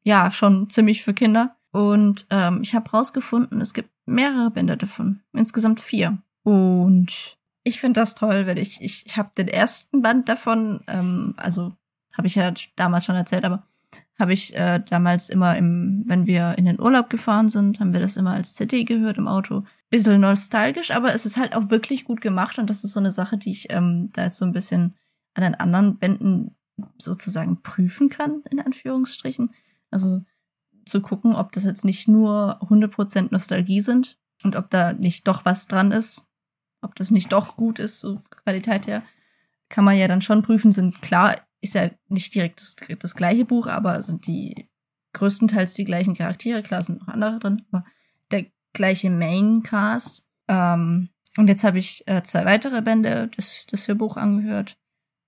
[0.02, 1.58] Ja, schon ziemlich für Kinder.
[1.72, 5.20] Und ähm, ich habe rausgefunden, es gibt mehrere Bände davon.
[5.34, 6.20] Insgesamt vier.
[6.44, 11.34] Und ich finde das toll, weil ich, ich, ich habe den ersten Band davon, ähm,
[11.36, 11.74] also
[12.18, 13.68] habe ich ja damals schon erzählt, aber
[14.18, 18.00] habe ich äh, damals immer im, wenn wir in den Urlaub gefahren sind, haben wir
[18.00, 19.66] das immer als CD gehört im Auto.
[19.90, 23.12] Bisschen nostalgisch, aber es ist halt auch wirklich gut gemacht und das ist so eine
[23.12, 24.96] Sache, die ich ähm, da jetzt so ein bisschen
[25.44, 26.56] an den anderen Bänden
[26.98, 29.54] sozusagen prüfen kann, in Anführungsstrichen.
[29.92, 30.22] Also
[30.86, 35.46] zu gucken, ob das jetzt nicht nur 100% Nostalgie sind und ob da nicht doch
[35.46, 36.26] was dran ist,
[36.82, 39.04] ob das nicht doch gut ist, so Qualität her,
[39.70, 40.72] kann man ja dann schon prüfen.
[40.72, 44.70] Sind klar, ist ja nicht direkt das, das gleiche Buch, aber sind die
[45.14, 46.64] größtenteils die gleichen Charaktere.
[46.64, 47.86] Klar sind noch andere drin, aber
[48.32, 50.24] der gleiche Maincast.
[50.48, 54.78] Ähm, und jetzt habe ich äh, zwei weitere Bände des, des Hörbuch angehört.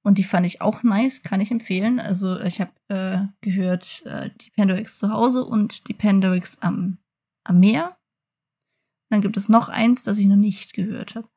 [0.03, 1.99] Und die fand ich auch nice, kann ich empfehlen.
[1.99, 6.97] Also ich habe äh, gehört äh, die Pandorix zu Hause und die Pandorix am,
[7.43, 7.97] am Meer.
[9.09, 11.27] Dann gibt es noch eins, das ich noch nicht gehört habe.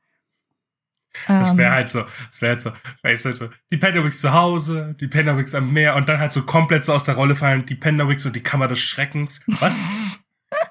[1.26, 2.72] Das Ähm, wäre halt so, das wäre halt so,
[3.02, 6.42] weißt du, so, die Penderwicks zu Hause, die Penderwicks am Meer und dann halt so
[6.42, 9.40] komplett so aus der Rolle fallen, die Penderwicks und die Kammer des Schreckens.
[9.46, 10.24] Was?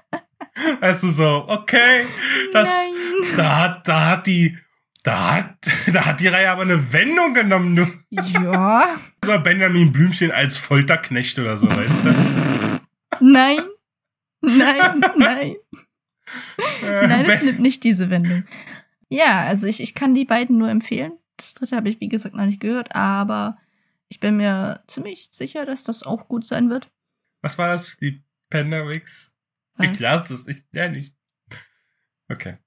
[0.81, 2.05] weißt du so, okay,
[2.51, 3.37] das, Nein.
[3.37, 4.57] da hat, da hat die,
[5.03, 5.57] da hat,
[5.93, 7.87] da hat die Reihe aber eine Wendung genommen, du.
[8.09, 8.99] Ja.
[9.25, 12.79] So Benjamin Blümchen als Folterknecht oder so, weißt du?
[13.21, 13.59] Nein.
[14.41, 15.55] Nein, nein.
[16.81, 18.43] Äh, Nein, es Ben- nimmt nicht diese Wendung.
[19.07, 21.13] Ja, also ich, ich kann die beiden nur empfehlen.
[21.37, 23.57] Das dritte habe ich, wie gesagt, noch nicht gehört, aber
[24.09, 26.91] ich bin mir ziemlich sicher, dass das auch gut sein wird.
[27.41, 27.95] Was war das?
[27.97, 28.21] Die?
[28.51, 29.33] Was?
[29.79, 31.15] Ich lasse es, ich, ja nicht.
[32.29, 32.57] Okay.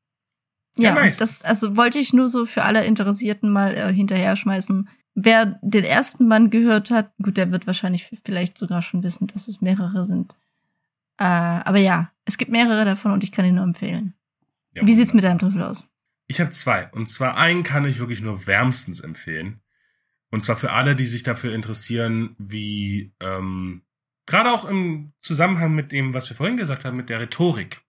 [0.76, 1.18] Ja, Ja, nice.
[1.18, 4.88] das also wollte ich nur so für alle Interessierten mal äh, hinterher schmeißen.
[5.14, 9.48] Wer den ersten Band gehört hat, gut, der wird wahrscheinlich vielleicht sogar schon wissen, dass
[9.48, 10.36] es mehrere sind.
[11.18, 14.14] Äh, aber ja, es gibt mehrere davon und ich kann ihn nur empfehlen.
[14.74, 15.88] Ja, Wie sieht's mit deinem Trüffel aus?
[16.26, 16.88] Ich habe zwei.
[16.92, 19.60] Und zwar einen kann ich wirklich nur wärmstens empfehlen.
[20.30, 23.82] Und zwar für alle, die sich dafür interessieren, wie ähm,
[24.26, 27.80] gerade auch im Zusammenhang mit dem, was wir vorhin gesagt haben, mit der Rhetorik.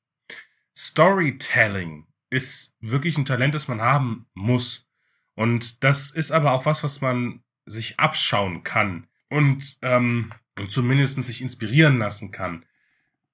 [0.77, 4.87] Storytelling ist wirklich ein Talent, das man haben muss.
[5.35, 11.21] Und das ist aber auch was, was man sich abschauen kann und, ähm, und zumindest
[11.21, 12.65] sich inspirieren lassen kann.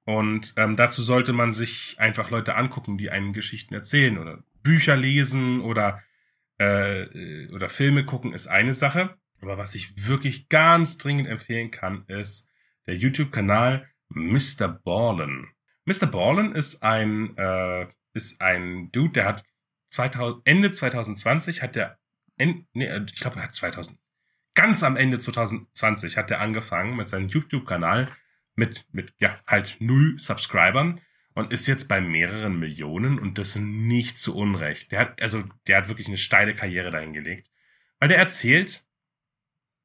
[0.05, 4.97] Und ähm, dazu sollte man sich einfach Leute angucken, die einen Geschichten erzählen oder Bücher
[4.97, 6.01] lesen oder
[6.59, 9.17] äh, äh, oder Filme gucken ist eine Sache.
[9.41, 12.49] Aber was ich wirklich ganz dringend empfehlen kann, ist
[12.85, 14.67] der YouTube-Kanal Mr.
[14.67, 15.49] Ballen.
[15.85, 16.07] Mr.
[16.07, 19.43] Ballen ist ein äh, ist ein Dude, der hat
[19.89, 21.99] 2000, Ende 2020 hat der
[22.37, 23.97] nee, äh, ich glaube er hat 2000
[24.55, 28.07] ganz am Ende 2020 hat er angefangen mit seinem YouTube-Kanal
[28.55, 30.99] mit mit ja halt null Subscribern
[31.33, 34.91] und ist jetzt bei mehreren Millionen und das nicht zu Unrecht.
[34.91, 37.49] Der hat also der hat wirklich eine steile Karriere dahingelegt,
[37.99, 38.85] weil der erzählt,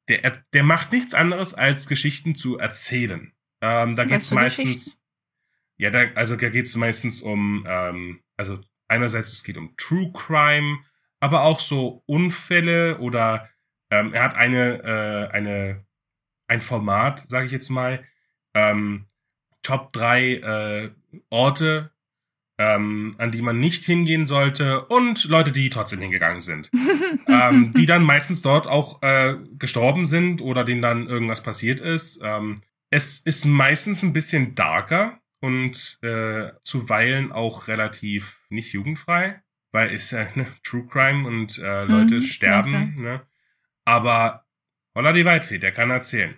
[0.07, 3.33] der er- der macht nichts anderes als Geschichten zu erzählen.
[3.61, 4.98] Ähm, da Was geht's meistens?
[5.79, 10.79] Ja, da, also da geht's meistens um, ähm, also einerseits es geht um True Crime,
[11.21, 13.49] aber auch so Unfälle oder
[13.89, 15.85] ähm, er hat eine, äh, eine,
[16.47, 18.03] ein Format, sage ich jetzt mal,
[18.53, 19.05] ähm,
[19.61, 20.91] Top drei äh,
[21.29, 21.91] Orte,
[22.57, 26.69] ähm, an die man nicht hingehen sollte und Leute, die trotzdem hingegangen sind.
[27.27, 32.19] ähm, die dann meistens dort auch äh, gestorben sind oder denen dann irgendwas passiert ist.
[32.21, 39.41] Ähm, es ist meistens ein bisschen darker und äh, zuweilen auch relativ nicht jugendfrei,
[39.71, 42.95] weil ist ja ne, True Crime und äh, Leute Mhm, sterben.
[42.95, 43.21] Ne?
[43.85, 44.45] Aber
[44.95, 46.35] Holla die Waldfee, der kann erzählen.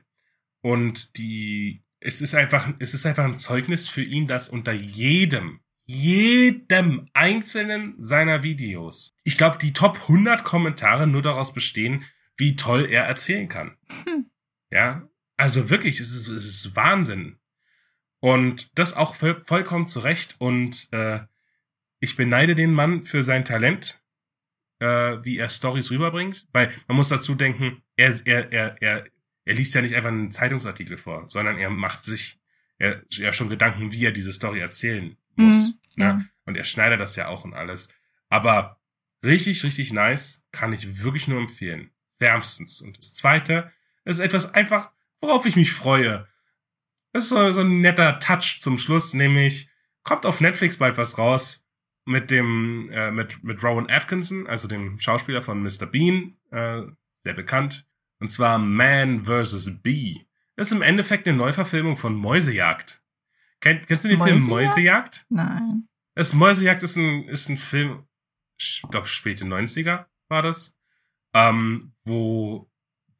[0.61, 5.61] Und die, es ist einfach, es ist einfach ein Zeugnis für ihn, dass unter jedem,
[5.85, 12.05] jedem einzelnen seiner Videos, ich glaube, die Top 100 Kommentare nur daraus bestehen,
[12.37, 13.77] wie toll er erzählen kann.
[14.05, 14.29] Hm.
[14.69, 17.39] Ja, also wirklich, es ist, es ist Wahnsinn.
[18.21, 20.35] Und das auch voll, vollkommen zurecht.
[20.37, 21.19] Und äh,
[21.99, 24.01] ich beneide den Mann für sein Talent,
[24.79, 26.47] äh, wie er Stories rüberbringt.
[26.53, 29.05] Weil man muss dazu denken, er, er, er, er,
[29.43, 32.39] er liest ja nicht einfach einen Zeitungsartikel vor, sondern er macht sich
[32.81, 35.75] er, er schon Gedanken, wie er diese Story erzählen muss.
[35.95, 36.25] Mhm, ja.
[36.45, 37.93] Und er schneidet das ja auch und alles.
[38.27, 38.79] Aber
[39.23, 41.91] richtig, richtig nice, kann ich wirklich nur empfehlen.
[42.17, 42.81] Wärmstens.
[42.81, 43.71] Und das zweite
[44.03, 44.91] ist etwas einfach,
[45.21, 46.27] worauf ich mich freue.
[47.13, 49.69] Das ist so, so ein netter Touch zum Schluss, nämlich
[50.03, 51.67] kommt auf Netflix bald was raus
[52.05, 55.85] mit dem, äh, mit, mit Rowan Atkinson, also dem Schauspieler von Mr.
[55.85, 56.83] Bean, äh,
[57.19, 57.85] sehr bekannt.
[58.19, 59.81] Und zwar Man vs.
[59.81, 60.25] Bee.
[60.55, 63.03] Das ist im Endeffekt eine Neuverfilmung von Mäusejagd.
[63.61, 64.49] Kenn, kennst du den Film Mäusejagd?
[64.49, 65.25] Mäusejagd?
[65.29, 65.87] Nein.
[66.15, 68.05] Das Mäusejagd ist ein, ist ein Film,
[68.57, 70.77] ich glaube späte 90er war das,
[71.33, 72.69] ähm, wo,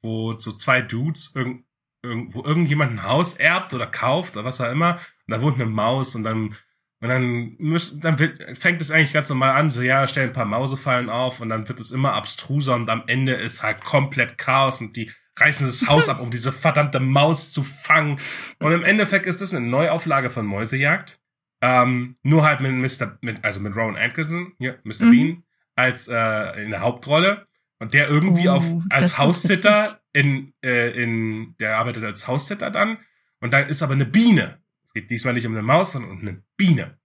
[0.02, 1.66] wo so zwei Dudes irgend,
[2.04, 5.56] irgend, wo irgendjemand ein Haus erbt oder kauft oder was auch immer und da wohnt
[5.56, 6.56] eine Maus und dann
[7.04, 10.34] und dann müssen, dann wird, fängt es eigentlich ganz normal an, so ja, stellen ein
[10.34, 14.38] paar Mausefallen auf und dann wird es immer abstruser und am Ende ist halt komplett
[14.38, 18.20] Chaos und die reißen das Haus ab, um diese verdammte Maus zu fangen.
[18.60, 21.20] Und im Endeffekt ist das eine Neuauflage von Mäusejagd.
[21.62, 23.18] Ähm, nur halt mit Mr.
[23.22, 25.06] Mit, also mit Rowan Atkinson, hier, Mr.
[25.06, 25.12] Mhm.
[25.12, 25.44] Bean,
[25.76, 27.46] als äh, in der Hauptrolle.
[27.80, 30.01] Und der irgendwie Oh, auf als Haussitter.
[30.14, 32.98] In, äh, in, der arbeitet als Haussitter dann.
[33.40, 34.62] Und dann ist aber eine Biene.
[34.86, 37.00] Es geht diesmal nicht um eine Maus, sondern um eine Biene.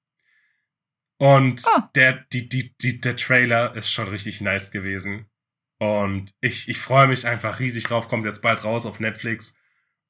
[1.19, 1.81] Und Oh.
[1.95, 5.27] der, die, die, die, der Trailer ist schon richtig nice gewesen.
[5.79, 9.57] Und ich, ich freue mich einfach riesig drauf, kommt jetzt bald raus auf Netflix.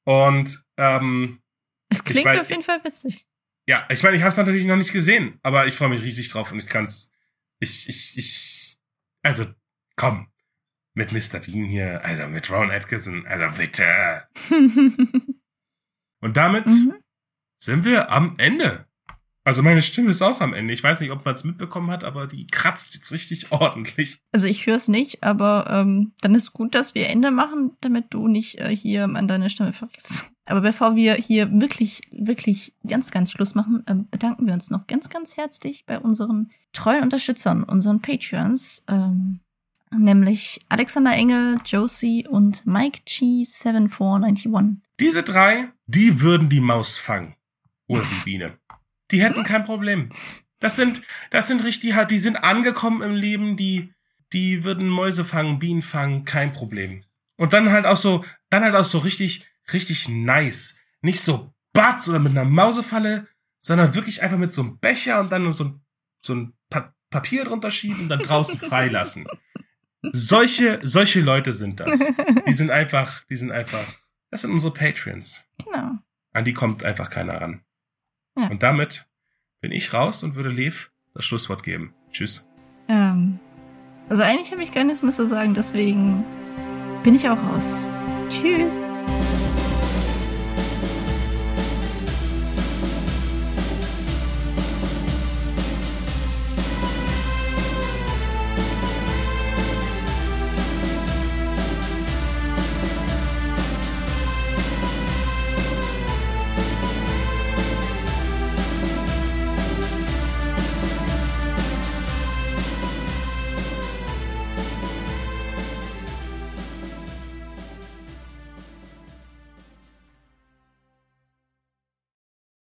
[0.03, 1.41] Und ähm,
[1.89, 3.25] Es klingt weiß- auf jeden Fall witzig.
[3.67, 6.29] ja, ich meine, ich habe es natürlich noch nicht gesehen, aber ich freue mich riesig
[6.29, 7.11] drauf und ich kann's.
[7.59, 8.79] Ich, ich, ich.
[9.23, 9.45] Also,
[9.95, 10.31] komm.
[10.97, 11.37] Mit Mr.
[11.37, 13.83] Bean hier, also mit Ron Atkinson, also bitte.
[16.21, 16.95] Und damit mhm.
[17.61, 18.87] sind wir am Ende.
[19.43, 20.73] Also meine Stimme ist auch am Ende.
[20.73, 24.17] Ich weiß nicht, ob man es mitbekommen hat, aber die kratzt jetzt richtig ordentlich.
[24.31, 28.05] Also ich höre es nicht, aber ähm, dann ist gut, dass wir Ende machen, damit
[28.09, 30.25] du nicht äh, hier an deiner Stimme verreckst.
[30.49, 34.87] Aber bevor wir hier wirklich, wirklich ganz, ganz Schluss machen, ähm, bedanken wir uns noch
[34.87, 39.41] ganz, ganz herzlich bei unseren treuen Unterstützern, unseren Patreons, ähm,
[39.95, 44.77] nämlich Alexander Engel, Josie und Mike G7491.
[44.99, 47.35] Diese drei, die würden die Maus fangen.
[47.87, 48.57] Oder die Biene.
[49.11, 50.09] Die hätten kein Problem.
[50.59, 53.93] Das sind, das sind richtig, halt, die sind angekommen im Leben, die,
[54.33, 57.03] die würden Mäuse fangen, Bienen fangen, kein Problem.
[57.37, 60.79] Und dann halt auch so, dann halt auch so richtig, richtig nice.
[61.01, 63.27] Nicht so batz oder mit einer Mausefalle,
[63.59, 65.81] sondern wirklich einfach mit so einem Becher und dann so ein,
[66.25, 69.27] so ein pa Papier drunter schieben und dann draußen freilassen.
[70.13, 71.99] Solche, solche Leute sind das.
[72.47, 73.85] Die sind einfach, die sind einfach,
[74.31, 75.45] das sind unsere Patreons.
[75.63, 75.91] genau.
[76.33, 77.61] An die kommt einfach keiner ran.
[78.37, 78.47] Ja.
[78.49, 79.07] Und damit
[79.59, 81.95] bin ich raus und würde Lev das Schlusswort geben.
[82.11, 82.47] Tschüss.
[82.87, 83.39] Ähm,
[84.09, 86.23] also eigentlich habe ich gar nichts mehr zu sagen, deswegen
[87.03, 87.85] bin ich auch raus.
[88.29, 88.79] Tschüss.